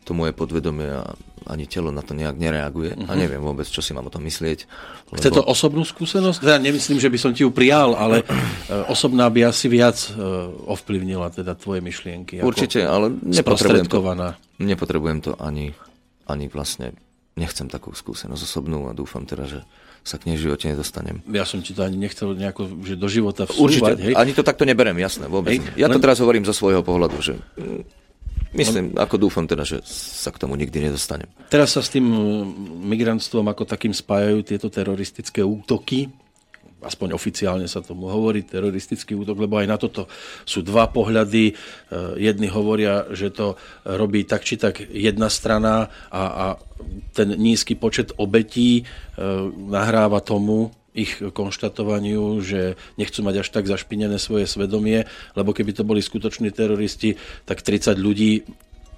[0.02, 1.14] to moje podvedomie a
[1.46, 3.10] ani telo na to nejak nereaguje uh-huh.
[3.10, 3.18] a mhm.
[3.18, 4.66] neviem vôbec, čo si mám o tom myslieť.
[5.10, 5.18] Lebo...
[5.18, 6.38] Chce to osobnú skúsenosť?
[6.38, 8.22] Teda nemyslím, že by som ti ju prijal, ale
[8.70, 10.18] e, osobná by asi viac e,
[10.70, 12.42] ovplyvnila teda tvoje myšlienky.
[12.42, 13.98] Určite, ale nepotrebujem to,
[14.62, 15.74] nepotrebujem to ani,
[16.30, 16.94] ani vlastne
[17.34, 19.60] nechcem takú skúsenosť osobnú a dúfam teda, že
[20.02, 21.22] sa k nej v živote nedostanem.
[21.30, 23.62] Ja som ti to ani nechcel nejako, že do života vsúvať.
[23.62, 24.14] Určite, hej?
[24.18, 25.62] ani to takto neberem, jasné, vôbec.
[25.62, 26.02] Hej, ja to len...
[26.02, 27.38] teraz hovorím zo svojho pohľadu, že
[28.52, 31.28] Myslím, ako dúfam teda, že sa k tomu nikdy nedostanem.
[31.48, 32.04] Teraz sa s tým
[32.84, 36.12] migrantstvom ako takým spájajú tieto teroristické útoky,
[36.82, 40.10] aspoň oficiálne sa tomu hovorí, teroristický útok, lebo aj na toto
[40.42, 41.44] sú dva pohľady.
[41.48, 41.52] E,
[42.18, 43.54] jedni hovoria, že to
[43.86, 46.46] robí tak či tak jedna strana a, a
[47.14, 48.84] ten nízky počet obetí e,
[49.54, 55.88] nahráva tomu, ich konštatovaniu, že nechcú mať až tak zašpinené svoje svedomie, lebo keby to
[55.88, 57.16] boli skutoční teroristi,
[57.48, 58.44] tak 30 ľudí,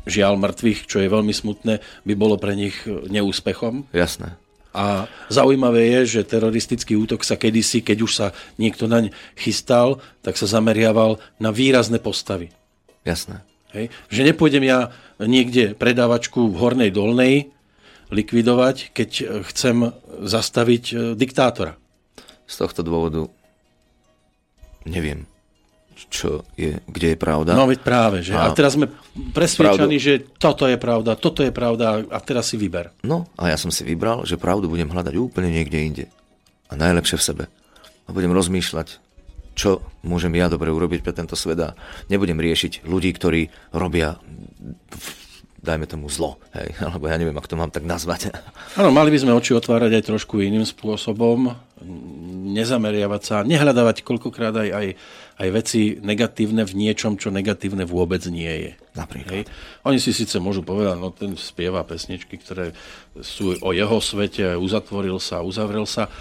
[0.05, 3.89] žiaľ mŕtvych, čo je veľmi smutné, by bolo pre nich neúspechom.
[3.95, 4.37] Jasné.
[4.75, 8.27] A zaujímavé je, že teroristický útok sa kedysi, keď už sa
[8.59, 12.51] niekto naň chystal, tak sa zameriaval na výrazné postavy.
[13.07, 13.47] Jasné.
[13.71, 13.95] Hej?
[14.11, 14.91] Že nepôjdem ja
[15.23, 17.55] niekde predávačku v Hornej Dolnej
[18.11, 19.11] likvidovať, keď
[19.47, 19.95] chcem
[20.27, 21.79] zastaviť e, diktátora.
[22.45, 23.27] Z tohto dôvodu
[24.85, 25.25] neviem,
[26.11, 27.55] čo je, kde je pravda.
[27.57, 28.35] No veď práve, že?
[28.35, 28.91] A, a teraz sme
[29.33, 32.91] presvedčení, že toto je pravda, toto je pravda a teraz si vyber.
[33.07, 36.05] No a ja som si vybral, že pravdu budem hľadať úplne niekde inde.
[36.69, 37.45] A najlepšie v sebe.
[38.05, 38.99] A budem rozmýšľať,
[39.55, 41.79] čo môžem ja dobre urobiť pre tento svet a
[42.11, 44.19] nebudem riešiť ľudí, ktorí robia
[45.65, 48.37] dajme tomu zlo, hej, alebo ja neviem, ako to mám tak nazvať.
[48.77, 51.57] Áno, mali by sme oči otvárať aj trošku iným spôsobom,
[52.45, 54.87] nezameriavať sa, nehľadávať koľkokrát aj, aj,
[55.41, 58.73] aj veci negatívne v niečom, čo negatívne vôbec nie je.
[58.93, 59.43] Napríklad.
[59.43, 59.45] Hej.
[59.89, 62.77] Oni si síce môžu povedať, no ten spieva pesničky, ktoré
[63.19, 66.13] sú o jeho svete, uzatvoril sa, uzavrel sa.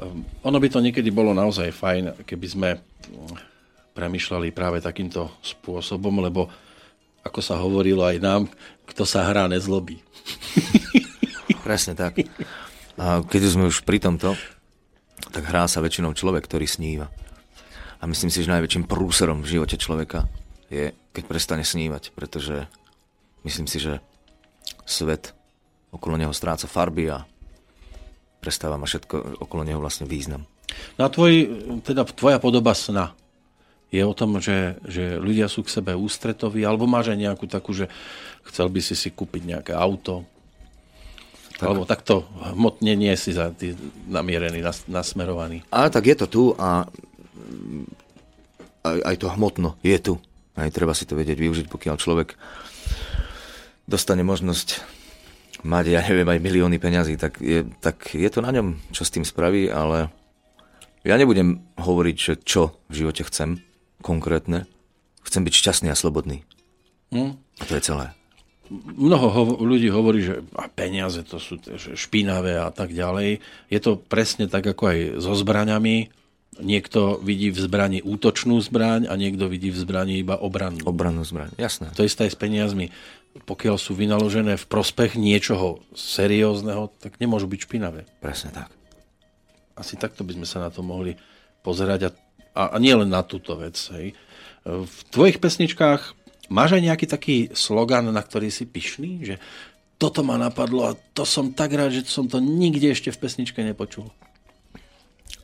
[0.00, 2.68] Um, ono by to niekedy bolo naozaj fajn, keby sme
[3.92, 6.48] premyšľali práve takýmto spôsobom, lebo
[7.20, 8.42] ako sa hovorilo aj nám,
[8.88, 10.00] kto sa hrá, nezlobí.
[11.66, 12.16] Presne tak.
[12.96, 14.34] A keď sme už pri tomto,
[15.28, 17.12] tak hrá sa väčšinou človek, ktorý sníva.
[18.00, 20.24] A myslím si, že najväčším prúserom v živote človeka
[20.72, 22.64] je, keď prestane snívať, pretože
[23.44, 24.00] myslím si, že
[24.88, 25.36] svet
[25.92, 27.28] okolo neho stráca farby a
[28.40, 30.48] prestáva ma všetko okolo neho vlastne význam.
[30.96, 31.32] No a tvoj,
[31.84, 33.12] teda tvoja podoba sna,
[33.90, 37.74] je o tom, že, že ľudia sú k sebe ústretoví, alebo máš aj nejakú takú,
[37.74, 37.90] že
[38.46, 40.22] chcel by si si kúpiť nejaké auto,
[41.60, 41.68] tak.
[41.68, 42.24] alebo takto
[42.56, 43.76] hmotne nie si za tý
[44.08, 45.60] namierený, nas, nasmerovaný.
[45.68, 46.88] A tak je to tu a
[48.80, 50.14] aj, aj to hmotno je tu.
[50.56, 52.34] Aj treba si to vedieť využiť, pokiaľ človek
[53.84, 54.80] dostane možnosť
[55.60, 59.12] mať, ja neviem, aj milióny peňazí, tak je, tak je to na ňom, čo s
[59.12, 60.08] tým spraví, ale
[61.04, 63.60] ja nebudem hovoriť, že čo v živote chcem,
[64.00, 64.64] konkrétne.
[65.24, 66.44] Chcem byť šťastný a slobodný.
[67.12, 67.36] Hm?
[67.36, 68.16] A to je celé.
[68.70, 71.58] Mnoho ho- ľudí hovorí, že a peniaze to sú
[71.98, 73.42] špinavé a tak ďalej.
[73.66, 76.14] Je to presne tak, ako aj so zbraňami.
[76.60, 80.86] Niekto vidí v zbrani útočnú zbraň a niekto vidí v zbrani iba obrannú.
[80.86, 81.90] Obrannú zbraň, jasné.
[81.98, 82.94] To isté aj s peniazmi.
[83.46, 88.06] Pokiaľ sú vynaložené v prospech niečoho seriózneho, tak nemôžu byť špinavé.
[88.18, 88.70] Presne tak.
[89.78, 91.16] Asi takto by sme sa na to mohli
[91.66, 92.10] pozerať a,
[92.54, 93.78] a, a nie len na túto vec.
[93.96, 94.12] Hej.
[94.66, 96.19] V tvojich pesničkách
[96.50, 99.34] máš aj nejaký taký slogan, na ktorý si pyšný, že
[99.96, 103.60] toto ma napadlo a to som tak rád, že som to nikde ešte v pesničke
[103.62, 104.10] nepočul.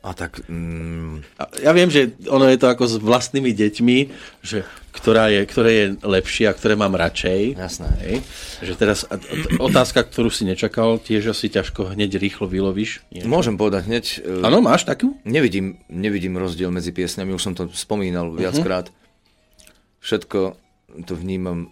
[0.07, 0.39] A tak...
[0.47, 1.25] Mm...
[1.59, 3.97] Ja viem, že ono je to ako s vlastnými deťmi,
[4.39, 4.63] že
[4.95, 7.59] ktorá je, ktoré je lepšie a ktoré mám radšej.
[7.59, 7.89] Jasné.
[8.07, 8.17] Hej.
[8.63, 8.99] Že teraz
[9.59, 13.03] otázka, ktorú si nečakal, tiež asi ťažko hneď rýchlo vylovíš.
[13.11, 13.27] Niečo.
[13.27, 14.05] Môžem povedať hneď.
[14.23, 15.17] E, Áno, máš takú?
[15.27, 18.41] Nevidím, nevidím rozdiel medzi piesňami, už som to spomínal uh-huh.
[18.41, 18.89] viackrát.
[20.01, 20.55] Všetko
[21.05, 21.71] to vnímam,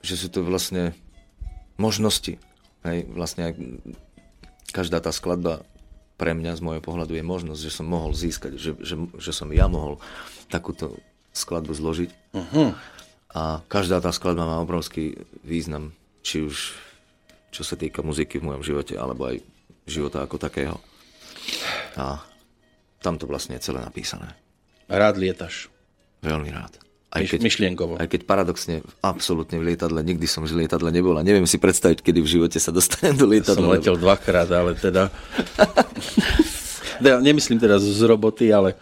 [0.00, 0.96] že sú to vlastne
[1.76, 2.40] možnosti.
[2.84, 3.52] Hej, vlastne aj
[4.72, 5.64] každá tá skladba
[6.14, 9.50] pre mňa z môjho pohľadu je možnosť, že som mohol získať, že, že, že som
[9.50, 9.98] ja mohol
[10.46, 10.94] takúto
[11.34, 12.10] skladbu zložiť.
[12.36, 12.70] Uh-huh.
[13.34, 15.90] A každá tá skladba má obrovský význam,
[16.22, 16.78] či už
[17.54, 19.38] čo sa týka muziky v mojom živote, alebo aj
[19.86, 20.76] života ako takého.
[21.94, 22.18] A
[22.98, 24.34] tam to vlastne je celé napísané.
[24.90, 25.70] Rád lietaš?
[26.18, 26.83] Veľmi rád.
[27.14, 27.94] Aj keď, myšlienkovo.
[27.94, 32.02] Aj keď paradoxne absolútne v lietadle, nikdy som v lietadle nebol a neviem si predstaviť,
[32.02, 33.62] kedy v živote sa dostanem do lietadla.
[33.62, 35.14] Som letel dvakrát, ale teda...
[37.06, 38.74] ja nemyslím teraz z roboty, ale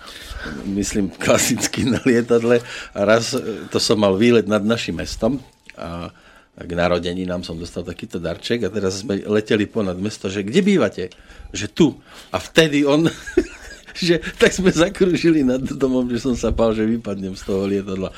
[0.64, 2.64] myslím klasicky na lietadle.
[2.96, 3.36] A raz
[3.68, 5.36] to som mal výlet nad našim mestom
[5.76, 6.08] a
[6.52, 10.60] k narodení nám som dostal takýto darček a teraz sme leteli ponad mesto, že kde
[10.60, 11.08] bývate?
[11.52, 11.86] Že tu.
[12.28, 13.08] A vtedy on
[13.96, 18.10] že tak sme zakružili nad domom, že som sa pál, že vypadnem z toho lietadla.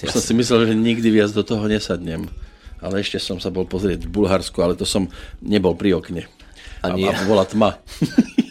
[0.00, 2.30] Už som si myslel, že nikdy viac do toho nesadnem.
[2.78, 5.10] Ale ešte som sa bol pozrieť v Bulharsku, ale to som
[5.42, 6.30] nebol pri okne.
[6.78, 7.78] A, a bola tma.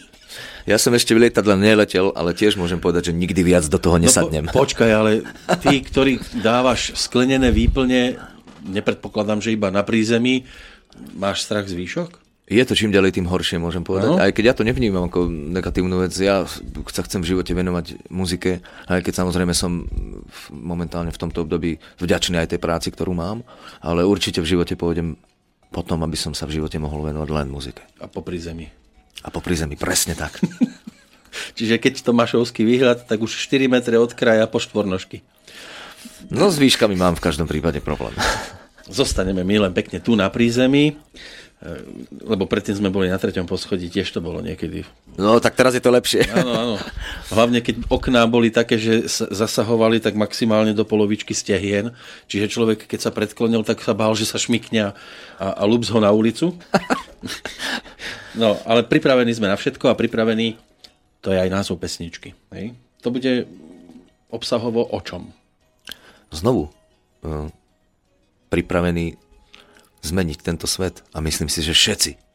[0.67, 3.95] Ja som ešte v lietadle neletel, ale tiež môžem povedať, že nikdy viac do toho
[3.95, 4.43] nesadnem.
[4.43, 5.23] No po, počkaj, ale
[5.63, 8.19] ty, ktorý dávaš sklenené výplne,
[8.67, 10.43] nepredpokladám, že iba na prízemí,
[11.15, 12.26] máš strach z výšok?
[12.47, 14.07] Je to čím ďalej tým horšie, môžem povedať.
[14.07, 14.15] No.
[14.15, 16.47] Aj keď ja to nevnímam ako negatívnu vec, ja
[16.87, 19.83] sa chcem v živote venovať muzike, aj keď samozrejme som
[20.55, 23.43] momentálne v tomto období vďačný aj tej práci, ktorú mám,
[23.83, 25.19] ale určite v živote pôjdem
[25.75, 27.83] potom, aby som sa v živote mohol venovať len muzike.
[27.99, 28.71] A po prízemí.
[29.21, 30.39] A po prízemí, presne tak.
[31.59, 35.19] Čiže keď to mašovský výhľad, tak už 4 metre od kraja po štvornožky.
[36.31, 38.15] No s výškami mám v každom prípade problém.
[38.87, 40.95] Zostaneme my len pekne tu na prízemí.
[41.57, 41.81] Eh,
[42.21, 44.85] lebo predtým sme boli na treťom poschodí, tiež to bolo niekedy.
[45.17, 46.29] No, tak teraz je to lepšie.
[46.29, 46.75] Áno, áno.
[47.33, 51.97] Hlavne, keď okná boli také, že zasahovali tak maximálne do polovičky stehien,
[52.29, 54.95] čiže človek, keď sa predklonil, tak sa bál, že sa šmikne a,
[55.41, 56.53] a lups ho na ulicu.
[58.37, 60.61] No, ale pripravení sme na všetko a pripravení,
[61.25, 62.37] to je aj názov pesničky.
[62.53, 62.77] Hej?
[63.01, 63.49] To bude
[64.29, 65.33] obsahovo o čom?
[66.29, 66.69] Znovu,
[67.25, 67.49] uh,
[68.53, 69.17] pripravený
[70.07, 71.03] zmeniť tento svet.
[71.11, 72.27] A myslím si, že všetci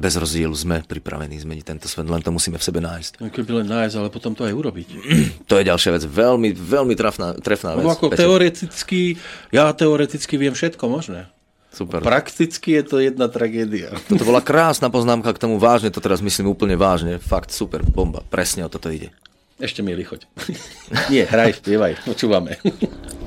[0.00, 3.20] bez rozdielu sme pripravení zmeniť tento svet, len to musíme v sebe nájsť.
[3.20, 4.88] No, keby len nájsť, ale potom to aj urobiť.
[5.50, 7.84] to je ďalšia vec, veľmi, veľmi trafná, trefná vec.
[7.84, 9.20] No ako teoreticky,
[9.52, 11.28] ja teoreticky viem všetko možné.
[11.70, 12.02] Super.
[12.02, 13.94] Prakticky je to jedna tragédia.
[14.10, 17.20] Toto bola krásna poznámka k tomu, vážne to teraz myslím úplne vážne.
[17.22, 19.14] Fakt super, bomba, presne o toto ide.
[19.60, 20.24] Ešte mi choď.
[21.12, 22.56] Nie, hraj, spievaj, počúvame.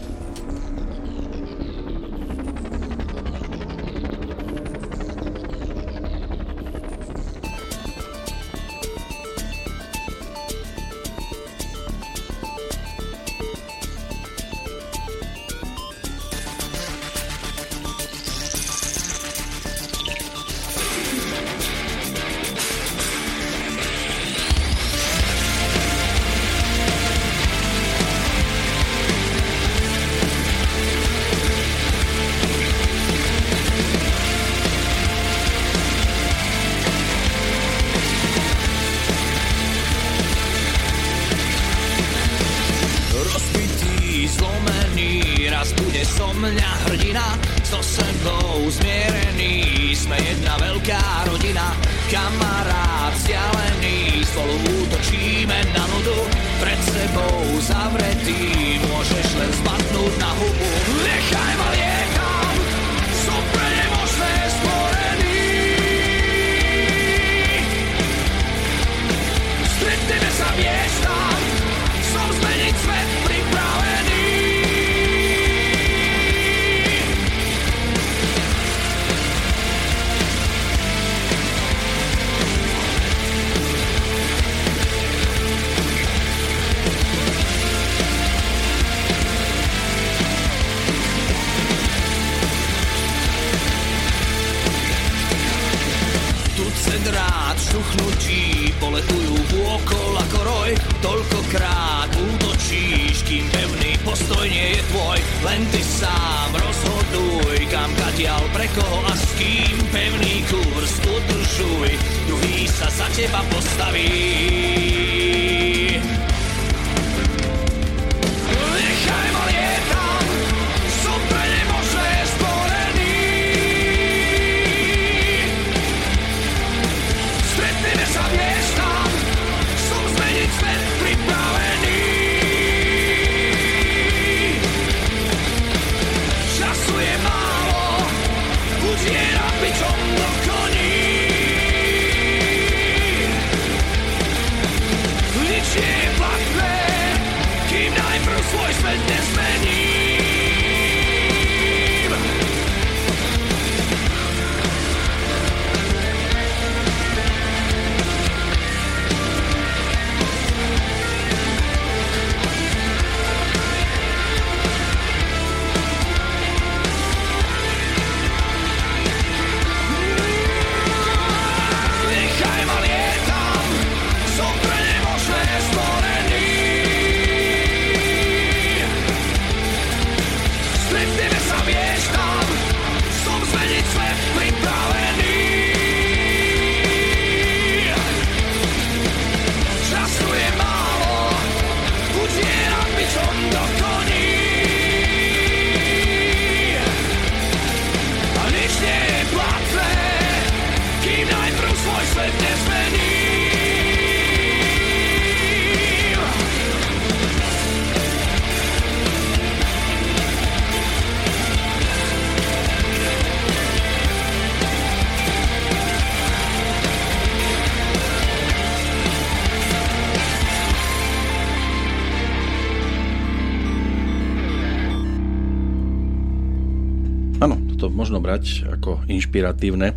[228.34, 229.94] brať ako inšpiratívne,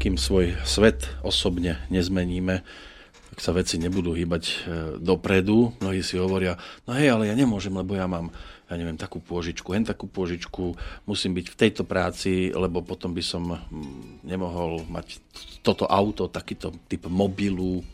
[0.00, 2.64] kým svoj svet osobne nezmeníme,
[3.28, 4.54] tak sa veci nebudú hýbať e,
[4.96, 5.76] dopredu.
[5.76, 6.56] Mnohí si hovoria,
[6.88, 8.32] no hej, ale ja nemôžem, lebo ja mám
[8.72, 13.20] ja neviem, takú pôžičku, hen takú pôžičku, musím byť v tejto práci, lebo potom by
[13.20, 15.20] som mm, nemohol mať
[15.60, 17.84] toto auto, takýto typ mobilu.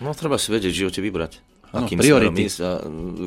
[0.00, 2.46] No treba si vedieť, v živote vybrať ano, akým priority.
[2.46, 2.70] ísť a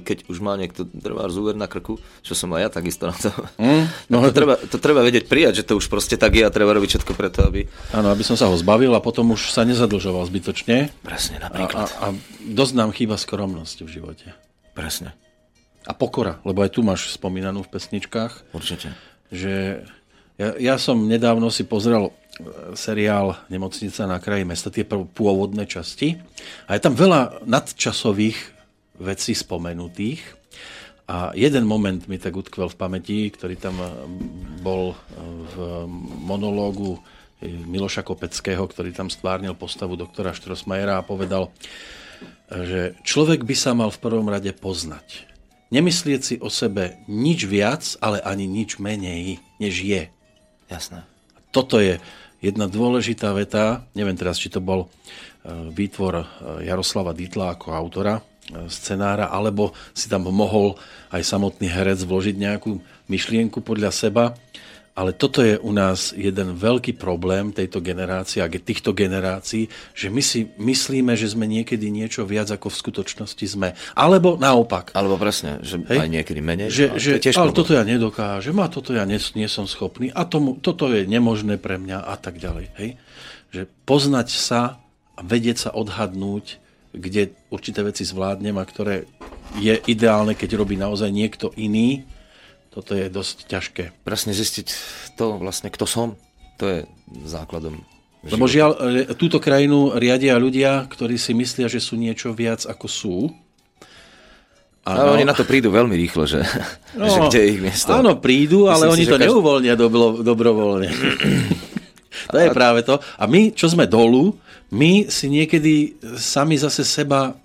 [0.06, 3.34] keď už má niekto trvá zúver na krku, čo som aj ja takisto na to.
[3.58, 6.54] Mm, no, to, treba, to treba vedieť prijať, že to už proste tak je a
[6.54, 7.66] treba robiť všetko preto, aby...
[7.92, 10.94] Áno, aby som sa ho zbavil a potom už sa nezadlžoval zbytočne.
[11.02, 11.90] Presne, napríklad.
[11.90, 12.16] A, a, a
[12.46, 14.28] dosť nám chýba skromnosť v živote.
[14.78, 15.18] Presne.
[15.86, 18.54] A pokora, lebo aj tu máš spomínanú v pesničkách.
[18.54, 18.94] Určite.
[19.30, 19.86] Že
[20.36, 22.12] ja, ja som nedávno si pozrel
[22.76, 26.20] seriál Nemocnica na kraji mesta, tie pôvodné časti.
[26.68, 28.38] A je tam veľa nadčasových
[29.00, 30.24] vecí spomenutých.
[31.06, 33.90] A jeden moment mi tak utkvel v pamäti, ktorý tam eh,
[34.66, 34.98] bol eh,
[35.54, 35.86] v
[36.26, 41.54] monológu eh, Miloša Kopeckého, ktorý tam stvárnil postavu doktora Štrosmajera a povedal,
[42.50, 45.30] že človek by sa mal v prvom rade poznať.
[45.70, 50.10] Nemyslieť si o sebe nič viac, ale ani nič menej, než je.
[50.70, 51.06] Jasné.
[51.54, 52.02] Toto je
[52.46, 54.88] jedna dôležitá veta, neviem teraz, či to bol e,
[55.74, 56.26] výtvor e,
[56.70, 60.78] Jaroslava Ditla ako autora e, scenára, alebo si tam mohol
[61.10, 62.78] aj samotný herec vložiť nejakú
[63.10, 64.38] myšlienku podľa seba.
[64.96, 70.24] Ale toto je u nás jeden veľký problém tejto generácie a týchto generácií, že my
[70.24, 73.76] si myslíme, že sme niekedy niečo viac ako v skutočnosti sme.
[73.92, 74.96] Alebo naopak.
[74.96, 76.00] Alebo presne, že Hej?
[76.00, 76.72] aj niekedy menej.
[76.72, 80.24] Že, že, tiež ale toto ja nedokážem a toto ja nie, nie som schopný a
[80.24, 82.72] tomu, toto je nemožné pre mňa a tak ďalej.
[82.80, 82.90] Hej?
[83.52, 84.80] Že poznať sa
[85.16, 86.64] a vedieť sa odhadnúť,
[86.96, 89.12] kde určité veci zvládnem a ktoré
[89.60, 92.08] je ideálne, keď robí naozaj niekto iný,
[92.76, 93.84] toto je dosť ťažké.
[94.04, 94.68] Presne zistiť
[95.16, 96.20] to vlastne, kto som,
[96.60, 96.80] to je
[97.24, 97.80] základom.
[98.28, 102.88] Lebo žiaľ, e, túto krajinu riadia ľudia, ktorí si myslia, že sú niečo viac ako
[102.92, 103.16] sú.
[104.86, 105.18] Áno.
[105.18, 106.46] oni na to prídu veľmi rýchlo, že,
[107.00, 107.90] no, že kde je ich miesto.
[107.96, 109.26] Áno, prídu, ale Myslím oni si, to každý...
[109.32, 110.90] neuvoľnia dobro, dobrovoľne.
[112.34, 113.00] to je práve to.
[113.18, 114.36] A my, čo sme dolu,
[114.74, 117.38] my si niekedy sami zase seba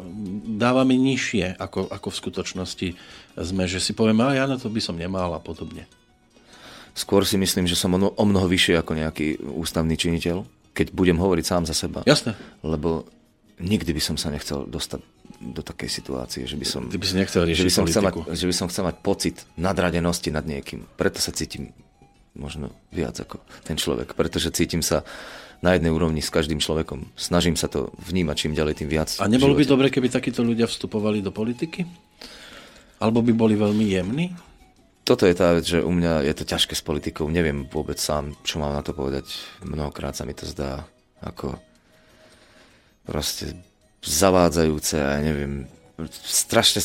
[0.61, 2.89] dávame nižšie, ako, ako v skutočnosti
[3.43, 5.89] sme, že si povieme, a ja na to by som nemal a podobne.
[6.93, 10.43] Skôr si myslím, že som o mnoho vyššie ako nejaký ústavný činiteľ,
[10.75, 12.03] keď budem hovoriť sám za seba.
[12.07, 12.35] Jasné.
[12.67, 13.07] Lebo
[13.63, 15.01] nikdy by som sa nechcel dostať
[15.41, 18.15] do takej situácie, že by som, Ty by si nechcel že by som chcel mať,
[18.37, 20.85] že by som chcel mať pocit nadradenosti nad niekým.
[21.01, 21.73] Preto sa cítim
[22.37, 25.03] možno viac ako ten človek, pretože cítim sa
[25.61, 27.13] na jednej úrovni s každým človekom.
[27.17, 29.17] Snažím sa to vnímať čím ďalej, tým viac.
[29.21, 31.85] A nebolo by dobre, keby takíto ľudia vstupovali do politiky?
[33.01, 34.27] Alebo by boli veľmi jemní?
[35.03, 37.27] Toto je tá vec, že u mňa je to ťažké s politikou.
[37.33, 39.27] Neviem vôbec sám, čo mám na to povedať.
[39.65, 40.85] Mnohokrát sa mi to zdá
[41.25, 41.57] ako
[43.09, 43.57] proste
[44.05, 45.67] zavádzajúce a ja neviem,
[46.09, 46.81] strašne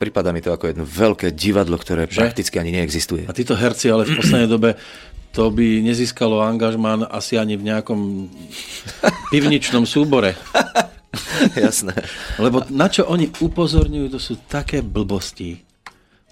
[0.00, 2.18] prípada mi to ako jedno veľké divadlo, ktoré že?
[2.18, 3.26] prakticky ani neexistuje.
[3.28, 4.74] A títo herci ale v poslednej dobe
[5.30, 8.00] to by nezískalo angažmán asi ani v nejakom
[9.34, 10.34] pivničnom súbore.
[11.66, 11.94] Jasné.
[12.38, 15.62] Lebo na čo oni upozorňujú, to sú také blbosti.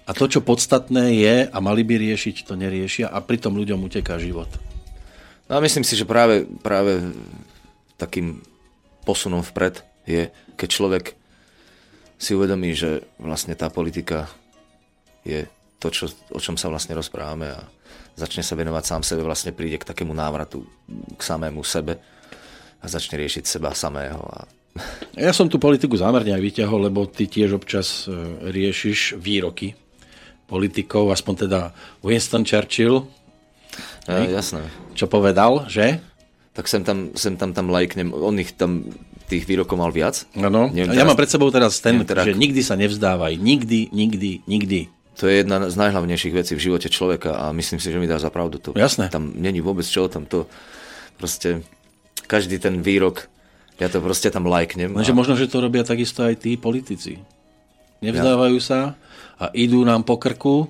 [0.09, 4.17] A to, čo podstatné je a mali by riešiť, to neriešia a pritom ľuďom uteká
[4.17, 4.49] život.
[5.45, 7.13] No a myslím si, že práve, práve
[7.97, 8.41] takým
[9.05, 11.05] posunom vpred je, keď človek
[12.17, 14.27] si uvedomí, že vlastne tá politika
[15.23, 15.45] je
[15.79, 17.63] to, čo, o čom sa vlastne rozprávame a
[18.19, 20.67] začne sa venovať sám sebe, vlastne príde k takému návratu
[21.15, 21.95] k samému sebe
[22.83, 24.19] a začne riešiť seba samého.
[24.19, 24.58] A...
[25.19, 28.13] Ja som tú politiku zámerne aj vyťahol, lebo ty tiež občas e,
[28.49, 29.75] riešiš výroky
[30.49, 31.59] politikov, aspoň teda
[32.01, 33.05] Winston Churchill.
[34.09, 34.65] Ja, jasné.
[34.97, 36.01] Čo povedal, že?
[36.57, 38.09] Tak sem tam, sem tam, tam lajknem.
[38.09, 38.89] On ich tam
[39.29, 40.25] tých výrokov mal viac.
[40.33, 40.73] Ano.
[40.73, 42.25] ja mám pred sebou teraz ten, teda...
[42.25, 43.37] že nikdy sa nevzdávaj.
[43.37, 44.89] Nikdy, nikdy, nikdy.
[45.21, 48.17] To je jedna z najhlavnejších vecí v živote človeka a myslím si, že mi dá
[48.17, 48.73] za pravdu to.
[48.73, 49.13] Jasné.
[49.13, 50.49] Tam není vôbec čo tam to
[51.19, 51.61] proste
[52.25, 53.29] každý ten výrok
[53.79, 54.91] ja to proste tam lajknem.
[54.91, 55.17] Lenže a...
[55.17, 57.23] možno, že to robia takisto aj tí politici.
[58.03, 58.65] Nevzdávajú ja.
[58.67, 58.79] sa
[59.39, 60.67] a idú nám po krku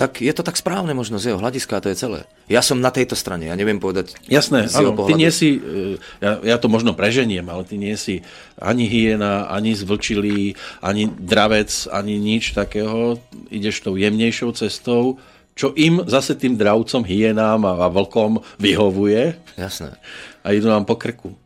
[0.00, 2.20] tak je to tak správne možno z jeho hľadiska a to je celé.
[2.48, 6.40] Ja som na tejto strane, ja neviem povedať Jasné, áno, ty nie si, e, ja,
[6.40, 8.24] ja to možno preženiem, ale ty nie si
[8.56, 13.20] ani hyena, ani zvlčilý, ani dravec, ani nič takého.
[13.52, 15.20] Ideš tou jemnejšou cestou,
[15.52, 19.36] čo im zase tým dravcom, hyenám a, a vlkom vyhovuje.
[19.60, 20.00] Jasné.
[20.44, 21.36] A idú nám po krku.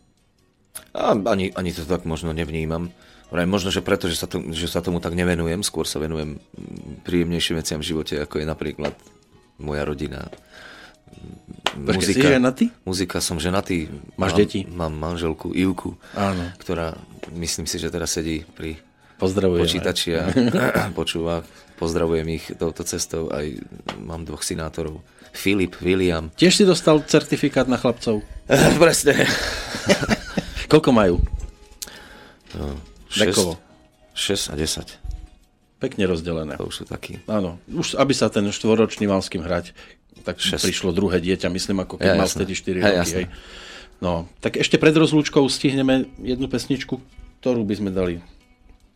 [0.95, 2.95] A ani, ani to tak možno nevnímam.
[3.35, 6.39] Vraj, možno, že preto, že sa, to, že sa tomu tak nevenujem, skôr sa venujem
[7.03, 8.95] príjemnejším veciam v živote, ako je napríklad
[9.59, 10.31] moja rodina.
[11.75, 12.65] Počkej, muzika, si ženatý?
[12.87, 13.91] Muzika, som ženatý.
[14.15, 14.61] Máš mám, deti?
[14.71, 16.55] Mám manželku Ivku, Áno.
[16.63, 16.95] ktorá
[17.35, 18.79] myslím si, že teraz sedí pri
[19.15, 20.31] Pozdravujem počítači a
[20.99, 21.47] počúva.
[21.79, 23.31] Pozdravujem ich touto cestou.
[23.31, 23.47] Aj
[23.99, 25.03] mám dvoch sinátorov.
[25.35, 26.31] Filip, William.
[26.39, 28.23] Tiež si dostal certifikát na chlapcov?
[28.79, 29.27] Presne.
[30.73, 31.15] Koľko majú?
[32.55, 32.79] No,
[33.11, 33.59] 6,
[34.15, 35.83] 6 a 10.
[35.83, 36.55] Pekne rozdelené.
[36.57, 37.19] To už sú takí.
[37.27, 39.75] Áno, už aby sa ten štvoročný mal s kým hrať,
[40.23, 40.63] tak 6.
[40.63, 43.13] prišlo druhé dieťa, myslím, ako keď ja, mal vtedy 4 ja, roky.
[43.13, 43.27] Hej.
[43.99, 47.03] No, tak ešte pred rozlúčkou stihneme jednu pesničku,
[47.43, 48.23] ktorú by sme dali.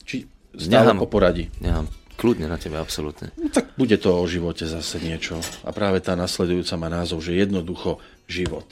[0.07, 0.25] Či
[0.57, 1.03] stále Nehám.
[1.03, 1.51] po poradí.
[1.61, 1.91] Nehám.
[2.19, 3.31] Kľudne na tebe, absolútne.
[3.39, 5.39] No, tak bude to o živote zase niečo.
[5.63, 8.67] A práve tá nasledujúca má názov, že jednoducho život.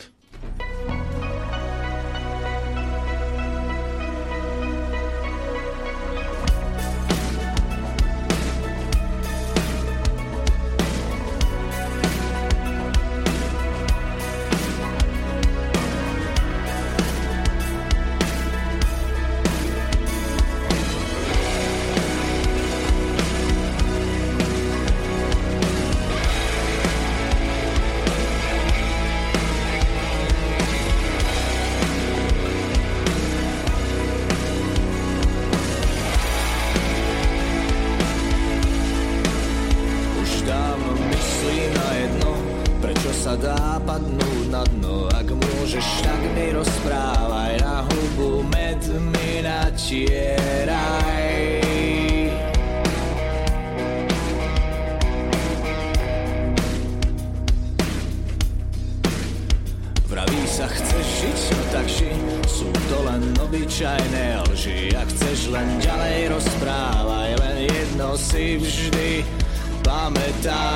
[70.47, 70.75] die.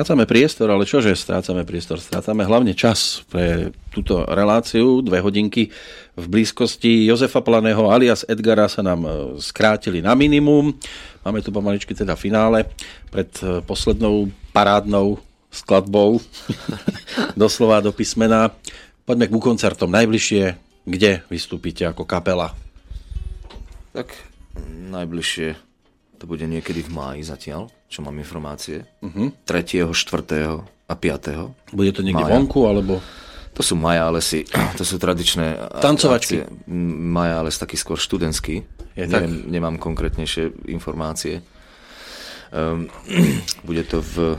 [0.00, 2.00] Strácame priestor, ale čože strácame priestor?
[2.00, 5.68] Strácame hlavne čas pre túto reláciu, dve hodinky
[6.16, 9.10] v blízkosti Jozefa Planého alias Edgara sa nám e,
[9.44, 10.72] skrátili na minimum.
[11.20, 12.64] Máme tu pomaličky teda finále
[13.12, 15.20] pred e, poslednou parádnou
[15.52, 16.16] skladbou,
[17.36, 18.56] doslova do písmena.
[19.04, 20.56] Poďme k koncertom najbližšie.
[20.88, 22.56] Kde vystúpite ako kapela?
[23.92, 24.16] Tak
[24.96, 25.69] najbližšie
[26.20, 28.86] to bude niekedy v máji zatiaľ čo mám informácie.
[29.02, 29.34] Uh-huh.
[29.44, 30.62] 3., 4.
[30.62, 31.74] a 5.
[31.74, 33.02] Bude to niekde vonku, alebo...
[33.58, 34.46] To sú Maja Alesy,
[34.78, 36.46] to sú tradičné Tancovačky.
[36.46, 36.70] Akcie.
[36.70, 38.62] Maja Ales taký skôr študentský.
[38.94, 39.26] Je tak?
[39.26, 41.42] Neviem, nemám konkrétnejšie informácie.
[42.54, 42.86] Um,
[43.68, 44.38] bude to v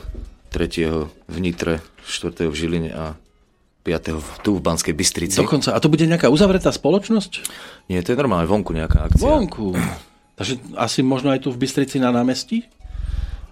[0.55, 1.27] 3.
[1.27, 2.47] v Nitre, 4.
[2.47, 3.19] v Žiline a
[3.83, 4.47] 5.
[4.47, 5.43] tu v Banskej Bystrici.
[5.43, 5.75] Dokonca.
[5.75, 7.43] A to bude nejaká uzavretá spoločnosť?
[7.91, 9.27] Nie, to je normálne vonku nejaká akcia.
[9.27, 9.75] Vonku.
[10.41, 12.65] Takže asi možno aj tu v Bystrici na námestí?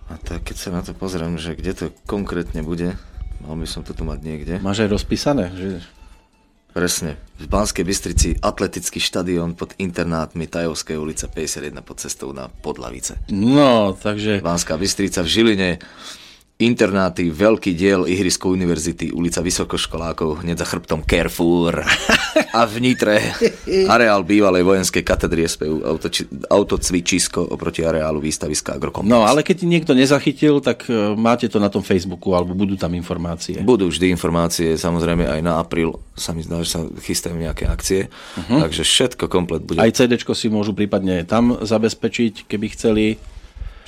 [0.09, 2.97] A tak keď sa na to pozriem, že kde to konkrétne bude,
[3.45, 4.53] mal by som to tu mať niekde.
[4.57, 5.53] Máš aj rozpísané?
[5.53, 5.85] Že...
[6.73, 7.21] Presne.
[7.37, 13.21] V Banskej Bystrici atletický štadión pod internátmi Tajovskej ulica 51 pod cestou na Podlavice.
[13.29, 14.41] No, takže...
[14.41, 15.69] Banská Bystrica v Žiline
[16.59, 21.87] internáty, veľký diel Ihrisko univerzity, ulica Vysokoškolákov, hneď za chrbtom Carrefour
[22.59, 23.31] a v Nitre
[23.87, 29.07] areál bývalej vojenskej katedry SPU, autoči, autocvičisko oproti areálu výstaviska Agrokomplex.
[29.07, 32.91] No, ale keď niekto nezachytil, tak e, máte to na tom Facebooku, alebo budú tam
[32.91, 33.63] informácie.
[33.63, 38.11] Budú vždy informácie, samozrejme aj na apríl sa mi zdá, že sa chystajú nejaké akcie,
[38.11, 38.67] uh-huh.
[38.67, 39.79] takže všetko komplet bude.
[39.79, 43.05] Aj CD si môžu prípadne tam zabezpečiť, keby chceli.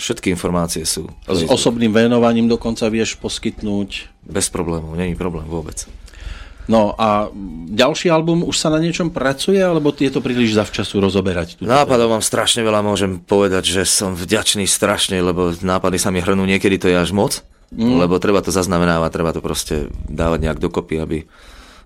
[0.01, 1.05] Všetky informácie sú.
[1.29, 4.09] S osobným venovaním dokonca vieš poskytnúť.
[4.25, 5.85] Bez problémov, není problém vôbec.
[6.65, 7.29] No a
[7.73, 11.57] ďalší album, už sa na niečom pracuje, alebo je to príliš zavčasu rozoberať?
[11.61, 16.45] Nápadov mám strašne veľa, môžem povedať, že som vďačný strašne, lebo nápady sa mi hrnú
[16.45, 17.41] niekedy, to je až moc,
[17.73, 18.05] mm.
[18.05, 21.19] lebo treba to zaznamenávať, treba to proste dávať nejak dokopy, aby,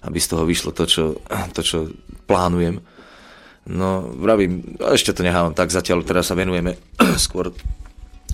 [0.03, 1.03] aby z toho vyšlo to, čo,
[1.55, 1.77] to, čo
[2.27, 2.83] plánujem.
[3.65, 6.77] No, vravím, ešte to nechávam tak zatiaľ, teraz sa venujeme
[7.25, 7.49] skôr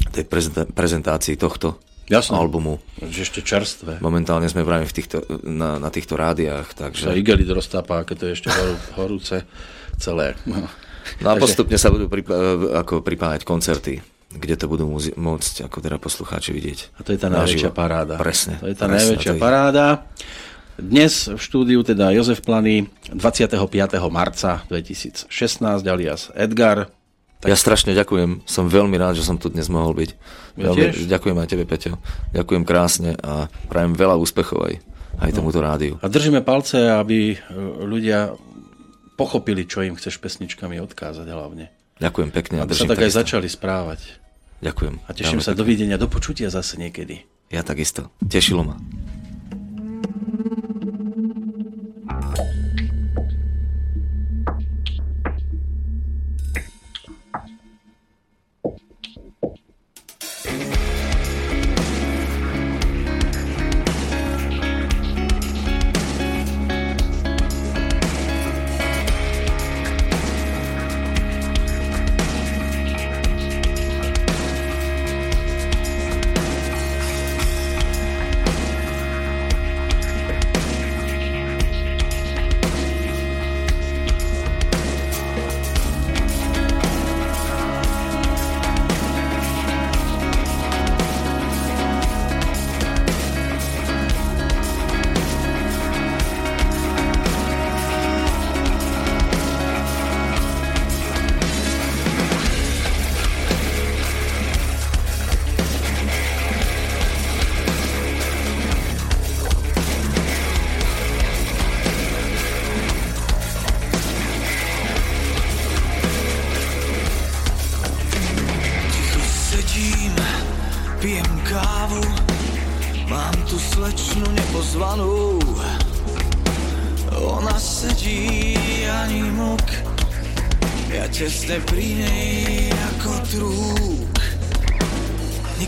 [0.09, 0.25] tej
[0.73, 1.77] prezentácii tohto
[2.09, 2.35] Jasne.
[2.35, 2.81] albumu.
[2.99, 4.03] Že ešte čerstvé.
[4.03, 7.07] Momentálne sme vrajme v týchto, na, na týchto rádiách, takže...
[7.07, 8.49] Sa igelit roztápa, aké to je ešte
[8.99, 9.47] horúce
[10.01, 10.35] celé.
[10.43, 10.65] No,
[11.23, 12.35] no a postupne sa budú pripá-
[12.83, 14.01] ako pripájať koncerty
[14.31, 16.79] kde to budú muzi- môcť ako teda poslucháči vidieť.
[16.95, 18.15] A to je tá najväčšia paráda.
[18.15, 18.63] Presne.
[18.63, 19.41] To je tá presne, najväčšia je...
[19.43, 19.85] paráda.
[20.79, 23.59] Dnes v štúdiu teda Jozef Plany 25.
[24.07, 25.27] marca 2016
[25.83, 26.87] alias Edgar
[27.41, 27.49] tak...
[27.49, 30.09] Ja strašne ďakujem, som veľmi rád, že som tu dnes mohol byť.
[30.61, 31.97] veľmi, ďakujem aj tebe, Peťo.
[32.37, 34.75] Ďakujem krásne a prajem veľa úspechov aj,
[35.17, 35.35] aj no.
[35.41, 35.97] tomuto rádiu.
[35.99, 37.37] A držíme palce, aby e,
[37.81, 38.37] ľudia
[39.17, 41.73] pochopili, čo im chceš pesničkami odkázať hlavne.
[41.97, 42.55] Ďakujem pekne.
[42.61, 44.21] Aby sa tak aj začali správať.
[44.61, 45.01] Ďakujem.
[45.05, 45.61] A teším sa, pekne.
[45.65, 47.25] dovidenia, do počutia zase niekedy.
[47.49, 48.13] Ja takisto.
[48.21, 48.77] Tešilo ma.